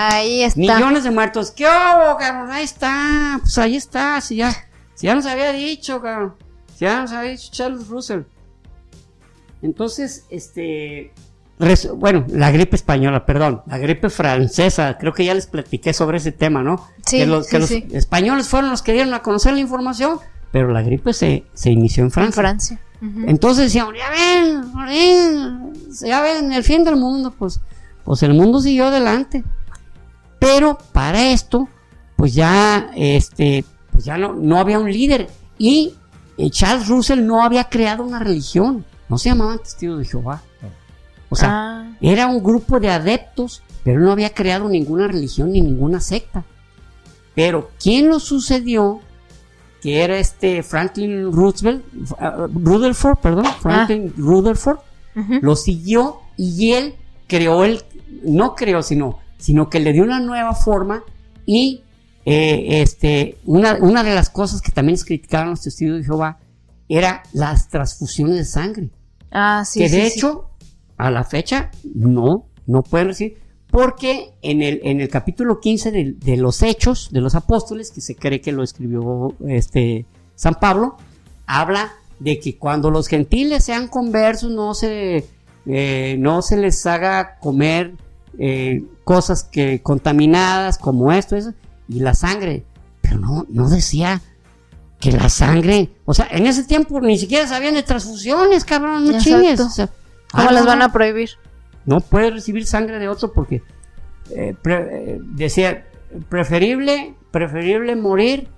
[0.00, 0.60] Ahí está.
[0.60, 1.50] Millones de muertos.
[1.50, 2.52] ¿Qué hubo, cabrón?
[2.52, 3.38] Ahí está.
[3.40, 4.20] Pues ahí está.
[4.20, 4.52] Si ya,
[4.94, 6.34] si ya nos había dicho, cabrón.
[6.76, 8.20] Si ya nos había dicho Charles Russell.
[9.60, 11.12] Entonces, este.
[11.96, 13.62] bueno, la gripe española, perdón.
[13.66, 14.98] La gripe francesa.
[14.98, 16.86] Creo que ya les platiqué sobre ese tema, ¿no?
[17.04, 17.88] Sí, que los, que sí, los sí.
[17.90, 20.20] españoles fueron los que dieron a conocer la información.
[20.52, 22.40] Pero la gripe se, se inició en En Francia.
[22.40, 22.80] Francia.
[23.02, 23.28] Ujú.
[23.28, 25.72] Entonces decían, ya ven, ven,
[26.04, 27.60] ya ven, el fin del mundo, pues,
[28.04, 29.42] pues el mundo siguió adelante.
[30.38, 31.68] Pero para esto,
[32.16, 35.28] pues ya, este, pues ya no, no había un líder.
[35.58, 35.94] Y
[36.36, 38.84] eh, Charles Russell no había creado una religión.
[39.08, 40.42] No se llamaban testigos de Jehová.
[41.30, 45.60] O sea, Ah, era un grupo de adeptos, pero no había creado ninguna religión ni
[45.60, 46.44] ninguna secta.
[47.34, 49.00] Pero ¿quién lo sucedió?
[49.82, 54.78] Que era este Franklin Roosevelt, uh, Rutherford, perdón, Franklin Rutherford,
[55.14, 55.34] ujú.
[55.40, 56.94] lo siguió y él
[57.28, 57.82] creó el,
[58.24, 61.02] no creó, sino, sino que le dio una nueva forma
[61.46, 61.82] y
[62.26, 66.38] eh, este, una, una de las cosas que también les criticaron los testigos de Jehová
[66.88, 68.90] era las transfusiones de sangre
[69.30, 69.80] Ah, sí.
[69.80, 70.18] que de sí, sí.
[70.18, 70.50] hecho,
[70.96, 73.38] a la fecha, no, no pueden recibir,
[73.70, 78.00] porque en el, en el capítulo 15 de, de los Hechos de los Apóstoles, que
[78.00, 80.96] se cree que lo escribió este San Pablo,
[81.46, 85.26] habla de que cuando los gentiles sean conversos, no se,
[85.66, 87.92] eh, no se les haga comer
[88.38, 91.52] eh, cosas que contaminadas como esto, eso,
[91.88, 92.64] y la sangre.
[93.00, 94.20] Pero no, no decía
[95.00, 99.18] que la sangre, o sea, en ese tiempo ni siquiera sabían de transfusiones, cabrón, no
[99.18, 99.60] chingues.
[99.60, 99.88] o sea,
[100.32, 101.30] ¿Cómo ah, las van a prohibir?
[101.86, 103.62] No puedes recibir sangre de otro porque
[104.30, 105.86] eh, pre- eh, decía
[106.28, 108.48] preferible, preferible morir,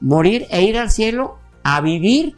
[0.00, 2.34] morir e ir al cielo a vivir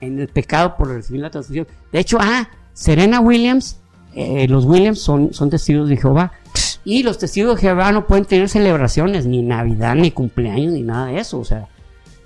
[0.00, 1.66] en el pecado por recibir la transfusión.
[1.92, 3.79] De hecho, ah, Serena Williams,
[4.14, 6.32] eh, los Williams son, son testigos de Jehová.
[6.84, 11.06] Y los testigos de Jehová no pueden tener celebraciones, ni Navidad, ni cumpleaños, ni nada
[11.06, 11.38] de eso.
[11.38, 11.68] O sea,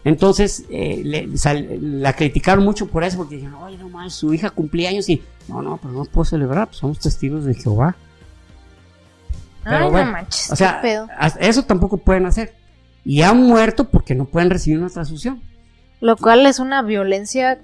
[0.04, 4.32] entonces eh, le- sal- la criticaron mucho por eso, porque dijeron, oye, no más, su
[4.32, 7.96] hija cumpleaños y no, no, pero no puedo celebrar, pues somos testigos de Jehová.
[9.64, 10.50] Pero Ay, bueno, no manches.
[10.52, 11.08] O sea, qué pedo.
[11.40, 12.54] eso tampoco pueden hacer.
[13.04, 15.42] Y han muerto porque no pueden recibir una transfusión.
[16.00, 17.60] Lo cual es una violencia.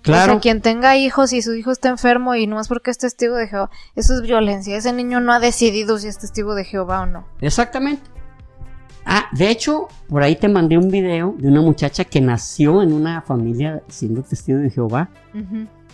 [0.00, 0.32] Claro.
[0.32, 2.98] O sea, quien tenga hijos y su hijo está enfermo y no es porque es
[2.98, 4.76] testigo de Jehová, eso es violencia.
[4.76, 7.26] Ese niño no ha decidido si es testigo de Jehová o no.
[7.40, 8.02] Exactamente.
[9.04, 12.92] Ah, de hecho, por ahí te mandé un video de una muchacha que nació en
[12.92, 15.10] una familia siendo testigo de Jehová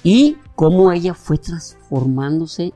[0.03, 2.75] y cómo ella fue transformándose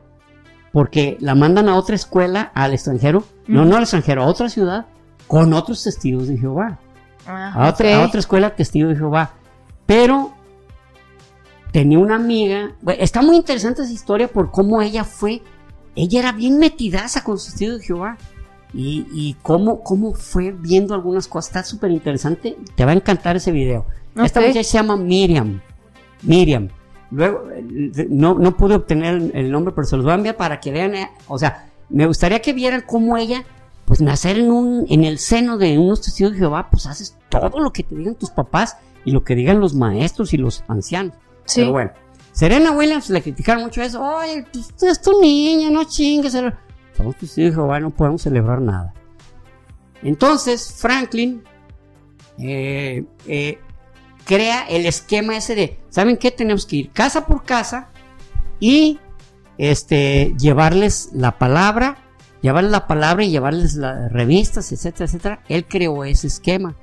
[0.72, 4.86] porque la mandan a otra escuela al extranjero, no, no al extranjero, a otra ciudad
[5.26, 6.78] con otros testigos de Jehová,
[7.26, 9.32] Ah, a otra, a otra escuela testigo de Jehová.
[9.86, 10.32] Pero
[11.72, 15.42] tenía una amiga, está muy interesante esa historia por cómo ella fue,
[15.96, 18.18] ella era bien metidaza con los testigos de Jehová.
[18.74, 23.36] Y, y cómo, cómo fue viendo algunas cosas, está súper interesante, te va a encantar
[23.36, 23.84] ese video.
[24.24, 25.60] Esta muchacha se llama Miriam.
[26.22, 26.68] Miriam.
[27.10, 30.36] Luego, eh, no, no pude obtener el- el nombre, pero se los voy a enviar
[30.38, 30.94] para que vean.
[30.94, 33.44] eh, O sea, me gustaría que vieran cómo ella,
[33.84, 37.60] pues nacer en, un, en el seno de unos testigos de Jehová, pues haces todo
[37.60, 41.14] lo que te digan tus papás y lo que digan los maestros y los ancianos.
[41.54, 41.92] Pero bueno,
[42.32, 44.02] Serena Williams le criticaron mucho eso.
[44.02, 46.32] Oye, pues, tú es tu niña, no chingues.
[46.32, 48.94] Somos testigos de Jehová, no podemos celebrar nada.
[50.02, 51.42] Entonces, Franklin
[52.38, 53.58] eh, eh,
[54.24, 56.30] crea el esquema ese de, ¿saben qué?
[56.30, 57.90] Tenemos que ir casa por casa
[58.58, 58.98] y
[59.58, 61.98] este, llevarles la palabra,
[62.40, 65.42] llevarles la palabra y llevarles las revistas, etcétera, etcétera.
[65.48, 66.74] Él creó ese esquema.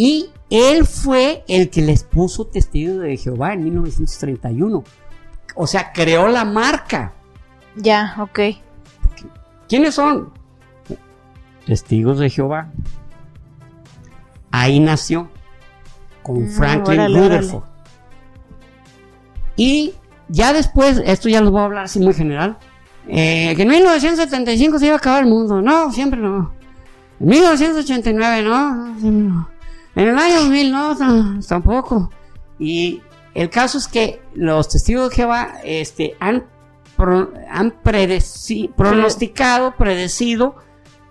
[0.00, 4.84] Y él fue el que les puso testigo de Jehová en 1931.
[5.56, 7.14] O sea, creó la marca.
[7.74, 8.38] Ya, ok.
[9.68, 10.32] ¿Quiénes son?
[11.66, 12.70] Testigos de Jehová.
[14.52, 15.28] Ahí nació.
[16.22, 17.64] Con Mm, Franklin órale, Rutherford.
[19.56, 19.94] Y
[20.28, 22.56] ya después, esto ya lo voy a hablar así muy general.
[23.08, 25.60] eh, que en 1975 se iba a acabar el mundo.
[25.60, 26.52] No, siempre no.
[27.18, 29.57] En 1989 no, no, siempre no.
[29.98, 30.96] En el año 2000 no,
[31.46, 32.10] tampoco.
[32.58, 33.02] Y
[33.34, 36.44] el caso es que los testigos de Jehová este, han,
[36.96, 40.56] pro- han predeci- pronosticado, predecido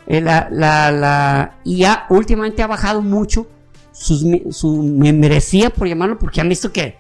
[0.08, 3.48] eh, la, la, la, y ya últimamente ha bajado mucho
[3.92, 6.98] su membresía, por llamarlo, porque han visto que,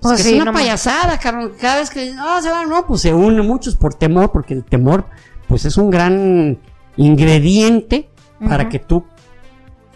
[0.00, 1.52] pues es una payasada, cabrón.
[1.60, 4.64] Cada vez que no, se van, no, pues se unen muchos por temor, porque el
[4.64, 5.04] temor,
[5.48, 6.58] pues es un gran
[6.96, 8.08] ingrediente
[8.48, 9.04] para que tú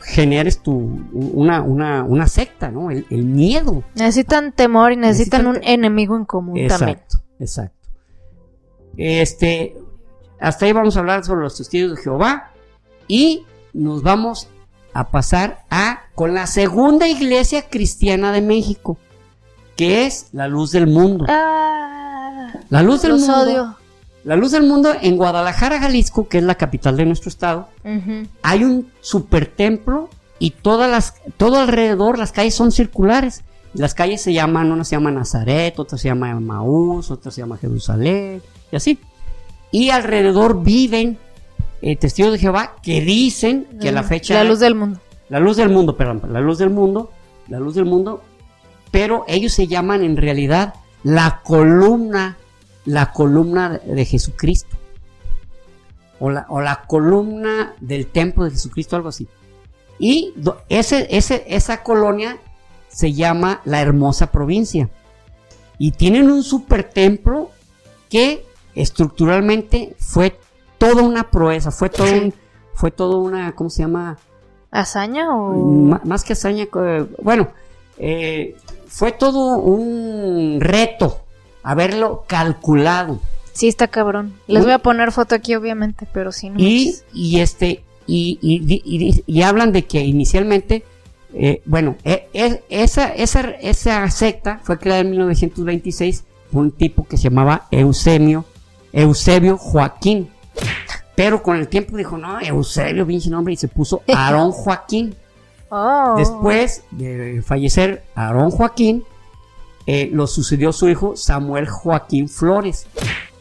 [0.04, 0.72] generes tu,
[1.12, 2.90] una, una, una secta, ¿no?
[2.90, 3.82] El, miedo.
[3.94, 6.98] Necesitan temor y necesitan, un enemigo en común también.
[6.98, 7.88] Exacto, exacto.
[8.96, 9.76] Este,
[10.38, 12.52] hasta ahí vamos a hablar sobre los testigos de Jehová
[13.08, 14.48] y nos vamos
[14.92, 18.96] a pasar a con la segunda iglesia cristiana de México,
[19.76, 21.24] que es la luz del mundo.
[21.28, 23.76] Ah, la luz del mundo.
[24.24, 27.68] La luz del mundo en Guadalajara, Jalisco, que es la capital de nuestro estado,
[28.42, 33.44] hay un super templo y todas las, todo alrededor las calles son circulares.
[33.74, 37.58] Las calles se llaman, una se llama Nazaret, otra se llama Maús, otra se llama
[37.58, 38.40] Jerusalén,
[38.70, 38.98] y así.
[39.72, 41.18] Y alrededor viven
[41.82, 44.34] eh, testigos de Jehová que dicen que la fecha...
[44.34, 45.00] La luz del mundo.
[45.28, 47.10] La luz del mundo, perdón, la luz del mundo,
[47.48, 48.22] la luz del mundo,
[48.90, 52.38] pero ellos se llaman en realidad la columna
[52.84, 54.76] la columna de Jesucristo.
[56.20, 59.28] O la, o la columna del templo de Jesucristo, algo así.
[59.98, 60.34] Y
[60.68, 62.38] ese, ese, esa colonia
[62.88, 64.88] se llama la hermosa provincia.
[65.78, 67.50] Y tienen un super templo
[68.08, 70.38] que estructuralmente fue
[70.78, 72.06] toda una proeza, fue todo
[72.74, 74.18] fue todo una, ¿cómo se llama?
[74.70, 75.52] ¿Hazaña o...?
[76.04, 76.66] más que hazaña,
[77.22, 77.48] bueno,
[77.98, 78.56] eh,
[78.88, 81.23] fue todo un reto
[81.64, 83.18] haberlo calculado.
[83.52, 84.34] Sí, está cabrón.
[84.46, 86.56] Les voy a poner foto aquí, obviamente, pero si no.
[86.58, 88.38] Y, y este, y,
[89.26, 90.84] y, hablan de que inicialmente,
[91.32, 97.06] eh, bueno, e, e, esa, esa, esa secta fue creada en 1926 por un tipo
[97.06, 98.44] que se llamaba Eusebio,
[98.92, 100.28] Eusebio Joaquín.
[101.14, 105.14] Pero con el tiempo dijo, no, Eusebio, bien nombre, y se puso Aarón Joaquín.
[105.70, 106.14] Oh.
[106.16, 109.04] Después de fallecer Aarón Joaquín,
[109.86, 112.86] eh, lo sucedió su hijo Samuel Joaquín Flores,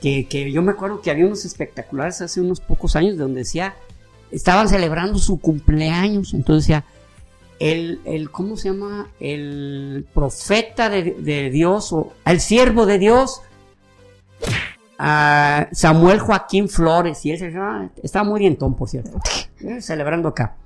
[0.02, 3.76] que, yo me acuerdo que había unos espectaculares hace unos pocos años donde decía,
[4.32, 6.86] estaban celebrando su cumpleaños, entonces decía,
[7.60, 9.08] el, el ¿cómo se llama?
[9.22, 13.42] El profeta de, Dios o el siervo de Dios,
[14.98, 19.18] Samuel Joaquín Flores, y él se ah, estaba muy dientón, por cierto,
[19.62, 20.58] eh, celebrando acá.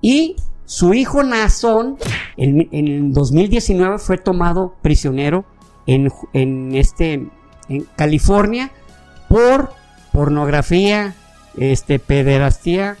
[0.00, 0.36] Y
[0.68, 1.96] su hijo Nazón,
[2.36, 5.46] en, en 2019, fue tomado prisionero
[5.86, 7.26] en, en, este,
[7.70, 8.70] en California
[9.30, 9.72] por
[10.12, 11.14] pornografía,
[11.56, 12.98] este, pederastía,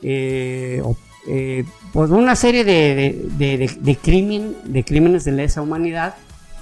[0.00, 0.80] eh,
[1.26, 6.14] eh, por una serie de, de, de, crimen, de crímenes de lesa humanidad.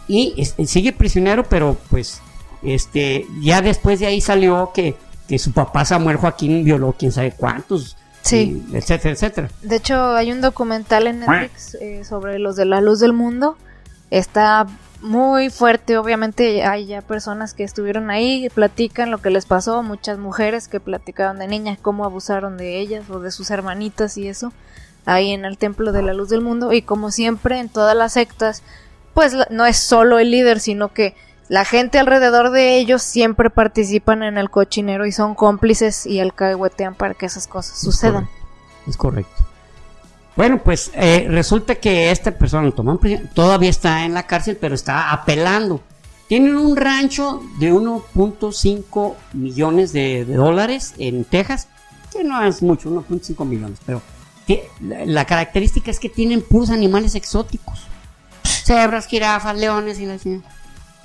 [0.08, 2.22] Y sigue prisionero, pero pues
[2.62, 4.94] este, ya después de ahí salió que,
[5.28, 8.66] que su papá Samuel Joaquín violó quién sabe cuántos Sí.
[8.72, 9.50] etcétera, etcétera.
[9.62, 13.56] De hecho, hay un documental en Netflix eh, sobre los de la luz del mundo.
[14.10, 14.66] Está
[15.00, 20.18] muy fuerte, obviamente hay ya personas que estuvieron ahí, platican lo que les pasó, muchas
[20.18, 24.52] mujeres que platicaron de niñas, cómo abusaron de ellas o de sus hermanitas y eso,
[25.04, 26.72] ahí en el templo de la luz del mundo.
[26.72, 28.62] Y como siempre en todas las sectas,
[29.14, 31.14] pues no es solo el líder, sino que
[31.48, 36.94] la gente alrededor de ellos siempre participan en el cochinero y son cómplices y alcahuetean
[36.94, 38.28] para que esas cosas sucedan.
[38.86, 39.44] Es correcto.
[40.36, 42.70] Bueno, pues eh, resulta que esta persona
[43.32, 45.80] todavía está en la cárcel, pero está apelando.
[46.28, 51.68] Tienen un rancho de 1.5 millones de, dólares en Texas,
[52.12, 54.02] que no es mucho, 1.5 millones, pero
[54.80, 57.86] la, característica es que tienen puros animales exóticos.
[58.42, 60.18] Cebras, jirafas, leones y la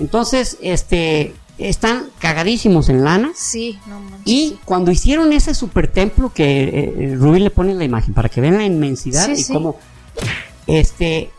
[0.02, 3.32] entonces, este, están cagadísimos en lana.
[3.36, 4.22] Sí, no manches.
[4.26, 8.30] Y cuando hicieron ese super templo que eh, eh, Rubí le pone la imagen para
[8.30, 9.76] que vean la inmensidad y cómo,
[10.66, 11.30] este,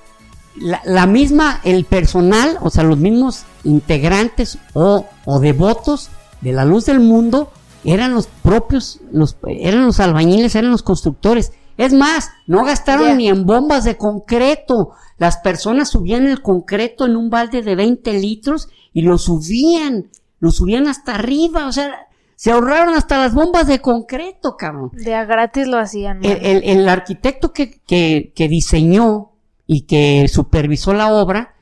[0.57, 6.11] la, misma, el personal, o sea, los mismos integrantes o, o devotos
[6.41, 7.51] de la luz del mundo
[7.83, 11.51] eran los propios, los, eran los albañiles, eran los constructores.
[11.83, 14.93] Es más, no gastaron ni en bombas de concreto.
[15.19, 20.53] Las personas subían el concreto en un balde de 20 litros y lo subían, lo
[20.53, 22.07] subían hasta arriba, o sea,
[22.37, 24.93] se ahorraron hasta las bombas de concreto, cabrón.
[24.93, 26.21] De a gratis lo hacían.
[26.23, 29.33] El, arquitecto que, que, diseñó
[29.67, 31.57] y que supervisó la obra,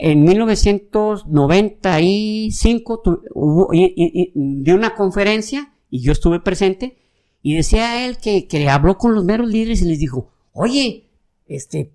[0.00, 3.02] en 1995
[3.34, 6.96] hubo, dio una conferencia y yo estuve presente
[7.42, 11.10] y decía él que, que habló con los meros líderes y les dijo, oye,
[11.46, 11.92] este,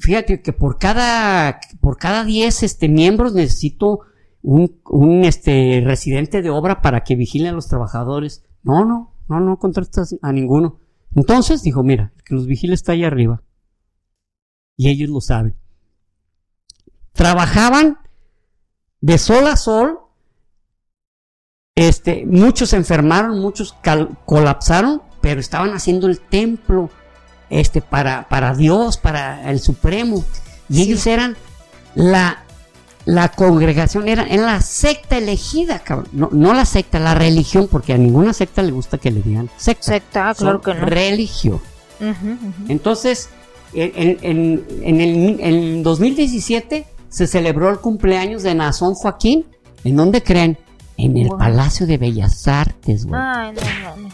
[0.00, 4.00] fíjate que por cada, por cada 10 este, miembros necesito
[4.42, 8.44] un, un este, residente de obra para que vigile a los trabajadores.
[8.62, 10.80] No, no, no, no contratas a ninguno.
[11.14, 13.42] Entonces dijo, mira, que los vigiles está ahí arriba.
[14.76, 15.56] Y ellos lo saben.
[17.12, 17.98] Trabajaban
[19.00, 19.98] de sol a sol.
[21.76, 23.74] Este, muchos se enfermaron, muchos
[24.26, 26.88] colapsaron, pero estaban haciendo el templo
[27.50, 30.24] este, para, para Dios, para el Supremo.
[30.68, 31.36] Y ellos eran
[31.96, 32.44] la,
[33.06, 36.06] la congregación, era en la secta elegida, cabrón.
[36.12, 39.50] No, no, la secta, la religión, porque a ninguna secta le gusta que le digan
[39.56, 39.82] secta.
[39.82, 40.86] Secta, ah, claro que no.
[40.86, 41.60] Religión.
[42.68, 43.30] Entonces,
[43.72, 49.44] en, en, en, el, en 2017 se celebró el cumpleaños de Nazón Joaquín.
[49.82, 50.56] ¿En dónde creen?
[50.96, 53.20] En el Palacio de Bellas Artes, güey.
[53.22, 54.10] Ay, no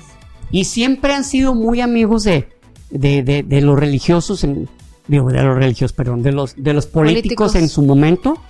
[0.51, 2.49] Y siempre han sido muy amigos de,
[2.91, 4.69] de, de, los religiosos, en,
[5.07, 8.41] digo, de los religiosos, perdón, de los, de los políticos, en su momento.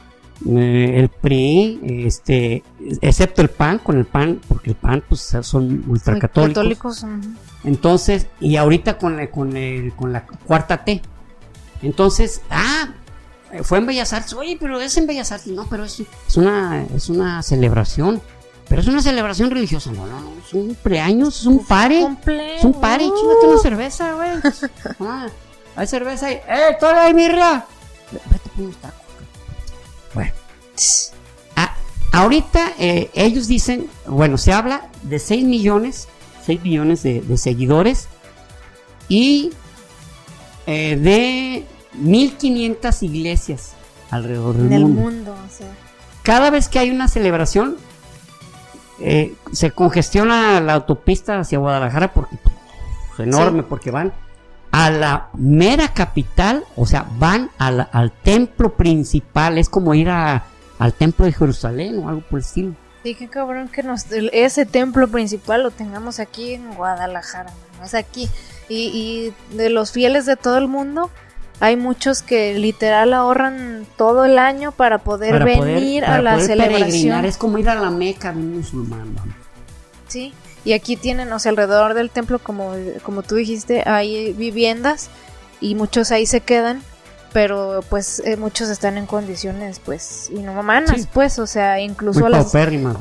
[0.48, 2.62] Eh, el PRI, este,
[3.02, 7.05] excepto el PAN, con el PAN, porque el PAN pues son ultracatólicos.
[7.65, 9.52] Entonces, y ahorita con, con,
[9.97, 11.02] con la cuarta T.
[11.82, 12.90] Entonces, ah,
[13.62, 16.85] fue en Bellas Artes, oye, pero es en Bellas Artes, no, pero es, es una,
[16.94, 18.22] es una celebración.
[18.68, 22.06] Pero es una celebración religiosa, no, no, no, es un preaños, es un pare.
[22.56, 24.31] Es un pare, chingate una cerveza, güey.
[25.01, 25.27] ah,
[25.74, 26.35] hay cerveza ahí.
[26.48, 27.66] ¡Eh, toda ahí, mirra!
[28.12, 29.01] Vete por unos tacos.
[30.14, 30.32] Bueno.
[31.56, 31.74] Ah,
[32.12, 36.06] ahorita eh, ellos dicen, bueno, se habla de 6 millones,
[36.47, 38.06] 6 millones de, de seguidores
[39.09, 39.51] y
[40.68, 43.73] eh, de 1500 iglesias
[44.11, 45.35] alrededor del mundo.
[46.23, 47.77] Cada vez que hay una celebración,
[49.01, 52.37] eh, se congestiona la autopista hacia Guadalajara porque
[53.15, 54.12] es enorme, porque van
[54.73, 60.45] a la mera capital, o sea, van al templo principal, es como ir a,
[60.79, 62.75] al templo de Jerusalén o algo por el estilo.
[63.03, 67.51] Sí, qué cabrón que nos, ese templo principal lo tengamos aquí en Guadalajara,
[67.83, 68.29] es aquí.
[68.69, 71.11] Y, y de los fieles de todo el mundo,
[71.61, 77.24] hay muchos que literal ahorran todo el año para poder venir a la celebración.
[77.27, 79.15] Es como ir a la Meca de un musulmán.
[80.09, 80.32] Sí,
[80.65, 82.73] y aquí tienen, o sea, alrededor del templo, como,
[83.03, 85.11] como tú dijiste, hay viviendas
[85.61, 86.82] y muchos ahí se quedan,
[87.32, 92.53] pero pues eh, muchos están en condiciones pues inhumanas, pues, o sea, incluso las,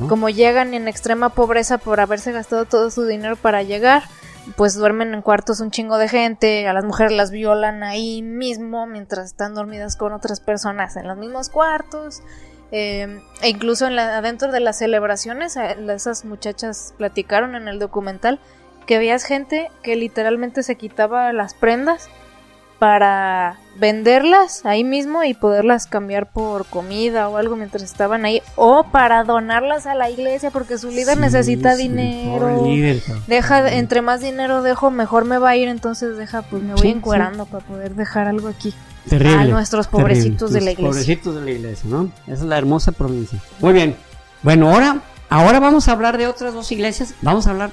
[0.08, 4.04] como llegan en extrema pobreza por haberse gastado todo su dinero para llegar
[4.56, 8.86] pues duermen en cuartos un chingo de gente, a las mujeres las violan ahí mismo
[8.86, 12.22] mientras están dormidas con otras personas en los mismos cuartos.
[12.72, 17.78] Eh, e incluso en la, adentro de las celebraciones, eh, esas muchachas platicaron en el
[17.78, 18.38] documental
[18.86, 22.08] que veías gente que literalmente se quitaba las prendas
[22.80, 28.84] para venderlas ahí mismo y poderlas cambiar por comida o algo mientras estaban ahí o
[28.84, 32.64] para donarlas a la iglesia porque su líder necesita dinero.
[33.26, 36.88] deja entre más dinero dejo, mejor me va a ir, entonces deja pues me voy
[36.88, 38.74] encuerando para poder dejar algo aquí.
[39.12, 40.90] a nuestros pobrecitos de la iglesia.
[40.90, 42.10] Pobrecitos de la iglesia, ¿no?
[42.24, 43.38] Esa es la hermosa provincia.
[43.60, 43.94] Muy bien.
[44.42, 47.14] Bueno, ahora ahora vamos a hablar de otras dos iglesias.
[47.20, 47.70] Vamos a hablar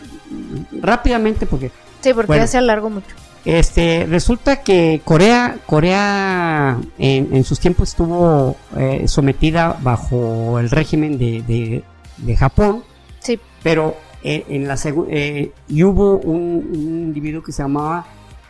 [0.81, 1.71] rápidamente porque
[2.01, 3.15] Sí, porque ya se alargó mucho.
[3.47, 11.81] Este, resulta que Corea, Corea en, sus tiempos estuvo eh, sometida bajo el régimen de,
[12.17, 12.83] de, Japón.
[13.19, 13.39] Sí.
[13.63, 14.75] Pero eh, en la
[15.09, 18.05] eh, y hubo un, individuo que se llamaba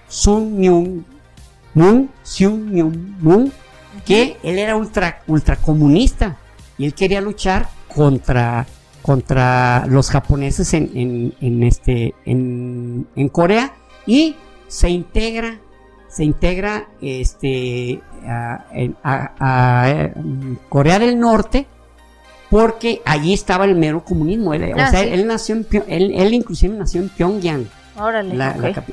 [0.07, 1.03] Sun Myung
[1.75, 3.53] Moon, Sun Myung Moon,
[4.03, 6.37] que él era ultra, ultracomunista
[6.79, 8.65] y él quería luchar contra
[9.03, 13.75] contra los japoneses en, en, en este en, en Corea
[14.07, 14.35] y
[14.67, 15.59] se integra,
[16.09, 18.01] se integra este,
[19.03, 20.09] a,
[20.69, 21.67] Corea del Norte
[22.49, 24.53] porque allí estaba el mero comunismo.
[24.53, 27.67] Él, o ah, sea, él nació en él, él, inclusive nació en Pyongyang.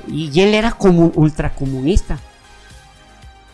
[0.09, 2.19] y él era como ultracomunista.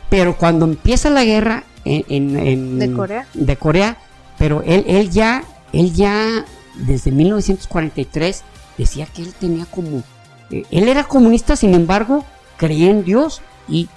[0.09, 3.27] Pero cuando empieza la guerra en, ¿De, Corea?
[3.33, 3.97] de Corea,
[4.39, 6.45] pero él, él ya, él ya
[6.75, 8.43] desde 1943
[8.77, 10.03] decía que él tenía como
[10.51, 12.25] él era comunista, sin embargo,
[12.57, 13.89] creía en Dios y,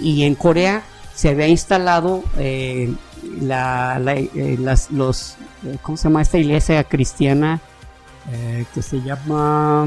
[0.00, 0.82] y, en Corea
[1.14, 2.92] se había instalado eh,
[3.40, 5.36] la, eh, las, los,
[5.82, 7.60] ¿cómo se llama esta iglesia cristiana?
[8.74, 9.86] que se llama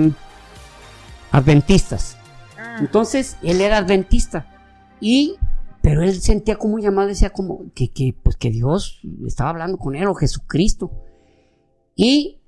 [1.32, 2.18] Adventistas.
[2.58, 2.78] Ah.
[2.80, 4.48] Entonces, él era adventista
[5.00, 5.36] y
[5.82, 9.78] pero él sentía como un llamado, decía como que, que, pues que Dios estaba hablando
[9.78, 10.92] con él o Jesucristo.
[11.96, 12.40] Y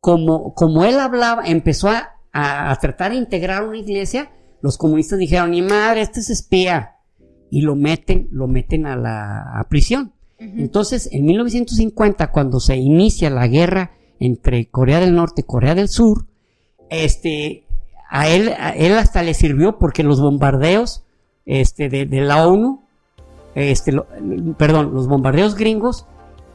[0.00, 4.30] como, como él hablaba, empezó a, a, tratar de integrar una iglesia,
[4.62, 6.96] los comunistas dijeron, ni madre, este es espía.
[7.50, 10.12] Y lo meten, lo meten a la prisión.
[10.38, 15.88] Entonces, en 1950, cuando se inicia la guerra entre Corea del Norte y Corea del
[15.88, 16.26] Sur,
[16.90, 17.64] este,
[18.10, 21.04] a él, a él hasta le sirvió porque los bombardeos
[21.46, 22.82] este, de, de la ONU,
[23.54, 24.06] este, lo-
[24.58, 26.06] perdón, los bombardeos gringos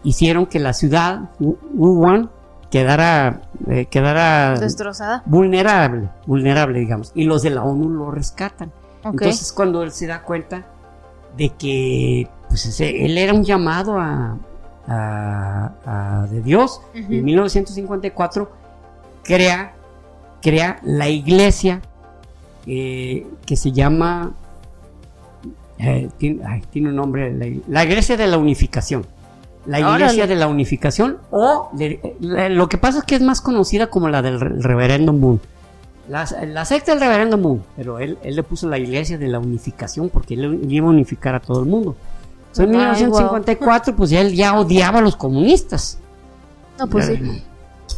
[0.04, 2.30] hicieron que la ciudad, Wu- Wuhan,
[2.72, 5.24] quedara, eh, quedara Destrozada.
[5.26, 7.12] vulnerable, vulnerable, digamos.
[7.16, 8.72] Y los de la ONU lo rescatan.
[9.04, 10.66] Entonces cuando él se da cuenta
[11.38, 14.38] de que pues, ese- él era un llamado a,
[14.88, 17.14] a- a- de Dios, Ujú.
[17.14, 18.52] en 1954
[19.24, 19.74] crea,
[20.42, 21.82] crea la iglesia
[22.66, 24.34] eh, que se llama,
[25.78, 29.06] eh, tiene, ay, tiene un nombre, la, la iglesia de la unificación.
[29.68, 30.28] La iglesia Órale.
[30.28, 34.08] de la unificación o de- la- lo que pasa es que es más conocida como
[34.10, 35.40] la del re- reverendo Moon.
[36.10, 39.40] La, la secta del reverendo Moon, pero él, él le puso la iglesia de la
[39.40, 41.96] unificación porque él, él iba a unificar a todo el mundo.
[42.54, 46.00] So, en Ay, 1954, pues ya él ya odiaba a los comunistas.
[46.80, 47.44] No, pues sí.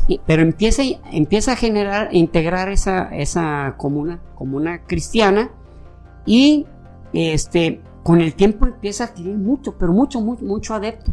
[0.08, 0.82] Y- pero empieza,
[1.12, 5.52] empieza a generar, a integrar esa, esa comuna, comuna cristiana
[6.26, 6.66] y
[7.14, 11.12] este, con el tiempo empieza a adquirir mucho, pero mucho, mucho, mucho adepto.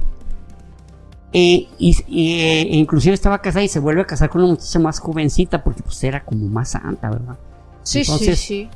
[1.38, 1.94] Eh, y,
[2.40, 5.82] eh, inclusive estaba casada y se vuelve a casar con una muchacha más jovencita porque
[5.82, 7.36] pues era como más santa, ¿verdad?
[7.82, 8.68] Sí, Entonces, sí, sí.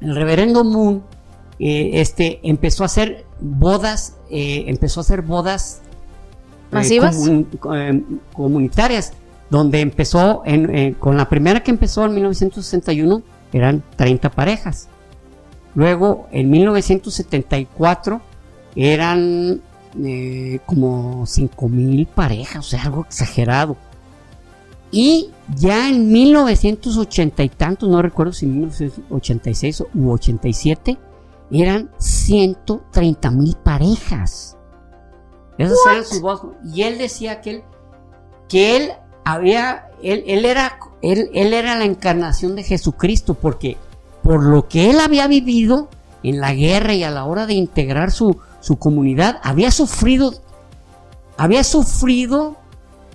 [0.00, 1.02] el reverendo Moon
[1.58, 5.88] eh, este, empezó a hacer bodas, eh, empezó a hacer bodas eh,
[6.70, 7.14] ¿Masivas?
[7.18, 9.12] comun- comunitarias,
[9.50, 13.22] donde empezó, en, con la primera que empezó en 1961,
[13.52, 14.88] eran 30 parejas.
[15.74, 18.22] Luego, en 1974,
[18.76, 19.60] eran
[20.04, 23.76] eh, como 5 mil parejas, o sea, algo exagerado.
[24.90, 30.98] Y ya en 1980 y tantos, no recuerdo si 1986 u 87,
[31.50, 34.56] eran 130 mil parejas.
[35.58, 36.42] Esas eran sus voz.
[36.64, 37.62] Y él decía que él,
[38.48, 38.92] que él
[39.24, 43.76] había, él, él era, él, él era la encarnación de Jesucristo, porque
[44.22, 45.88] por lo que él había vivido
[46.22, 50.34] en la guerra y a la hora de integrar su, su comunidad, había sufrido,
[51.36, 52.56] había sufrido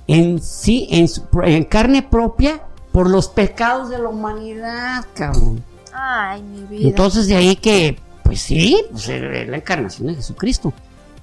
[0.08, 2.62] en sí, en, su- en carne propia,
[2.92, 5.64] por los pecados de la humanidad, cabrón.
[5.94, 6.90] Ay, mi vida.
[6.90, 10.74] Entonces de ahí que, pues sí, pues es la encarnación de Jesucristo.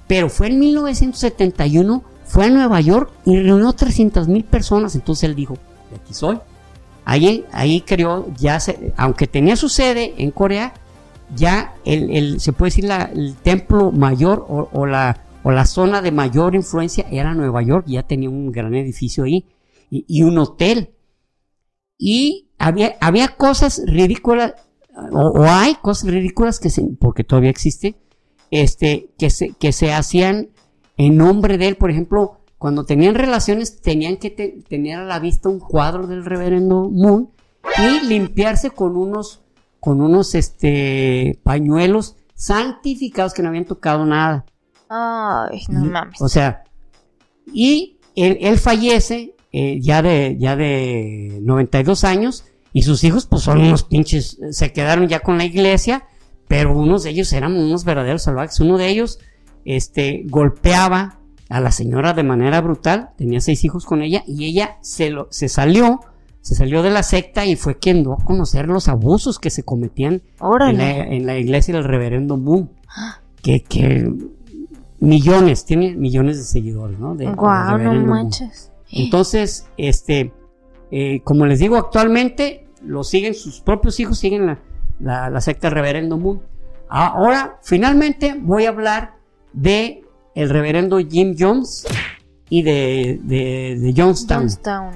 [0.07, 4.95] Pero fue en 1971, fue a Nueva York y reunió 300 mil personas.
[4.95, 5.57] Entonces él dijo,
[5.91, 6.39] de aquí soy.
[7.05, 10.73] Ahí, ahí creó, ya se, aunque tenía su sede en Corea,
[11.35, 15.65] ya el, el- se puede decir la- el templo mayor o, o la, o la
[15.65, 19.45] zona de mayor influencia era Nueva York, ya tenía un gran edificio ahí
[19.89, 20.91] y, un hotel.
[21.97, 24.53] Y había, había cosas ridículas,
[25.11, 27.95] o, hay cosas ridículas que se, porque todavía existe,
[28.51, 30.49] este, que se, que se hacían
[30.97, 31.75] en nombre de él.
[31.75, 36.25] Por ejemplo, cuando tenían relaciones, tenían que te- tener a la vista un cuadro del
[36.25, 37.29] reverendo Moon
[37.77, 39.41] y limpiarse con unos,
[39.79, 44.45] con unos, este, pañuelos santificados que no habían tocado nada.
[44.89, 46.21] Ay, no mames.
[46.21, 46.63] O sea,
[47.53, 53.43] y él, él fallece eh, ya, de, ya de 92 años y sus hijos pues
[53.43, 56.05] son unos pinches, se quedaron ya con la iglesia,
[56.47, 58.59] pero unos de ellos eran unos verdaderos salvajes.
[58.59, 59.19] Uno de ellos
[59.65, 61.19] este, golpeaba
[61.49, 65.27] a la señora de manera brutal, tenía seis hijos con ella y ella se, lo,
[65.31, 65.99] se salió,
[66.49, 69.61] se salió de la secta y fue quien dio a conocer los abusos que se
[69.61, 70.23] cometían
[70.71, 72.71] en la, en la iglesia del reverendo Moon.
[73.43, 74.11] Que, que
[74.99, 77.13] millones, tiene millones de seguidores, ¿no?
[77.15, 78.05] De- Guau, no Moon.
[78.07, 78.71] manches.
[78.91, 80.33] Entonces, este,
[80.91, 84.59] eh, como les digo, actualmente lo siguen sus propios hijos, siguen la,
[84.99, 86.41] la, la secta del reverendo Moon.
[86.89, 89.13] Ahora, finalmente, voy a hablar
[89.53, 90.03] de
[90.33, 91.85] el reverendo Jim Jones
[92.49, 94.39] y de, de, de Jonestown.
[94.39, 94.91] Jonestown.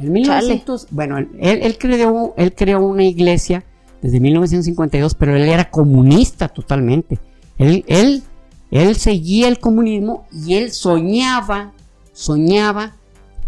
[0.00, 3.64] En 1900, bueno, él, él creó, él creó una iglesia
[4.00, 7.18] desde 1952, pero él era comunista totalmente.
[7.58, 8.22] Él, él,
[8.70, 11.72] él seguía el comunismo y él soñaba,
[12.12, 12.94] soñaba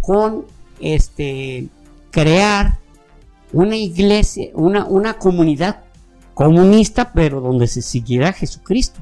[0.01, 0.47] con
[0.81, 1.69] este
[2.11, 2.79] crear
[3.53, 5.83] una iglesia, una, una comunidad
[6.35, 9.01] comunista, pero donde se siguiera Jesucristo.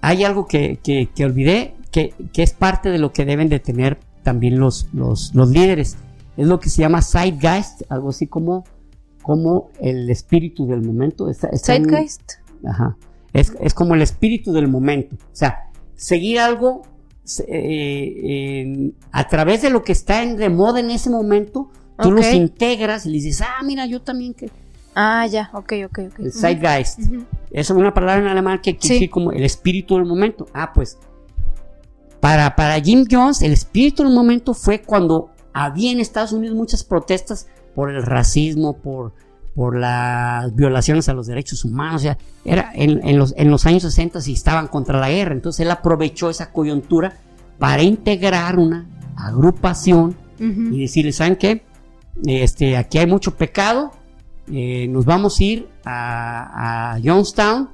[0.00, 3.60] Hay algo que, que- que olvidé, que, que es parte de lo que deben de
[3.60, 5.96] tener también los, los, los líderes.
[6.36, 8.64] Es lo que se llama Zeitgeist, algo así como,
[9.22, 11.28] como el espíritu del momento.
[11.28, 12.32] Está- está en- Zeitgeist.
[12.66, 12.96] Ajá.
[13.32, 15.16] Es, es como el espíritu del momento.
[15.16, 16.82] O sea, seguir algo
[17.48, 21.70] eh, en- a través de lo que está en, de moda en ese momento,
[22.00, 24.50] tú los integras y les dices, ah, mira, yo también que...
[24.94, 26.18] Ah, ya, ok, ok, ok.
[26.18, 26.98] El Zeitgeist.
[27.52, 28.94] Es una palabra en alemán que quiere Sí.
[28.94, 30.46] decir como el espíritu del momento.
[30.52, 30.98] Ah, pues.
[32.20, 36.84] Para, para Jim Jones, el espíritu del momento fue cuando había en Estados Unidos muchas
[36.84, 39.12] protestas por el racismo, por,
[39.54, 41.96] por las violaciones a los derechos humanos.
[41.96, 45.32] O sea, era en, los, en los años 60 y estaban contra la guerra.
[45.32, 47.16] Entonces él aprovechó esa coyuntura
[47.58, 48.86] para integrar una
[49.16, 51.62] agrupación y decirle, ¿saben qué?
[52.24, 53.92] Este, aquí hay mucho pecado,
[54.50, 57.68] eh, nos vamos a ir a, a Johnstown,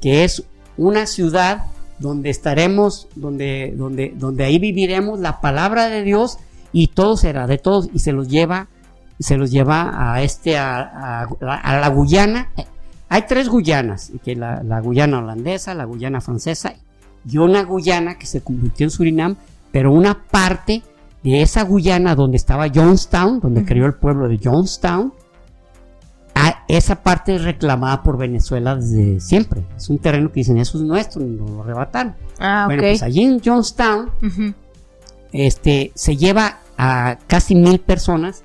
[0.00, 0.44] que es
[0.76, 1.66] una ciudad
[1.98, 6.38] donde estaremos, donde, donde, donde ahí viviremos la palabra de Dios
[6.72, 8.68] y todo será de todos y se los lleva,
[9.18, 12.50] se los lleva a este, a, la Guyana.
[13.08, 16.74] Hay tres Guyanas, que la, la, Guyana holandesa, la Guyana francesa
[17.28, 19.36] y una Guyana que se convirtió en Surinam,
[19.70, 20.82] pero una parte
[21.22, 25.12] de esa Guyana donde estaba Johnstown, donde creó el pueblo de Johnstown,
[26.76, 29.62] esa parte es reclamada por Venezuela desde siempre.
[29.76, 32.14] Es un terreno que dicen, eso es nuestro, nos lo arrebataron.
[32.38, 34.10] Ah, bueno, pues allí en Johnstown
[35.32, 38.42] este, se lleva a casi mil personas,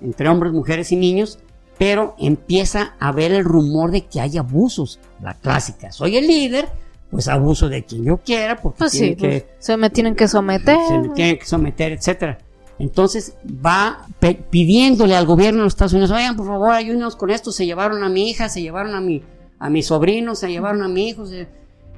[0.00, 1.38] entre hombres, mujeres y niños,
[1.78, 4.98] pero empieza a haber el rumor de que hay abusos.
[5.22, 6.68] La clásica, soy el líder,
[7.12, 10.78] pues abuso de quien yo quiera, porque pues sí, pues, se me tienen que someter.
[10.88, 12.38] Se me tienen que someter, etcétera.
[12.78, 14.06] Entonces va
[14.50, 18.02] pidiéndole al gobierno de los Estados Unidos, oigan, por favor, ayúdenos con esto, se llevaron
[18.04, 19.22] a mi hija, se llevaron a mi,
[19.58, 21.24] a mi sobrino, se llevaron a mi hijo,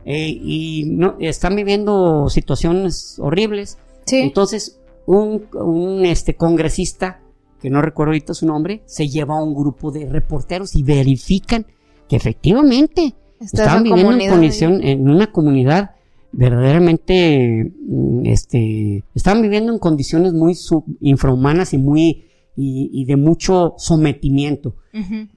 [0.04, 3.78] eh, y no, están viviendo situaciones horribles.
[4.10, 7.20] Entonces, un, un, este, congresista,
[7.60, 11.66] que no recuerdo ahorita su nombre, se lleva a un grupo de reporteros y verifican
[12.08, 15.96] que efectivamente estaban viviendo en, condición, en una comunidad
[16.32, 20.56] verdaderamente mm, este, estaban viviendo en condiciones muy
[21.00, 22.24] infrahumanas y muy
[22.60, 24.74] y, de mucho sometimiento.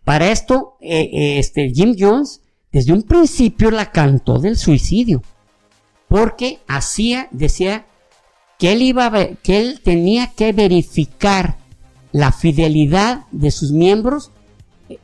[0.03, 2.41] Para esto, eh, eh, este, Jim Jones
[2.71, 5.21] desde un principio la cantó del suicidio,
[6.07, 7.85] porque hacía, decía
[8.57, 11.57] que él iba a que él tenía que verificar
[12.11, 14.31] la fidelidad de sus miembros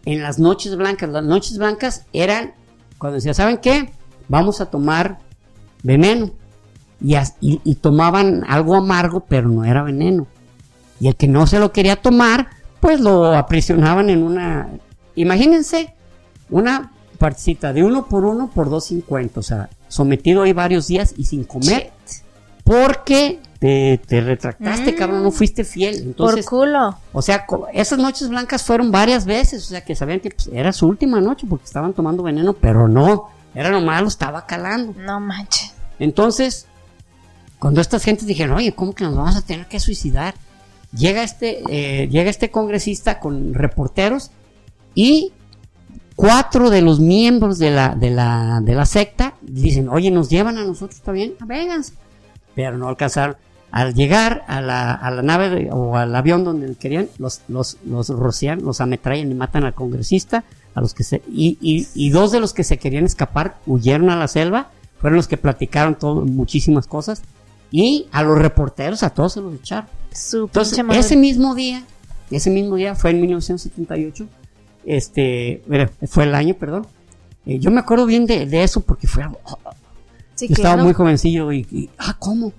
[0.05, 1.09] en las noches blancas.
[1.09, 2.53] Las noches blancas eran
[2.97, 3.91] cuando decía, ¿saben qué?
[4.27, 5.19] Vamos a tomar
[5.87, 6.31] veneno.
[7.01, 10.25] Y, y, tomaban algo amargo, pero no era veneno.
[10.99, 12.49] Y el que no se lo quería tomar,
[12.79, 14.69] pues lo aprisionaban en una...
[15.15, 15.93] Imagínense
[16.49, 21.13] una partecita de uno por uno por dos cincuenta, o sea, sometido ahí varios días
[21.17, 21.91] y sin comer.
[22.63, 25.33] Porque te, retractaste, cabrón, no mm.
[25.33, 25.97] fuiste fiel.
[25.99, 26.97] Entonces, por culo.
[27.13, 30.71] O sea, esas noches blancas fueron varias veces, o sea, que sabían que pues, era
[30.73, 34.93] su última noche porque estaban tomando veneno, pero no, era nomás lo estaba calando.
[34.99, 35.66] No manches.
[35.99, 36.67] Entonces,
[37.59, 40.35] cuando estas gentes dijeron, oye, ¿cómo que nos vamos a tener que suicidar?
[40.95, 44.31] Llega este, eh, llega este congresista con reporteros
[44.95, 45.33] y
[46.15, 50.57] cuatro de los miembros de la, de la, de la secta dicen, oye, nos llevan
[50.57, 51.33] a nosotros, ¿está bien?
[51.39, 51.93] Ah, vénganse.
[52.55, 53.37] Pero no alcanzaron.
[53.69, 58.07] Al llegar a la, a la nave o al avión donde querían, los, los, los
[58.09, 62.39] rocian, los ametrallan y matan al congresista, a los que se, y, y dos de
[62.39, 64.69] los que se querían escapar huyeron a la selva
[64.99, 67.21] fueron los que platicaron todo, muchísimas cosas.
[67.71, 69.89] Y a los reporteros, a todos se los echaron.
[70.33, 71.83] Entonces, ese mismo día,
[72.31, 74.25] ese mismo día fue en 1978,
[74.85, 75.63] este,
[76.07, 76.87] fue el año, perdón.
[77.45, 79.39] Eh, yo me acuerdo bien de, eso porque fue algo.
[80.37, 82.53] yo estaba muy jovencillo y, ah, ¿cómo?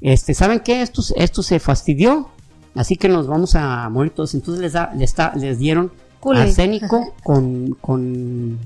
[0.00, 0.82] Este, ¿saben qué?
[0.82, 2.28] Esto, esto se fastidió,
[2.74, 4.34] así que nos vamos a morir todos.
[4.34, 5.92] Entonces les, da, les, les dieron
[6.34, 8.58] arsénico con, con,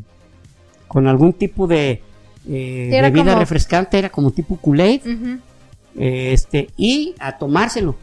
[0.88, 2.02] con algún tipo de,
[2.48, 5.02] eh, bebida refrescante, era como tipo Kool-Aid.
[5.96, 7.96] este, y a tomárselo.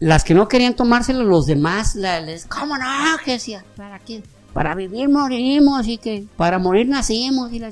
[0.00, 2.84] Las que no querían tomárselo, los demás, les, ¿cómo no?
[3.24, 4.22] Que decía, ¿para qué?
[4.52, 7.70] Para vivir morimos y que para morir nacimos y la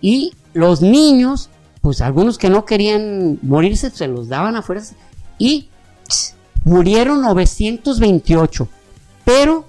[0.00, 1.48] Y los niños,
[1.80, 4.96] pues algunos que no querían morirse, se los daban a fuerzas.
[5.38, 5.68] Y
[6.64, 8.68] murieron 928.
[9.24, 9.64] Pero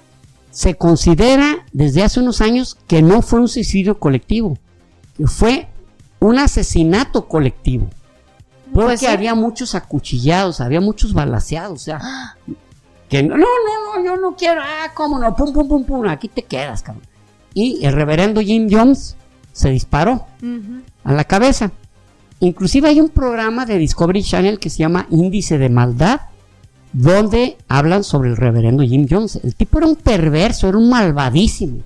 [0.51, 4.57] se considera desde hace unos años que no fue un suicidio colectivo
[5.25, 5.67] fue
[6.19, 7.89] un asesinato colectivo.
[8.73, 12.01] Porque pues había muchos acuchillados, había muchos balaseados, o sea,
[13.09, 16.27] que no, no, no, yo no quiero, ah, cómo no, pum, pum, pum, pum, aquí
[16.27, 17.03] te quedas, cabrón.
[17.53, 19.15] Y el reverendo Jim Jones
[19.51, 20.25] se disparó
[21.03, 21.71] a la cabeza.
[22.39, 26.21] Inclusive hay un programa de Discovery Channel que se llama Índice de Maldad,
[26.91, 29.39] donde hablan sobre el reverendo Jim Jones.
[29.43, 31.83] El tipo era un perverso, era un malvadísimo.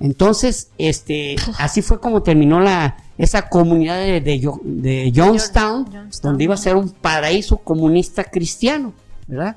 [0.00, 5.86] Entonces, este, así fue como terminó la, esa comunidad de, de, Johnstown,
[6.22, 8.92] donde iba a ser un paraíso comunista cristiano,
[9.26, 9.56] ¿verdad?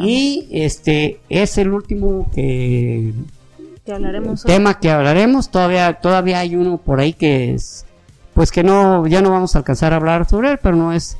[0.00, 3.12] y este es el último que,
[3.92, 5.50] hablaremos tema que hablaremos.
[5.50, 7.84] Todavía, todavía hay uno por ahí que es,
[8.34, 11.16] pues que no, ya no vamos a alcanzar a hablar sobre él, pero no es,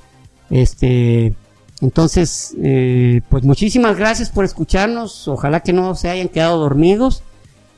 [0.51, 1.35] este,
[1.81, 5.29] Entonces, eh, pues muchísimas gracias por escucharnos.
[5.29, 7.23] Ojalá que no se hayan quedado dormidos.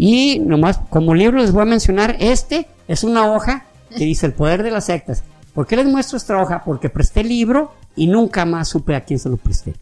[0.05, 4.33] Y nomás, como libro les voy a mencionar, este es una hoja que dice el
[4.33, 5.23] poder de las sectas.
[5.55, 6.65] ¿Por qué les muestro esta hoja?
[6.65, 9.75] Porque presté el libro y nunca más supe a quién se lo presté.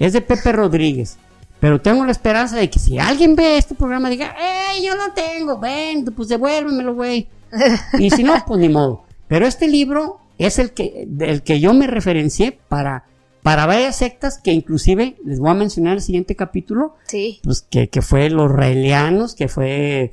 [0.00, 1.16] Es de Pepe Rodríguez.
[1.60, 5.12] Pero tengo la esperanza de que si alguien ve este programa diga, ¡eh, yo lo
[5.12, 5.60] tengo!
[5.60, 7.28] Ven, pues devuélvemelo, güey.
[8.00, 9.04] y si no, pues ni modo.
[9.28, 13.04] Pero este libro es el que, del que yo me referencié para,
[13.42, 16.96] para varias sectas que inclusive les voy a mencionar el siguiente capítulo.
[17.06, 17.40] Sí.
[17.44, 20.12] Pues que, que fue los raelianos, que fue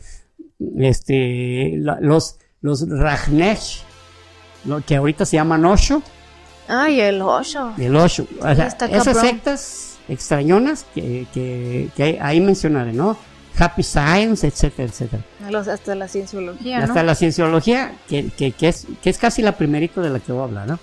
[0.77, 3.81] este la- los, los Rajnesh,
[4.65, 6.01] lo que ahorita se llaman Osho,
[6.67, 7.73] Ay, el ocho.
[7.77, 8.25] el Osho.
[8.39, 13.17] O sea, esas sectas extrañonas que, que, que ahí- ahí mencionaré, ¿no?
[13.57, 15.23] Happy Science, etcétera, etcétera.
[15.49, 17.03] Los- hasta la cienciología, Hasta ¿no?
[17.03, 20.41] la cienciología, que, que, que es, que es casi la primerita de la que voy
[20.41, 20.79] a hablar, ¿no?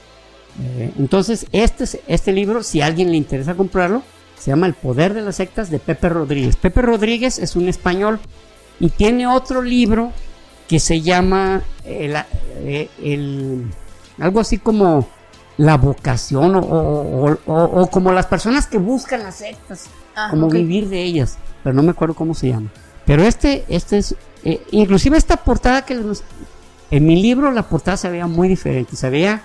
[0.61, 4.03] Eh, entonces, este, es- este libro, si a alguien le interesa comprarlo,
[4.39, 6.57] se llama El Poder de las Sectas de Pepe Rodríguez.
[6.57, 8.19] Pepe Rodríguez es un español
[8.81, 10.13] y tiene otro libro
[10.69, 12.17] que se llama el,
[12.65, 13.65] eh, el-
[14.19, 15.07] algo así como
[15.59, 20.47] la vocación o, o- o- o- como las personas que buscan las sectas Ah, como
[20.47, 20.55] ok.
[20.55, 22.71] vivir de ellas, pero no me acuerdo cómo se llama.
[23.07, 24.15] Pero este, este es,
[24.45, 26.25] eh, inclusive esta portada que les-
[26.91, 29.43] en mi libro la portada se veía muy diferente, se veía,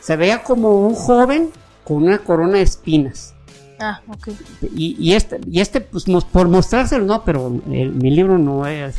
[0.00, 1.50] se veía como un joven
[1.84, 3.34] con una corona de espinas.
[3.78, 4.28] Ah, ok.
[4.76, 8.66] Y, y este, y este pues mos- por mostrárselo no, pero el- mi libro no
[8.66, 8.94] es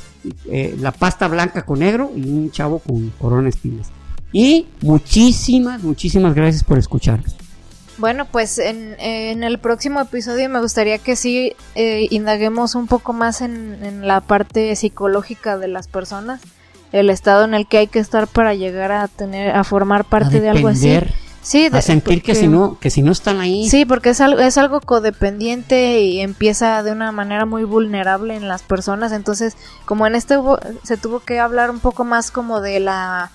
[0.50, 3.90] eh, la pasta blanca con negro y un chavo con corona de espinas.
[4.34, 7.36] Y muchísimas, muchísimas gracias por escucharnos.
[7.98, 13.14] Bueno, pues en, en el próximo episodio me gustaría que sí eh, indaguemos un poco
[13.14, 16.42] más en, en la parte psicológica de las personas,
[16.92, 20.38] el estado en el que hay que estar para llegar a tener, a formar parte
[20.38, 21.00] A de algo así.
[21.44, 24.10] Sí, de- a sentir que porque- si no, que si no están ahí, Sí, porque
[24.12, 29.12] es algo, es algo codependiente y empieza de una manera muy vulnerable en las personas.
[29.12, 33.32] Entonces, como en este hubo- se tuvo que hablar un poco más como de la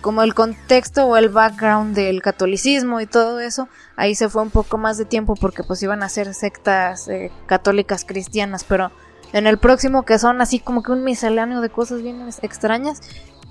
[0.00, 4.50] como el contexto o el background del catolicismo y todo eso, ahí se fue un
[4.50, 8.90] poco más de tiempo porque pues iban a ser sectas eh, católicas cristianas, pero
[9.32, 13.00] en el próximo que son así como que un misceláneo de cosas bien extrañas,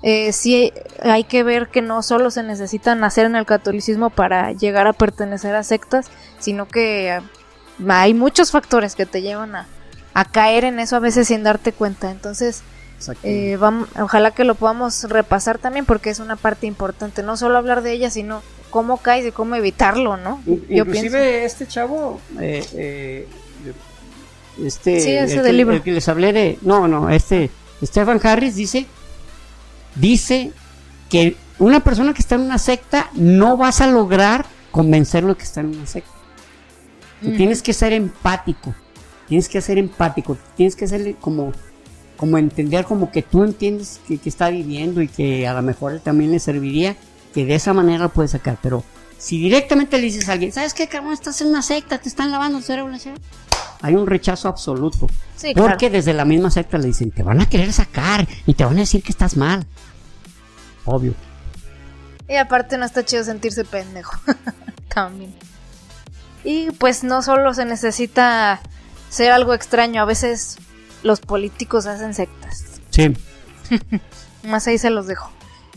[0.02, 0.72] eh, sí
[1.02, 4.92] hay que ver que no solo se necesita nacer en el catolicismo para llegar a
[4.92, 7.20] pertenecer a sectas, sino que eh,
[7.88, 9.66] hay muchos factores que te llevan a,
[10.14, 12.10] a caer en eso a veces sin darte cuenta.
[12.10, 12.62] Entonces,
[13.22, 13.58] eh,
[14.00, 17.92] ojalá que lo podamos repasar también porque es una parte importante, no solo hablar de
[17.92, 20.40] ella, sino cómo caes y cómo evitarlo, ¿no?
[20.46, 23.28] Yo Inclusive este chavo, eh,
[24.60, 25.74] este, Sí, ese el, del que, libro.
[25.74, 27.50] el que les hablé de, no, no, este,
[27.82, 28.86] Stephen Harris dice,
[29.94, 30.52] dice
[31.10, 35.44] que una persona que está en una secta no vas a lograr convencerlo de que
[35.44, 36.10] está en una secta.
[37.20, 38.74] Tú tienes que ser empático,
[39.28, 41.52] tienes que ser empático, tienes que ser como,
[42.16, 46.00] como entender como que tú entiendes que, que está viviendo y que a lo mejor
[46.00, 46.96] también le serviría,
[47.32, 48.82] que de esa manera lo puedes sacar, pero
[49.22, 51.12] si directamente le dices a alguien, ¿sabes qué, cabrón?
[51.12, 53.22] Estás en una secta, te están lavando el cerebro, la chingada",
[53.80, 55.06] hay un rechazo absoluto.
[55.36, 55.68] Sí, claro.
[55.68, 58.78] Porque desde la misma secta le dicen, te van a querer sacar y te van
[58.78, 59.64] a decir que estás mal.
[60.84, 61.14] Obvio.
[62.28, 64.18] Y aparte no está chido sentirse pendejo.
[64.92, 65.32] También.
[66.42, 68.60] Y pues no solo se necesita
[69.08, 70.58] ser algo extraño, a veces
[71.04, 72.80] los políticos hacen sectas.
[72.90, 73.16] Sí.
[74.42, 75.30] Más ahí se los dejo.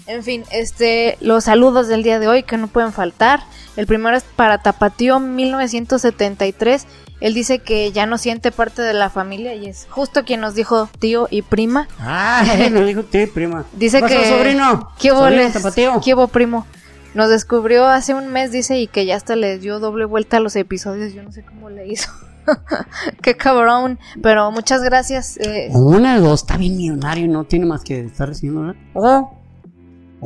[0.07, 3.41] En fin, este, los saludos del día de hoy que no pueden faltar.
[3.75, 6.85] El primero es para Tapatío 1973.
[7.21, 10.53] Él dice que ya no siente parte de la familia y es justo quien nos
[10.53, 11.87] dijo tío y prima.
[11.99, 13.65] Ah, me dijo ti, prima.
[13.73, 14.89] Dice ¿Qué pasó, que sobrino?
[14.99, 16.01] ¿Qué hubo, Sobrino les- tapateo.
[16.03, 16.67] ¿Qué hubo, primo?
[17.15, 20.39] Nos descubrió hace un mes, dice, y que ya hasta le dio doble vuelta a
[20.41, 21.13] los episodios.
[21.13, 22.11] Yo no sé cómo le hizo.
[23.21, 23.97] Qué cabrón.
[24.21, 25.37] Pero muchas gracias.
[25.37, 28.61] eh, Una de dos, está bien millonario y no tiene más que estar recibiendo
[28.93, 29.25] nada.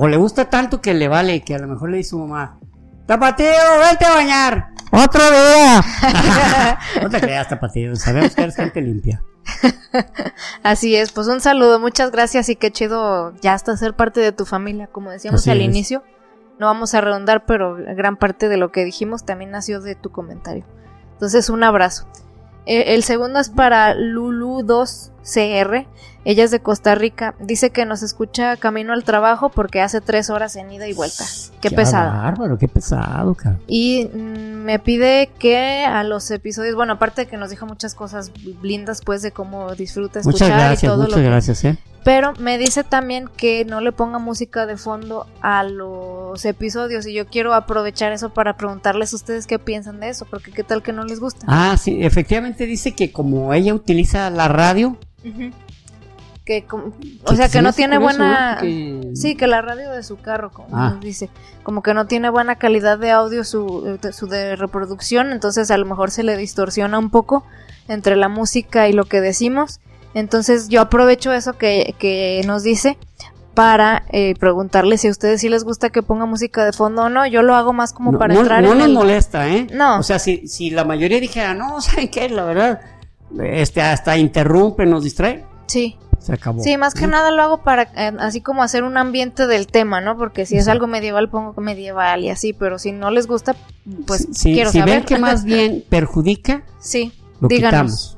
[0.02, 2.58] O, le gusta tanto que le vale, que a lo mejor le dice su mamá,
[3.06, 4.68] Tapateo, vete a bañar.
[4.92, 5.84] Otro día.
[7.02, 9.22] no te creas, Tapateo, sabemos que eres gente limpia.
[10.64, 14.32] Así es, pues un saludo, muchas gracias y qué chido ya hasta ser parte de
[14.32, 15.66] tu familia, como decíamos Así al es.
[15.66, 16.02] inicio.
[16.60, 20.12] No vamos a redundar, pero gran parte de lo que dijimos también nació de tu
[20.12, 20.64] comentario.
[21.12, 22.08] Entonces, un abrazo.
[22.66, 23.96] Eh, el segundo es para
[25.24, 25.86] Lulu2CR.
[26.26, 27.34] Ella es de Costa Rica.
[27.40, 31.24] Dice que nos escucha camino al trabajo porque hace tres horas en ida y vuelta.
[31.62, 32.12] Qué, pesado.
[32.12, 33.62] bárbaro, qué pesado, cabrón.
[33.68, 37.96] Y mm, me pide que a los episodios, bueno, aparte de que nos dijo muchas
[37.96, 38.32] cosas
[38.62, 41.78] lindas, pues, de cómo disfruta escuchar Muchas gracias, y todo muchas lo que- gracias, eh.
[42.04, 47.14] Pero me dice también que no le ponga música de fondo a los episodios y
[47.14, 50.82] yo quiero aprovechar eso para preguntarles a ustedes qué piensan de eso, porque qué tal
[50.82, 51.46] que no les gusta.
[51.50, 54.96] Ah, sí, efectivamente dice que como ella utiliza la radio,
[56.46, 56.66] que
[57.24, 60.98] o sea que no tiene buena sí que la radio de su carro como ah.
[61.00, 61.30] dice
[61.62, 65.86] como que no tiene buena calidad de audio su, su de reproducción entonces a lo
[65.86, 67.46] mejor se le distorsiona un poco
[67.88, 69.80] entre la música y lo que decimos
[70.14, 72.98] entonces yo aprovecho eso que, nos dice
[73.54, 77.10] para eh, preguntarle si a ustedes sí les gusta que ponga música de fondo o
[77.10, 77.28] no.
[77.28, 78.78] Yo lo hago más como para entrar no en.
[78.78, 79.68] No nos molesta, ¿eh?
[79.74, 80.00] No.
[80.00, 82.30] O sea, si, si la mayoría dijera, no, ¿saben qué?
[82.30, 82.80] La verdad,
[83.44, 85.46] este, hasta interrumpe, nos distrae.
[85.68, 85.98] Sí.
[86.20, 86.62] Se acabó.
[86.62, 90.02] Sí, más que nada lo hago para eh, así como hacer un ambiente del tema,
[90.02, 90.18] ¿no?
[90.18, 93.56] Porque si es algo medieval, pongo medieval y así, pero si no les gusta,
[94.06, 94.96] pues quiero si saber.
[94.96, 98.18] ven que más bien perjudica, sí, lo díganos.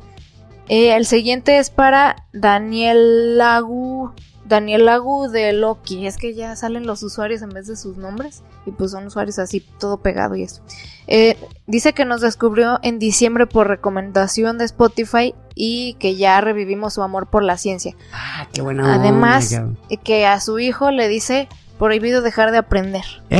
[0.68, 4.14] Eh, el siguiente es para Daniel Lagu.
[4.46, 6.08] Daniel Lagu de Loki.
[6.08, 8.42] Es que ya salen los usuarios en vez de sus nombres.
[8.66, 10.62] Y pues son usuarios así, todo pegado y eso.
[11.08, 16.94] Eh, dice que nos descubrió en diciembre por recomendación de Spotify y que ya revivimos
[16.94, 17.96] su amor por la ciencia.
[18.14, 18.96] Ah, qué buena.
[18.96, 19.62] Además,
[20.04, 23.04] que a su hijo le dice prohibido dejar de aprender.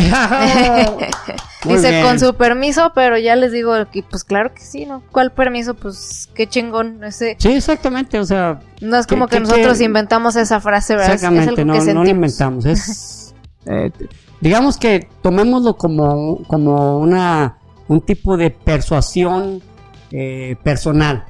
[1.64, 5.04] Dice, con su permiso, pero ya les digo, que, pues claro que sí, ¿no?
[5.12, 5.76] ¿Cuál permiso?
[5.76, 7.04] Pues qué chingón.
[7.04, 7.36] Ese...
[7.38, 8.60] Sí, exactamente, o sea...
[8.82, 11.14] No es como que, nosotros inventamos esa frase, ¿verdad?
[11.14, 13.18] Exactamente, no, no la inventamos, es...
[13.68, 13.92] Eh,
[14.42, 17.58] digamos que tomémoslo como, como una,
[17.88, 19.62] un tipo de persuasión
[20.12, 21.26] eh, personal.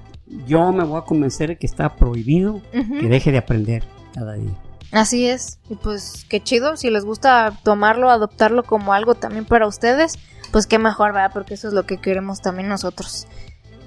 [0.47, 3.83] Yo me voy a convencer de que está prohibido que deje de aprender
[4.13, 4.51] cada día.
[4.91, 9.65] Así es, y pues qué chido, si les gusta tomarlo, adoptarlo como algo también para
[9.65, 10.19] ustedes,
[10.51, 11.31] pues qué mejor, ¿verdad?
[11.33, 13.25] Porque eso es lo que queremos también nosotros.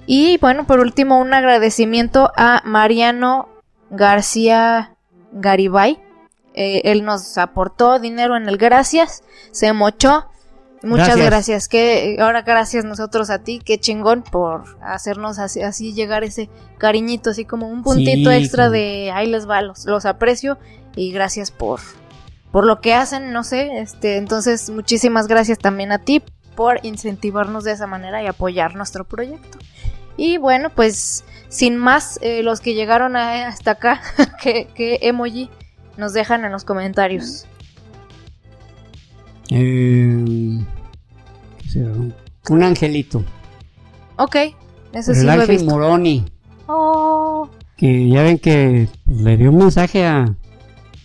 [0.07, 3.49] Y bueno, por último, un agradecimiento a Mariano
[3.91, 4.97] García
[5.33, 5.99] Garibay.
[6.55, 10.27] Eh, él nos aportó dinero en el gracias, se mochó.
[10.83, 11.69] Muchas gracias.
[11.69, 17.45] Que ahora gracias nosotros a ti, qué chingón por hacernos así, llegar ese cariñito, así
[17.45, 20.59] como un puntito extra de ahí les va, los aprecio
[20.95, 21.81] y gracias por,
[22.53, 26.23] por lo que hacen, no sé, este, entonces muchísimas gracias también a ti
[26.55, 29.59] por incentivarnos de esa manera y apoyar nuestro proyecto.
[30.17, 34.01] Y bueno, pues sin más, eh, los que llegaron hasta acá,
[34.43, 35.51] ¿qué, emoji
[35.97, 37.47] nos dejan en los comentarios?
[39.51, 40.65] Eh,
[42.51, 43.25] un angelito.
[44.17, 44.37] Ok,
[44.93, 46.25] ese sí El ángel Moroni.
[46.67, 47.49] Oh.
[47.77, 50.35] Que ya ven que le dio un mensaje a,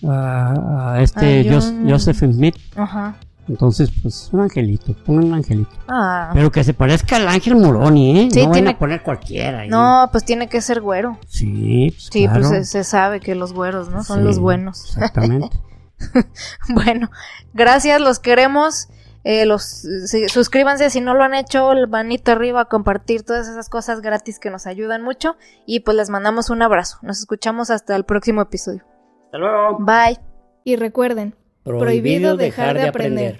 [0.07, 2.56] a, este Joseph Smith.
[2.76, 3.16] Ajá.
[3.49, 5.71] Entonces, pues un angelito, pongan un angelito.
[5.88, 6.30] Ah.
[6.34, 8.30] Pero que se parezca al ángel Moroni, ¿eh?
[8.45, 8.69] no tiene...
[8.69, 9.65] a poner cualquiera.
[9.65, 11.17] No, pues tiene que ser güero.
[11.27, 14.03] Sí, pues Sí, pues se, sabe que los güeros, ¿no?
[14.03, 14.95] Son los buenos.
[14.95, 15.59] Exactamente.
[16.69, 17.09] bueno,
[17.53, 18.88] gracias, los queremos.
[19.26, 19.85] Eh, los
[20.27, 24.49] suscríbanse si no lo han hecho, el manito arriba, compartir todas esas cosas gratis que
[24.49, 25.35] nos ayudan mucho.
[25.65, 26.99] Y pues les mandamos un abrazo.
[27.01, 28.85] Nos escuchamos hasta el próximo episodio.
[29.26, 29.80] Hasta luego.
[29.80, 30.19] Bye.
[30.63, 33.38] Y recuerden, prohibido, dejar, de aprender.